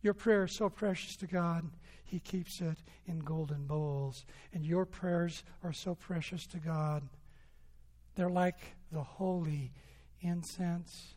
Your 0.01 0.13
prayer 0.13 0.45
is 0.45 0.55
so 0.55 0.69
precious 0.69 1.15
to 1.17 1.27
God, 1.27 1.69
He 2.03 2.19
keeps 2.19 2.61
it 2.61 2.77
in 3.07 3.19
golden 3.19 3.65
bowls. 3.65 4.25
And 4.53 4.65
your 4.65 4.85
prayers 4.85 5.43
are 5.63 5.73
so 5.73 5.95
precious 5.95 6.45
to 6.47 6.57
God, 6.57 7.03
they're 8.15 8.29
like 8.29 8.75
the 8.91 9.03
holy 9.03 9.71
incense 10.21 11.15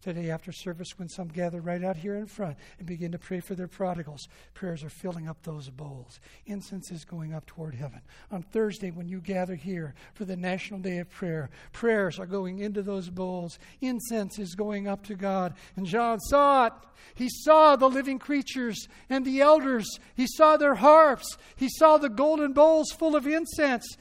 today 0.00 0.30
after 0.30 0.52
service 0.52 0.98
when 0.98 1.08
some 1.08 1.28
gather 1.28 1.60
right 1.60 1.82
out 1.82 1.96
here 1.96 2.16
in 2.16 2.26
front 2.26 2.56
and 2.78 2.86
begin 2.86 3.12
to 3.12 3.18
pray 3.18 3.40
for 3.40 3.54
their 3.54 3.68
prodigals. 3.68 4.28
Prayers 4.54 4.84
are 4.84 4.90
filling 4.90 5.28
up 5.28 5.42
those 5.42 5.68
bowls. 5.70 6.20
Incense 6.46 6.90
is 6.90 7.04
going 7.04 7.34
up 7.34 7.46
toward 7.46 7.74
heaven. 7.74 8.00
On 8.30 8.42
Thursday, 8.42 8.90
when 8.90 9.08
you 9.08 9.20
gather 9.20 9.54
here 9.54 9.94
for 10.14 10.24
the 10.24 10.36
National 10.36 10.80
Day 10.80 10.98
of 10.98 11.10
Prayer, 11.10 11.50
prayers 11.72 12.18
are 12.18 12.26
going 12.26 12.60
into 12.60 12.82
those 12.82 13.08
bowls. 13.08 13.58
Incense 13.80 14.38
is 14.38 14.54
going 14.54 14.86
up 14.86 15.04
to 15.06 15.14
God. 15.14 15.54
And 15.76 15.86
John 15.86 16.20
saw 16.20 16.66
it. 16.66 16.72
He 17.14 17.28
saw 17.30 17.76
the 17.76 17.88
living 17.88 18.18
creatures 18.18 18.88
and 19.08 19.24
the 19.24 19.40
elders. 19.40 19.88
He 20.14 20.26
saw 20.26 20.56
their 20.56 20.76
harps. 20.76 21.36
He 21.56 21.68
saw 21.68 21.98
the 21.98 22.08
golden 22.08 22.52
bowls 22.52 22.90
full 22.90 23.16
of 23.16 23.26
incense. 23.26 23.96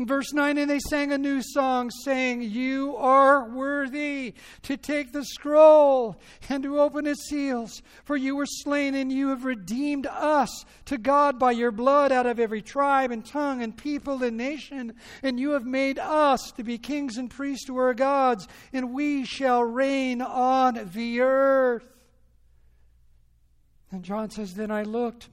Verse 0.00 0.32
9, 0.32 0.58
and 0.58 0.70
they 0.70 0.78
sang 0.78 1.10
a 1.10 1.18
new 1.18 1.42
song, 1.42 1.90
saying, 2.04 2.42
You 2.42 2.94
are 2.98 3.48
worthy 3.48 4.34
to 4.62 4.76
take 4.76 5.10
the 5.12 5.24
scroll 5.24 6.20
and 6.48 6.62
to 6.62 6.80
open 6.80 7.04
its 7.04 7.28
seals, 7.28 7.82
for 8.04 8.16
you 8.16 8.36
were 8.36 8.46
slain, 8.46 8.94
and 8.94 9.10
you 9.10 9.30
have 9.30 9.44
redeemed 9.44 10.06
us 10.06 10.64
to 10.84 10.98
God 10.98 11.40
by 11.40 11.50
your 11.50 11.72
blood 11.72 12.12
out 12.12 12.26
of 12.26 12.38
every 12.38 12.62
tribe 12.62 13.10
and 13.10 13.26
tongue 13.26 13.60
and 13.60 13.76
people 13.76 14.22
and 14.22 14.36
nation, 14.36 14.94
and 15.24 15.40
you 15.40 15.50
have 15.50 15.66
made 15.66 15.98
us 15.98 16.52
to 16.52 16.62
be 16.62 16.78
kings 16.78 17.16
and 17.16 17.28
priests 17.28 17.66
to 17.66 17.76
our 17.76 17.94
gods, 17.94 18.46
and 18.72 18.92
we 18.92 19.24
shall 19.24 19.64
reign 19.64 20.22
on 20.22 20.90
the 20.94 21.20
earth. 21.22 21.92
And 23.90 24.04
John 24.04 24.30
says, 24.30 24.54
Then 24.54 24.70
I 24.70 24.84
looked 24.84 25.28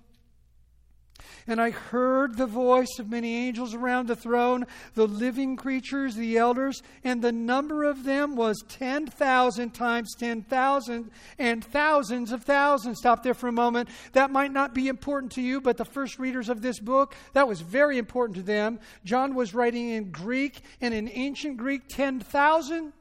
And 1.47 1.61
I 1.61 1.69
heard 1.69 2.37
the 2.37 2.47
voice 2.47 2.97
of 2.97 3.09
many 3.09 3.47
angels 3.47 3.75
around 3.75 4.07
the 4.07 4.15
throne, 4.15 4.65
the 4.95 5.07
living 5.07 5.55
creatures, 5.55 6.15
the 6.15 6.37
elders, 6.37 6.81
and 7.03 7.21
the 7.21 7.31
number 7.31 7.83
of 7.83 8.03
them 8.03 8.35
was 8.35 8.63
10,000 8.67 9.69
times 9.71 10.15
10,000 10.17 11.11
and 11.37 11.63
thousands 11.63 12.31
of 12.31 12.43
thousands. 12.43 12.97
Stop 12.97 13.21
there 13.21 13.35
for 13.35 13.47
a 13.47 13.51
moment. 13.51 13.89
That 14.13 14.31
might 14.31 14.51
not 14.51 14.73
be 14.73 14.87
important 14.87 15.31
to 15.33 15.41
you, 15.41 15.61
but 15.61 15.77
the 15.77 15.85
first 15.85 16.17
readers 16.17 16.49
of 16.49 16.61
this 16.61 16.79
book, 16.79 17.13
that 17.33 17.47
was 17.47 17.61
very 17.61 17.97
important 17.99 18.37
to 18.37 18.43
them. 18.43 18.79
John 19.03 19.35
was 19.35 19.53
writing 19.53 19.89
in 19.89 20.11
Greek, 20.11 20.61
and 20.81 20.93
in 20.93 21.09
ancient 21.09 21.57
Greek, 21.57 21.87
10,000 21.87 22.93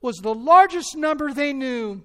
was 0.00 0.16
the 0.16 0.34
largest 0.34 0.96
number 0.96 1.32
they 1.32 1.52
knew. 1.52 2.02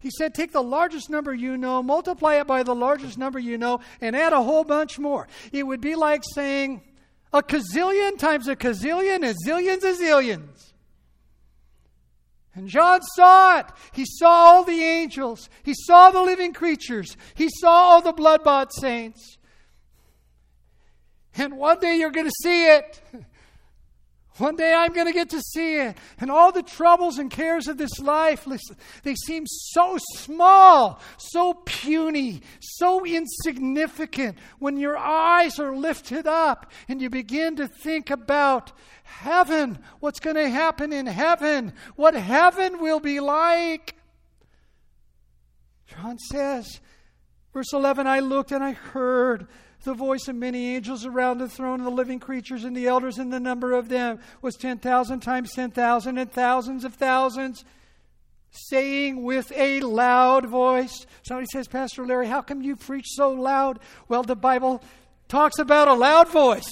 He 0.00 0.10
said, 0.10 0.34
Take 0.34 0.52
the 0.52 0.62
largest 0.62 1.10
number 1.10 1.34
you 1.34 1.56
know, 1.56 1.82
multiply 1.82 2.36
it 2.36 2.46
by 2.46 2.62
the 2.62 2.74
largest 2.74 3.18
number 3.18 3.38
you 3.38 3.58
know, 3.58 3.80
and 4.00 4.14
add 4.14 4.32
a 4.32 4.42
whole 4.42 4.64
bunch 4.64 4.98
more. 4.98 5.26
It 5.52 5.64
would 5.64 5.80
be 5.80 5.94
like 5.94 6.22
saying 6.34 6.82
a 7.32 7.42
gazillion 7.42 8.18
times 8.18 8.48
a 8.48 8.56
gazillion 8.56 9.24
is 9.24 9.36
zillions 9.46 9.84
of 9.84 9.98
zillions. 9.98 10.72
And 12.54 12.68
John 12.68 13.02
saw 13.02 13.60
it. 13.60 13.66
He 13.92 14.04
saw 14.04 14.28
all 14.28 14.64
the 14.64 14.82
angels. 14.82 15.48
He 15.62 15.74
saw 15.74 16.10
the 16.10 16.22
living 16.22 16.52
creatures. 16.52 17.16
He 17.34 17.48
saw 17.60 17.70
all 17.70 18.02
the 18.02 18.12
blood 18.12 18.42
bought 18.42 18.72
saints. 18.74 19.36
And 21.36 21.56
one 21.56 21.78
day 21.78 21.96
you're 21.98 22.10
going 22.10 22.26
to 22.26 22.32
see 22.42 22.66
it. 22.66 23.00
One 24.38 24.54
day 24.54 24.72
I'm 24.72 24.92
going 24.92 25.06
to 25.06 25.12
get 25.12 25.30
to 25.30 25.40
see 25.40 25.76
it. 25.76 25.96
And 26.18 26.30
all 26.30 26.52
the 26.52 26.62
troubles 26.62 27.18
and 27.18 27.30
cares 27.30 27.66
of 27.66 27.76
this 27.76 27.98
life, 27.98 28.46
listen, 28.46 28.76
they 29.02 29.14
seem 29.14 29.44
so 29.46 29.98
small, 30.16 31.00
so 31.16 31.54
puny, 31.64 32.42
so 32.60 33.04
insignificant 33.04 34.38
when 34.58 34.76
your 34.76 34.96
eyes 34.96 35.58
are 35.58 35.76
lifted 35.76 36.26
up 36.26 36.70
and 36.88 37.02
you 37.02 37.10
begin 37.10 37.56
to 37.56 37.68
think 37.68 38.10
about 38.10 38.72
heaven, 39.02 39.78
what's 40.00 40.20
going 40.20 40.36
to 40.36 40.48
happen 40.48 40.92
in 40.92 41.06
heaven, 41.06 41.72
what 41.96 42.14
heaven 42.14 42.80
will 42.80 43.00
be 43.00 43.20
like. 43.20 43.94
John 45.86 46.18
says, 46.18 46.80
verse 47.52 47.72
11, 47.72 48.06
I 48.06 48.20
looked 48.20 48.52
and 48.52 48.62
I 48.62 48.72
heard 48.72 49.48
the 49.88 49.94
voice 49.94 50.28
of 50.28 50.36
many 50.36 50.76
angels 50.76 51.06
around 51.06 51.38
the 51.38 51.48
throne, 51.48 51.82
the 51.82 51.88
living 51.88 52.20
creatures 52.20 52.64
and 52.64 52.76
the 52.76 52.86
elders, 52.86 53.16
and 53.16 53.32
the 53.32 53.40
number 53.40 53.72
of 53.72 53.88
them 53.88 54.18
was 54.42 54.54
10,000 54.54 55.20
times 55.20 55.54
10,000 55.54 56.18
and 56.18 56.30
thousands 56.30 56.84
of 56.84 56.92
thousands, 56.94 57.64
saying 58.50 59.22
with 59.22 59.50
a 59.56 59.80
loud 59.80 60.44
voice. 60.44 61.06
Somebody 61.22 61.46
says, 61.50 61.68
Pastor 61.68 62.04
Larry, 62.04 62.26
how 62.26 62.42
come 62.42 62.60
you 62.60 62.76
preach 62.76 63.06
so 63.08 63.30
loud? 63.30 63.78
Well, 64.08 64.22
the 64.22 64.36
Bible 64.36 64.82
talks 65.26 65.58
about 65.58 65.88
a 65.88 65.94
loud 65.94 66.28
voice. 66.28 66.68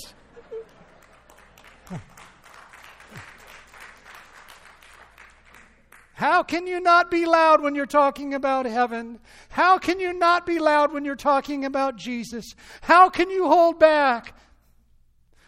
How 6.16 6.42
can 6.42 6.66
you 6.66 6.80
not 6.80 7.10
be 7.10 7.26
loud 7.26 7.60
when 7.60 7.74
you're 7.74 7.84
talking 7.84 8.32
about 8.32 8.64
heaven? 8.64 9.20
How 9.50 9.76
can 9.76 10.00
you 10.00 10.14
not 10.14 10.46
be 10.46 10.58
loud 10.58 10.90
when 10.94 11.04
you're 11.04 11.14
talking 11.14 11.66
about 11.66 11.96
Jesus? 11.96 12.54
How 12.80 13.10
can 13.10 13.28
you 13.28 13.46
hold 13.46 13.78
back 13.78 14.34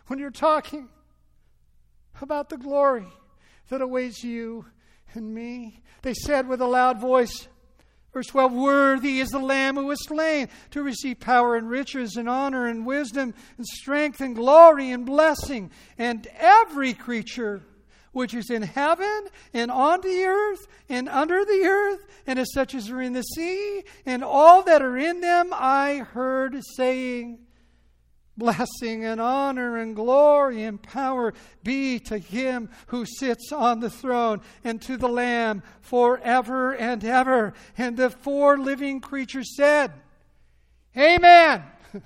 when 0.09 0.19
you're 0.19 0.31
talking 0.31 0.91
about 2.21 2.51
the 2.51 2.59
glory 2.59 3.09
that 3.71 3.81
awaits 3.81 4.23
you 4.23 4.67
and 5.15 5.35
me? 5.35 5.83
They 6.03 6.13
said 6.13 6.47
with 6.47 6.61
a 6.61 6.67
loud 6.67 7.01
voice, 7.01 7.49
Verse 8.13 8.27
12 8.27 8.53
Worthy 8.53 9.21
is 9.21 9.31
the 9.31 9.39
Lamb 9.39 9.77
who 9.77 9.87
was 9.87 10.05
slain 10.05 10.51
to 10.73 10.83
receive 10.83 11.19
power 11.19 11.57
and 11.57 11.71
riches 11.71 12.17
and 12.17 12.29
honor 12.29 12.67
and 12.67 12.85
wisdom 12.85 13.33
and 13.57 13.67
strength 13.67 14.21
and 14.21 14.37
glory 14.37 14.91
and 14.91 15.07
blessing. 15.07 15.71
And 15.97 16.27
every 16.39 16.93
creature 16.93 17.63
which 18.19 18.35
is 18.35 18.51
in 18.51 18.63
heaven 18.63 19.29
and 19.55 19.71
on 19.71 20.01
the 20.01 20.25
earth 20.25 20.67
and 20.89 21.09
under 21.09 21.45
the 21.45 21.63
earth, 21.65 22.05
and 22.27 22.37
as 22.37 22.53
such 22.53 22.75
as 22.75 22.91
are 22.91 23.01
in 23.01 23.13
the 23.13 23.23
sea, 23.23 23.85
and 24.05 24.25
all 24.25 24.65
that 24.65 24.83
are 24.83 24.99
in 24.99 25.21
them, 25.21 25.51
I 25.53 25.99
heard 25.99 26.61
saying, 26.75 27.39
Blessing 28.37 29.05
and 29.05 29.21
honor 29.21 29.77
and 29.77 29.95
glory 29.95 30.65
and 30.65 30.83
power 30.83 31.33
be 31.63 32.01
to 32.01 32.19
him 32.19 32.71
who 32.89 33.05
sits 33.07 33.53
on 33.53 33.79
the 33.79 33.91
throne 33.91 34.41
and 34.65 34.83
to 34.83 34.97
the 34.97 35.09
Lamb 35.09 35.63
forever 35.81 36.75
and 36.75 37.05
ever. 37.05 37.55
And 37.77 37.97
the 37.97 38.11
four 38.11 38.59
living 38.59 39.01
creatures 39.01 39.57
said, 39.57 39.93
Amen. 40.97 41.63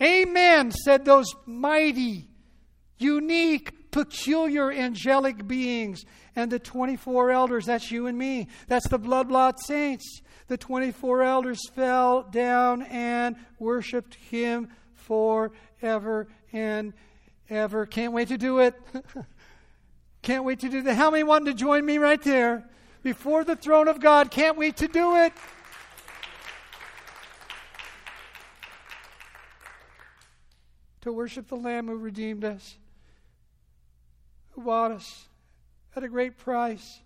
Amen, 0.00 0.70
said 0.70 1.04
those 1.04 1.34
mighty, 1.44 2.28
unique, 2.98 3.81
peculiar 3.92 4.72
angelic 4.72 5.46
beings. 5.46 6.04
And 6.34 6.50
the 6.50 6.58
24 6.58 7.30
elders, 7.30 7.66
that's 7.66 7.92
you 7.92 8.08
and 8.08 8.18
me, 8.18 8.48
that's 8.66 8.88
the 8.88 8.98
blood 8.98 9.28
bought 9.28 9.60
saints. 9.60 10.22
The 10.48 10.56
24 10.56 11.22
elders 11.22 11.60
fell 11.70 12.24
down 12.24 12.82
and 12.82 13.36
worshiped 13.60 14.14
him 14.14 14.68
forever 14.94 16.26
and 16.52 16.92
ever. 17.48 17.86
Can't 17.86 18.12
wait 18.12 18.28
to 18.28 18.38
do 18.38 18.58
it. 18.58 18.74
Can't 20.22 20.44
wait 20.44 20.60
to 20.60 20.68
do 20.68 20.82
that. 20.82 20.94
How 20.94 21.10
many 21.10 21.22
want 21.22 21.46
to 21.46 21.54
join 21.54 21.84
me 21.84 21.98
right 21.98 22.22
there? 22.22 22.68
Before 23.02 23.44
the 23.44 23.56
throne 23.56 23.88
of 23.88 24.00
God. 24.00 24.30
Can't 24.30 24.56
wait 24.56 24.76
to 24.78 24.88
do 24.88 25.16
it. 25.16 25.32
to 31.02 31.12
worship 31.12 31.48
the 31.48 31.56
Lamb 31.56 31.88
who 31.88 31.96
redeemed 31.96 32.44
us 32.44 32.76
who 34.52 34.62
bought 34.62 34.92
us 34.92 35.26
at 35.94 36.02
a 36.02 36.08
great 36.08 36.38
price, 36.38 37.00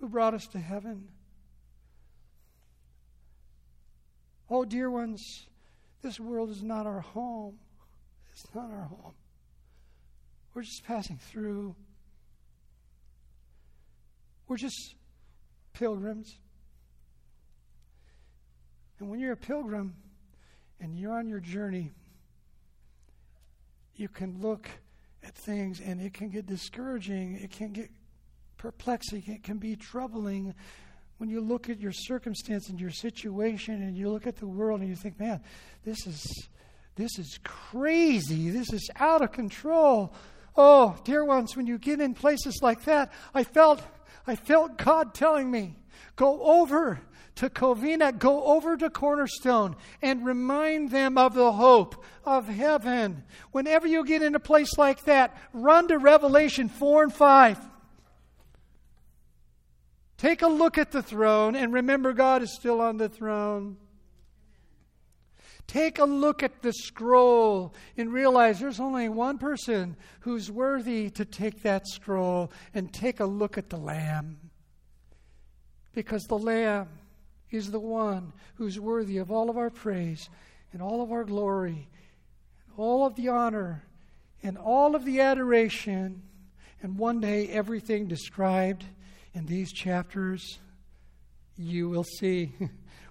who 0.00 0.08
brought 0.08 0.34
us 0.34 0.46
to 0.48 0.58
heaven. 0.58 1.08
Oh, 4.50 4.64
dear 4.64 4.90
ones, 4.90 5.46
this 6.02 6.18
world 6.18 6.50
is 6.50 6.62
not 6.62 6.86
our 6.86 7.00
home. 7.00 7.58
It's 8.32 8.46
not 8.54 8.70
our 8.70 8.84
home. 8.84 9.14
We're 10.54 10.62
just 10.62 10.84
passing 10.84 11.18
through. 11.18 11.74
We're 14.46 14.56
just 14.56 14.94
pilgrims. 15.74 16.38
And 18.98 19.10
when 19.10 19.20
you're 19.20 19.32
a 19.32 19.36
pilgrim 19.36 19.94
and 20.80 20.98
you're 20.98 21.12
on 21.12 21.28
your 21.28 21.40
journey, 21.40 21.92
you 23.94 24.08
can 24.08 24.40
look 24.40 24.68
at 25.22 25.34
things, 25.34 25.80
and 25.80 26.00
it 26.00 26.14
can 26.14 26.28
get 26.28 26.46
discouraging. 26.46 27.34
It 27.36 27.50
can 27.50 27.72
get 27.72 27.90
perplexing. 28.56 29.24
It 29.26 29.42
can 29.42 29.58
be 29.58 29.76
troubling 29.76 30.54
when 31.18 31.28
you 31.28 31.40
look 31.40 31.68
at 31.68 31.80
your 31.80 31.92
circumstance 31.92 32.68
and 32.68 32.80
your 32.80 32.90
situation, 32.90 33.82
and 33.82 33.96
you 33.96 34.10
look 34.10 34.26
at 34.26 34.36
the 34.36 34.46
world, 34.46 34.80
and 34.80 34.88
you 34.88 34.94
think, 34.96 35.18
"Man, 35.18 35.40
this 35.84 36.06
is 36.06 36.48
this 36.94 37.18
is 37.18 37.38
crazy. 37.44 38.50
This 38.50 38.72
is 38.72 38.88
out 38.96 39.22
of 39.22 39.32
control." 39.32 40.14
Oh, 40.56 40.96
dear 41.04 41.24
ones, 41.24 41.56
when 41.56 41.66
you 41.66 41.78
get 41.78 42.00
in 42.00 42.14
places 42.14 42.58
like 42.62 42.84
that, 42.84 43.12
I 43.34 43.44
felt 43.44 43.82
I 44.26 44.36
felt 44.36 44.76
God 44.76 45.14
telling 45.14 45.50
me, 45.50 45.76
"Go 46.16 46.42
over 46.42 47.00
to 47.38 47.48
Covina, 47.48 48.18
go 48.18 48.42
over 48.42 48.76
to 48.76 48.90
Cornerstone 48.90 49.76
and 50.02 50.26
remind 50.26 50.90
them 50.90 51.16
of 51.16 51.34
the 51.34 51.52
hope 51.52 52.04
of 52.24 52.48
heaven. 52.48 53.22
Whenever 53.52 53.86
you 53.86 54.04
get 54.04 54.22
in 54.22 54.34
a 54.34 54.40
place 54.40 54.76
like 54.76 55.04
that, 55.04 55.36
run 55.52 55.86
to 55.86 55.98
Revelation 55.98 56.68
4 56.68 57.04
and 57.04 57.14
5. 57.14 57.60
Take 60.16 60.42
a 60.42 60.48
look 60.48 60.78
at 60.78 60.90
the 60.90 61.00
throne 61.00 61.54
and 61.54 61.72
remember 61.72 62.12
God 62.12 62.42
is 62.42 62.52
still 62.52 62.80
on 62.80 62.96
the 62.96 63.08
throne. 63.08 63.76
Take 65.68 66.00
a 66.00 66.04
look 66.04 66.42
at 66.42 66.62
the 66.62 66.72
scroll 66.72 67.72
and 67.96 68.12
realize 68.12 68.58
there's 68.58 68.80
only 68.80 69.08
one 69.08 69.38
person 69.38 69.96
who's 70.20 70.50
worthy 70.50 71.08
to 71.10 71.24
take 71.24 71.62
that 71.62 71.86
scroll 71.86 72.50
and 72.74 72.92
take 72.92 73.20
a 73.20 73.26
look 73.26 73.56
at 73.56 73.70
the 73.70 73.76
Lamb. 73.76 74.40
Because 75.94 76.24
the 76.24 76.38
Lamb 76.38 76.88
is 77.50 77.70
the 77.70 77.80
one 77.80 78.32
who's 78.56 78.78
worthy 78.78 79.18
of 79.18 79.30
all 79.30 79.50
of 79.50 79.56
our 79.56 79.70
praise 79.70 80.28
and 80.72 80.82
all 80.82 81.02
of 81.02 81.10
our 81.10 81.24
glory, 81.24 81.88
and 82.66 82.74
all 82.76 83.06
of 83.06 83.16
the 83.16 83.28
honor 83.28 83.84
and 84.42 84.58
all 84.58 84.94
of 84.94 85.04
the 85.04 85.20
adoration. 85.20 86.22
And 86.82 86.98
one 86.98 87.20
day, 87.20 87.48
everything 87.48 88.06
described 88.06 88.84
in 89.34 89.46
these 89.46 89.72
chapters, 89.72 90.58
you 91.56 91.88
will 91.88 92.04
see. 92.04 92.52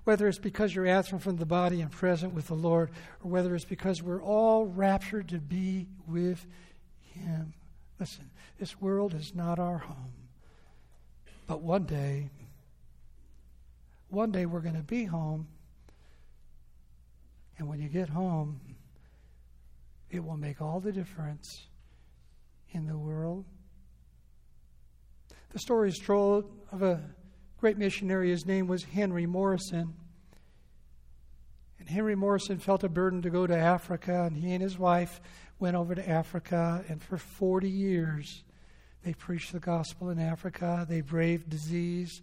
whether 0.08 0.30
it's 0.30 0.40
because 0.40 0.74
you're 0.74 0.88
absent 0.88 1.22
from 1.22 1.36
the 1.36 1.46
body 1.46 1.82
and 1.82 1.92
present 1.92 2.34
with 2.34 2.48
the 2.48 2.54
Lord, 2.54 2.92
or 3.22 3.30
whether 3.30 3.54
it's 3.54 3.66
because 3.66 4.02
we're 4.02 4.24
all 4.24 4.66
raptured 4.66 5.28
to 5.28 5.38
be 5.38 5.86
with 6.08 6.46
Him. 7.12 7.54
Listen, 8.00 8.30
this 8.58 8.80
world 8.80 9.14
is 9.14 9.36
not 9.36 9.60
our 9.60 9.80
home. 9.80 10.14
But 11.46 11.62
one 11.62 11.84
day, 11.84 12.30
one 14.10 14.32
day 14.32 14.46
we're 14.46 14.62
going 14.62 14.76
to 14.76 14.84
be 14.84 15.06
home 15.06 15.48
And 17.58 17.68
when 17.68 17.80
you 17.80 17.90
get 17.90 18.10
home, 18.10 18.60
it 20.10 20.24
will 20.24 20.38
make 20.38 20.62
all 20.62 20.80
the 20.80 20.92
difference 20.92 21.68
in 22.72 22.86
the 22.86 22.98
world. 22.98 23.46
The 25.50 25.60
story 25.60 25.90
is 25.90 25.98
told 25.98 26.52
of 26.72 26.84
a 26.84 27.02
great 27.58 27.78
missionary. 27.78 28.30
His 28.30 28.46
name 28.46 28.68
was 28.68 28.84
Henry 28.84 29.26
Morrison. 29.26 29.96
And 31.80 31.90
Henry 31.90 32.16
Morrison 32.16 32.60
felt 32.60 32.84
a 32.84 32.90
burden 32.90 33.22
to 33.24 33.30
go 33.30 33.48
to 33.48 33.58
Africa, 33.58 34.24
and 34.24 34.38
he 34.38 34.54
and 34.54 34.62
his 34.62 34.78
wife 34.78 35.20
went 35.60 35.76
over 35.76 35.96
to 35.96 36.08
Africa, 36.08 36.84
and 36.88 37.02
for 37.02 37.18
40 37.18 37.70
years 37.70 38.44
they 39.04 39.14
preached 39.14 39.54
the 39.54 39.60
gospel 39.60 40.10
in 40.10 40.20
Africa. 40.20 40.86
They 40.88 41.02
braved 41.02 41.50
disease 41.50 42.22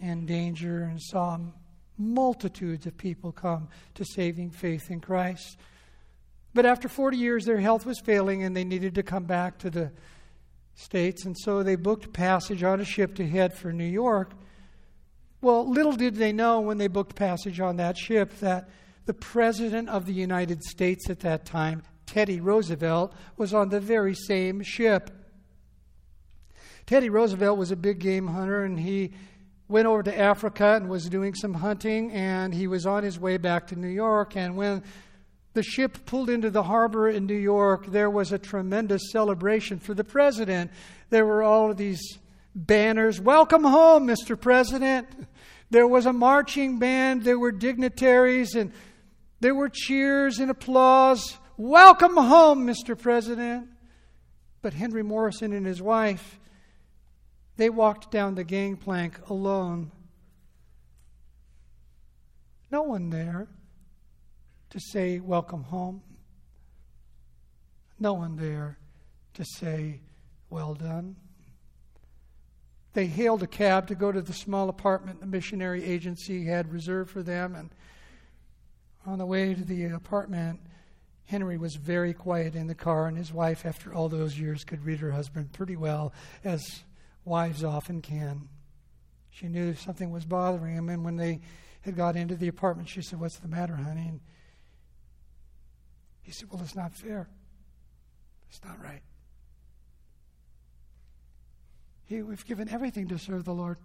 and 0.00 0.26
danger 0.26 0.84
and 0.84 1.00
saw 1.00 1.38
multitudes 1.96 2.86
of 2.86 2.96
people 2.96 3.32
come 3.32 3.68
to 3.94 4.04
saving 4.04 4.50
faith 4.50 4.90
in 4.90 5.00
Christ. 5.00 5.56
But 6.52 6.66
after 6.66 6.88
40 6.88 7.16
years, 7.16 7.44
their 7.44 7.60
health 7.60 7.86
was 7.86 8.00
failing 8.00 8.42
and 8.42 8.56
they 8.56 8.64
needed 8.64 8.94
to 8.96 9.02
come 9.02 9.24
back 9.24 9.58
to 9.58 9.70
the 9.70 9.92
States, 10.76 11.24
and 11.24 11.36
so 11.38 11.62
they 11.62 11.76
booked 11.76 12.12
passage 12.12 12.64
on 12.64 12.80
a 12.80 12.84
ship 12.84 13.14
to 13.14 13.26
head 13.26 13.54
for 13.54 13.72
New 13.72 13.84
York. 13.84 14.32
Well, 15.40 15.68
little 15.68 15.92
did 15.92 16.16
they 16.16 16.32
know 16.32 16.60
when 16.60 16.78
they 16.78 16.88
booked 16.88 17.14
passage 17.14 17.60
on 17.60 17.76
that 17.76 17.96
ship 17.96 18.38
that 18.40 18.68
the 19.06 19.14
President 19.14 19.88
of 19.88 20.06
the 20.06 20.12
United 20.12 20.62
States 20.64 21.08
at 21.10 21.20
that 21.20 21.44
time, 21.44 21.82
Teddy 22.06 22.40
Roosevelt, 22.40 23.14
was 23.36 23.54
on 23.54 23.68
the 23.68 23.80
very 23.80 24.14
same 24.14 24.62
ship. 24.62 25.10
Teddy 26.86 27.08
Roosevelt 27.08 27.56
was 27.56 27.70
a 27.70 27.76
big 27.76 27.98
game 27.98 28.26
hunter, 28.26 28.64
and 28.64 28.80
he 28.80 29.12
went 29.68 29.86
over 29.86 30.02
to 30.02 30.18
Africa 30.18 30.74
and 30.74 30.88
was 30.88 31.08
doing 31.08 31.34
some 31.34 31.54
hunting, 31.54 32.12
and 32.12 32.54
he 32.54 32.66
was 32.66 32.86
on 32.86 33.02
his 33.02 33.18
way 33.18 33.36
back 33.36 33.66
to 33.68 33.76
New 33.76 33.88
York. 33.88 34.36
And 34.36 34.56
when 34.56 34.82
the 35.54 35.62
ship 35.62 36.04
pulled 36.04 36.28
into 36.28 36.50
the 36.50 36.64
harbor 36.64 37.08
in 37.08 37.26
New 37.26 37.34
York, 37.34 37.86
there 37.86 38.10
was 38.10 38.32
a 38.32 38.38
tremendous 38.38 39.10
celebration 39.10 39.78
for 39.78 39.94
the 39.94 40.04
president. 40.04 40.70
There 41.10 41.24
were 41.24 41.42
all 41.42 41.70
of 41.70 41.76
these 41.76 42.18
banners 42.54 43.20
Welcome 43.20 43.64
home, 43.64 44.06
Mr. 44.06 44.40
President. 44.40 45.08
There 45.70 45.88
was 45.88 46.06
a 46.06 46.12
marching 46.12 46.78
band, 46.78 47.24
there 47.24 47.38
were 47.38 47.50
dignitaries, 47.50 48.54
and 48.54 48.72
there 49.40 49.54
were 49.54 49.68
cheers 49.68 50.38
and 50.38 50.50
applause. 50.50 51.36
Welcome 51.56 52.16
home, 52.16 52.66
Mr. 52.66 52.98
President. 53.00 53.68
But 54.62 54.72
Henry 54.72 55.02
Morrison 55.02 55.52
and 55.52 55.66
his 55.66 55.82
wife 55.82 56.38
they 57.56 57.70
walked 57.70 58.10
down 58.10 58.34
the 58.34 58.44
gangplank 58.44 59.28
alone. 59.28 59.90
No 62.70 62.82
one 62.82 63.10
there 63.10 63.48
to 64.70 64.80
say, 64.80 65.20
Welcome 65.20 65.62
home. 65.62 66.02
No 68.00 68.14
one 68.14 68.36
there 68.36 68.78
to 69.34 69.44
say, 69.44 70.00
Well 70.50 70.74
done. 70.74 71.16
They 72.94 73.06
hailed 73.06 73.42
a 73.42 73.48
cab 73.48 73.88
to 73.88 73.94
go 73.94 74.12
to 74.12 74.22
the 74.22 74.32
small 74.32 74.68
apartment 74.68 75.20
the 75.20 75.26
missionary 75.26 75.84
agency 75.84 76.44
had 76.44 76.72
reserved 76.72 77.10
for 77.10 77.22
them. 77.22 77.54
And 77.54 77.70
on 79.04 79.18
the 79.18 79.26
way 79.26 79.52
to 79.54 79.64
the 79.64 79.86
apartment, 79.86 80.60
Henry 81.26 81.56
was 81.56 81.74
very 81.74 82.12
quiet 82.12 82.54
in 82.54 82.66
the 82.66 82.74
car, 82.74 83.06
and 83.06 83.16
his 83.16 83.32
wife, 83.32 83.66
after 83.66 83.92
all 83.92 84.08
those 84.08 84.38
years, 84.38 84.62
could 84.64 84.84
read 84.84 85.00
her 85.00 85.10
husband 85.10 85.52
pretty 85.52 85.76
well 85.76 86.12
as 86.44 86.84
wives 87.24 87.64
often 87.64 88.02
can. 88.02 88.48
She 89.30 89.48
knew 89.48 89.74
something 89.74 90.10
was 90.10 90.24
bothering 90.24 90.76
him, 90.76 90.88
and 90.88 91.04
when 91.04 91.16
they 91.16 91.40
had 91.82 91.96
got 91.96 92.16
into 92.16 92.36
the 92.36 92.48
apartment, 92.48 92.88
she 92.88 93.02
said, 93.02 93.20
What's 93.20 93.36
the 93.36 93.48
matter, 93.48 93.76
honey? 93.76 94.06
And 94.08 94.20
he 96.22 96.32
said, 96.32 96.48
Well, 96.50 96.62
it's 96.62 96.76
not 96.76 96.94
fair. 96.94 97.28
It's 98.48 98.64
not 98.64 98.80
right. 98.82 99.02
He, 102.06 102.22
we've 102.22 102.44
given 102.46 102.68
everything 102.68 103.08
to 103.08 103.18
serve 103.18 103.44
the 103.44 103.54
Lord. 103.54 103.78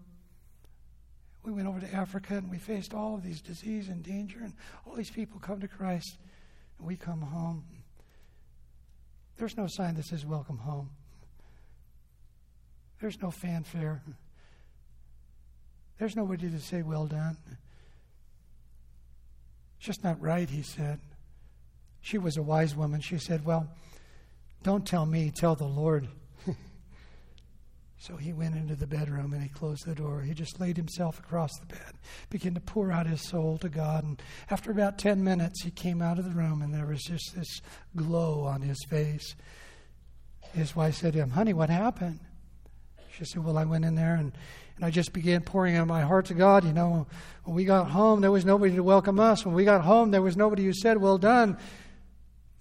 We 1.43 1.51
went 1.51 1.67
over 1.67 1.79
to 1.79 1.93
Africa 1.93 2.35
and 2.35 2.51
we 2.51 2.57
faced 2.57 2.93
all 2.93 3.15
of 3.15 3.23
these 3.23 3.41
disease 3.41 3.87
and 3.89 4.03
danger, 4.03 4.39
and 4.43 4.53
all 4.85 4.93
these 4.93 5.09
people 5.09 5.39
come 5.39 5.61
to 5.61 5.67
Christ, 5.67 6.17
and 6.77 6.87
we 6.87 6.95
come 6.95 7.21
home. 7.21 7.63
There's 9.37 9.57
no 9.57 9.67
sign 9.67 9.95
that 9.95 10.05
says, 10.05 10.25
Welcome 10.25 10.57
home. 10.57 10.89
There's 12.99 13.21
no 13.21 13.31
fanfare. 13.31 14.01
There's 15.97 16.15
nobody 16.15 16.49
to 16.49 16.59
say, 16.59 16.81
Well 16.81 17.07
done. 17.07 17.37
It's 19.77 19.85
just 19.85 20.03
not 20.03 20.21
right, 20.21 20.49
he 20.49 20.61
said. 20.61 20.99
She 22.01 22.17
was 22.17 22.37
a 22.37 22.41
wise 22.41 22.75
woman. 22.75 23.01
She 23.01 23.17
said, 23.17 23.45
Well, 23.45 23.67
don't 24.63 24.85
tell 24.85 25.05
me, 25.05 25.31
tell 25.33 25.55
the 25.55 25.65
Lord. 25.65 26.07
so 27.97 28.17
he 28.17 28.33
went 28.33 28.55
into 28.55 28.75
the 28.75 28.87
bedroom 28.87 29.33
and 29.33 29.41
he 29.41 29.49
closed 29.49 29.85
the 29.85 29.95
door. 29.95 30.21
He 30.21 30.33
just 30.33 30.59
laid 30.59 30.75
himself 30.75 31.19
across 31.19 31.51
the 31.59 31.65
bed, 31.65 31.93
began 32.29 32.53
to 32.55 32.59
pour 32.59 32.91
out 32.91 33.07
his 33.07 33.21
soul 33.21 33.57
to 33.59 33.69
God. 33.69 34.03
And 34.03 34.21
after 34.49 34.71
about 34.71 34.97
10 34.97 35.23
minutes, 35.23 35.63
he 35.63 35.71
came 35.71 36.01
out 36.01 36.19
of 36.19 36.25
the 36.25 36.31
room 36.31 36.61
and 36.61 36.73
there 36.73 36.87
was 36.87 37.03
just 37.03 37.35
this 37.35 37.61
glow 37.95 38.43
on 38.43 38.61
his 38.61 38.83
face. 38.89 39.35
His 40.53 40.75
wife 40.75 40.95
said 40.95 41.13
to 41.13 41.19
him, 41.19 41.29
Honey, 41.29 41.53
what 41.53 41.69
happened? 41.69 42.19
She 43.19 43.25
said, 43.25 43.43
Well, 43.43 43.57
I 43.57 43.65
went 43.65 43.83
in 43.83 43.95
there 43.95 44.15
and, 44.15 44.31
and 44.77 44.85
I 44.85 44.89
just 44.89 45.11
began 45.11 45.41
pouring 45.41 45.75
out 45.75 45.87
my 45.87 46.01
heart 46.01 46.27
to 46.27 46.33
God. 46.33 46.63
You 46.63 46.71
know, 46.71 47.05
when 47.43 47.55
we 47.55 47.65
got 47.65 47.89
home, 47.89 48.21
there 48.21 48.31
was 48.31 48.45
nobody 48.45 48.75
to 48.75 48.83
welcome 48.83 49.19
us. 49.19 49.45
When 49.45 49.53
we 49.53 49.65
got 49.65 49.81
home, 49.81 50.11
there 50.11 50.21
was 50.21 50.37
nobody 50.37 50.63
who 50.63 50.73
said, 50.73 50.97
Well 50.97 51.17
done. 51.17 51.57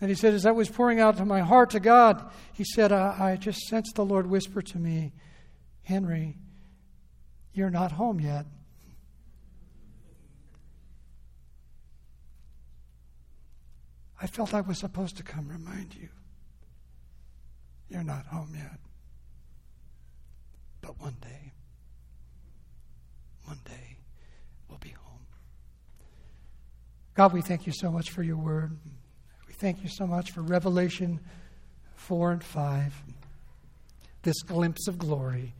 And 0.01 0.11
he 0.11 0.17
said, 0.17 0.35
As 0.35 0.47
I 0.47 0.51
was 0.51 0.69
pouring 0.69 0.99
out 0.99 1.25
my 1.25 1.41
heart 1.41 1.71
to 1.71 1.81
God, 1.81 2.29
he 2.53 2.65
said, 2.65 2.91
I, 2.91 3.33
I 3.33 3.37
just 3.37 3.61
sensed 3.69 3.95
the 3.95 4.05
Lord 4.05 4.27
whisper 4.27 4.63
to 4.63 4.79
me, 4.79 5.13
Henry, 5.83 6.37
you're 7.53 7.71
not 7.71 7.93
home 7.93 8.19
yet. 8.19 8.47
I 14.21 14.27
felt 14.27 14.55
I 14.55 14.61
was 14.63 14.79
supposed 14.79 15.17
to 15.19 15.23
come 15.23 15.49
remind 15.49 15.95
you. 15.95 16.09
You're 17.89 18.03
not 18.03 18.27
home 18.27 18.55
yet. 18.57 18.81
But 20.89 21.03
one 21.03 21.16
day, 21.20 21.53
one 23.45 23.61
day, 23.66 23.99
we'll 24.70 24.78
be 24.78 24.89
home. 24.89 25.26
God, 27.14 27.34
we 27.34 27.43
thank 27.43 27.66
you 27.66 27.74
so 27.74 27.91
much 27.91 28.09
for 28.09 28.22
your 28.22 28.39
word. 28.39 28.74
We 29.47 29.53
thank 29.53 29.82
you 29.82 29.91
so 29.91 30.07
much 30.07 30.30
for 30.30 30.41
Revelation 30.41 31.20
4 31.97 32.32
and 32.32 32.43
5, 32.43 33.03
this 34.22 34.41
glimpse 34.41 34.89
of 34.89 34.97
glory, 34.97 35.53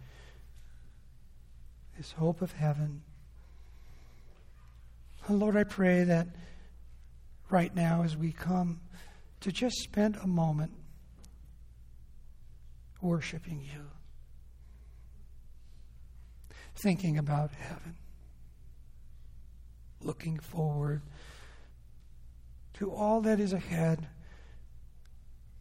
this 1.99 2.12
hope 2.12 2.41
of 2.41 2.53
heaven. 2.53 3.03
And 5.26 5.39
Lord, 5.39 5.59
I 5.59 5.64
pray 5.64 6.05
that 6.05 6.29
right 7.51 7.76
now 7.76 8.03
as 8.03 8.16
we 8.16 8.33
come 8.33 8.81
to 9.41 9.53
just 9.53 9.76
spend 9.76 10.16
a 10.22 10.26
moment 10.26 10.72
worshiping 13.03 13.61
you 13.61 13.91
thinking 16.83 17.18
about 17.18 17.51
heaven, 17.53 17.97
looking 20.03 20.39
forward 20.39 21.03
to 22.74 22.91
all 22.91 23.20
that 23.22 23.41
is 23.41 23.53
ahead. 23.53 24.01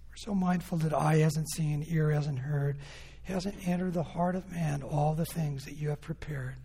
We're 0.10 0.18
so 0.18 0.36
mindful 0.36 0.78
that 0.80 0.94
eye 0.94 1.18
hasn't 1.18 1.50
seen, 1.50 1.86
ear 1.90 2.12
hasn't 2.12 2.40
heard, 2.40 2.78
hasn't 3.24 3.68
entered 3.68 3.94
the 3.94 4.04
heart 4.04 4.36
of 4.36 4.52
man 4.52 4.84
all 4.84 5.14
the 5.14 5.26
things 5.26 5.66
that 5.66 5.76
you 5.76 5.90
have 5.90 6.02
prepared 6.02 6.56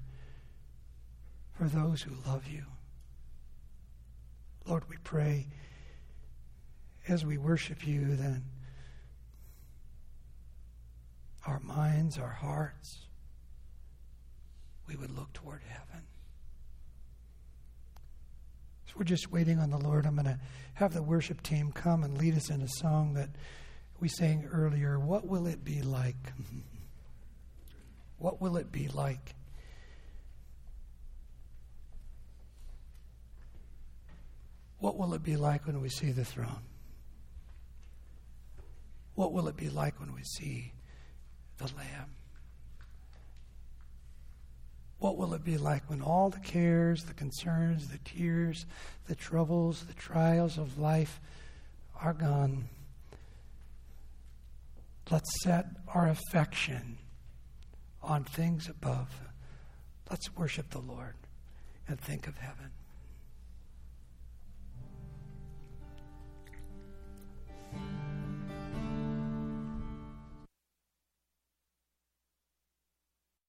for 1.53 1.65
those 1.65 2.03
who 2.03 2.15
love 2.27 2.47
you. 2.47 2.65
Lord, 4.67 4.85
we 4.89 4.97
pray 5.03 5.49
as 7.09 7.25
we 7.25 7.37
worship 7.37 7.87
you, 7.87 8.15
then 8.15 8.45
our 11.47 11.59
minds, 11.61 12.19
our 12.19 12.29
hearts, 12.29 13.07
we 14.87 14.97
would 14.97 15.17
look 15.17 15.33
toward 15.33 15.63
heaven. 15.69 16.05
So 18.87 18.95
we're 18.99 19.05
just 19.05 19.31
waiting 19.31 19.59
on 19.59 19.71
the 19.71 19.79
Lord. 19.79 20.07
I'm 20.07 20.15
going 20.15 20.27
to 20.27 20.41
have 20.75 20.93
the 20.93 21.03
worship 21.03 21.43
team 21.43 21.73
come 21.73 22.05
and 22.05 22.19
lead 22.19 22.37
us 22.37 22.51
in 22.51 22.61
a 22.61 22.69
song 22.69 23.15
that 23.15 23.31
we 24.01 24.09
sang 24.09 24.49
earlier. 24.53 24.99
What 24.99 25.27
will 25.27 25.47
it 25.47 25.65
be 25.65 25.83
like? 25.83 26.17
What 28.19 28.41
will 28.41 28.57
it 28.57 28.71
be 28.71 28.87
like? 28.87 29.35
What 34.79 34.97
will 34.97 35.13
it 35.15 35.25
be 35.25 35.37
like 35.37 35.67
when 35.67 35.81
we 35.81 35.89
see 35.89 36.13
the 36.13 36.25
throne? 36.25 36.63
What 39.15 39.33
will 39.33 39.49
it 39.49 39.57
be 39.57 39.71
like 39.71 39.99
when 39.99 40.15
we 40.15 40.23
see 40.23 40.73
the 41.59 41.65
Lamb? 41.77 42.15
What 45.03 45.17
will 45.17 45.35
it 45.35 45.43
be 45.43 45.59
like 45.59 45.91
when 45.91 46.01
all 46.01 46.31
the 46.31 46.39
cares, 46.39 47.03
the 47.03 47.13
concerns, 47.13 47.89
the 47.89 47.99
tears, 48.05 48.67
the 49.09 49.17
troubles, 49.17 49.85
the 49.87 49.95
trials 49.95 50.59
of 50.59 50.79
life 50.79 51.21
are 52.01 52.13
gone? 52.13 52.69
Let's 55.11 55.43
set 55.43 55.67
our 55.93 56.09
affection 56.09 56.99
on 58.01 58.23
things 58.23 58.69
above. 58.69 59.09
Let's 60.09 60.37
worship 60.37 60.71
the 60.71 60.79
Lord 60.79 61.17
and 61.89 62.01
think 62.01 62.29
of 62.29 62.39
heaven. 62.39 62.71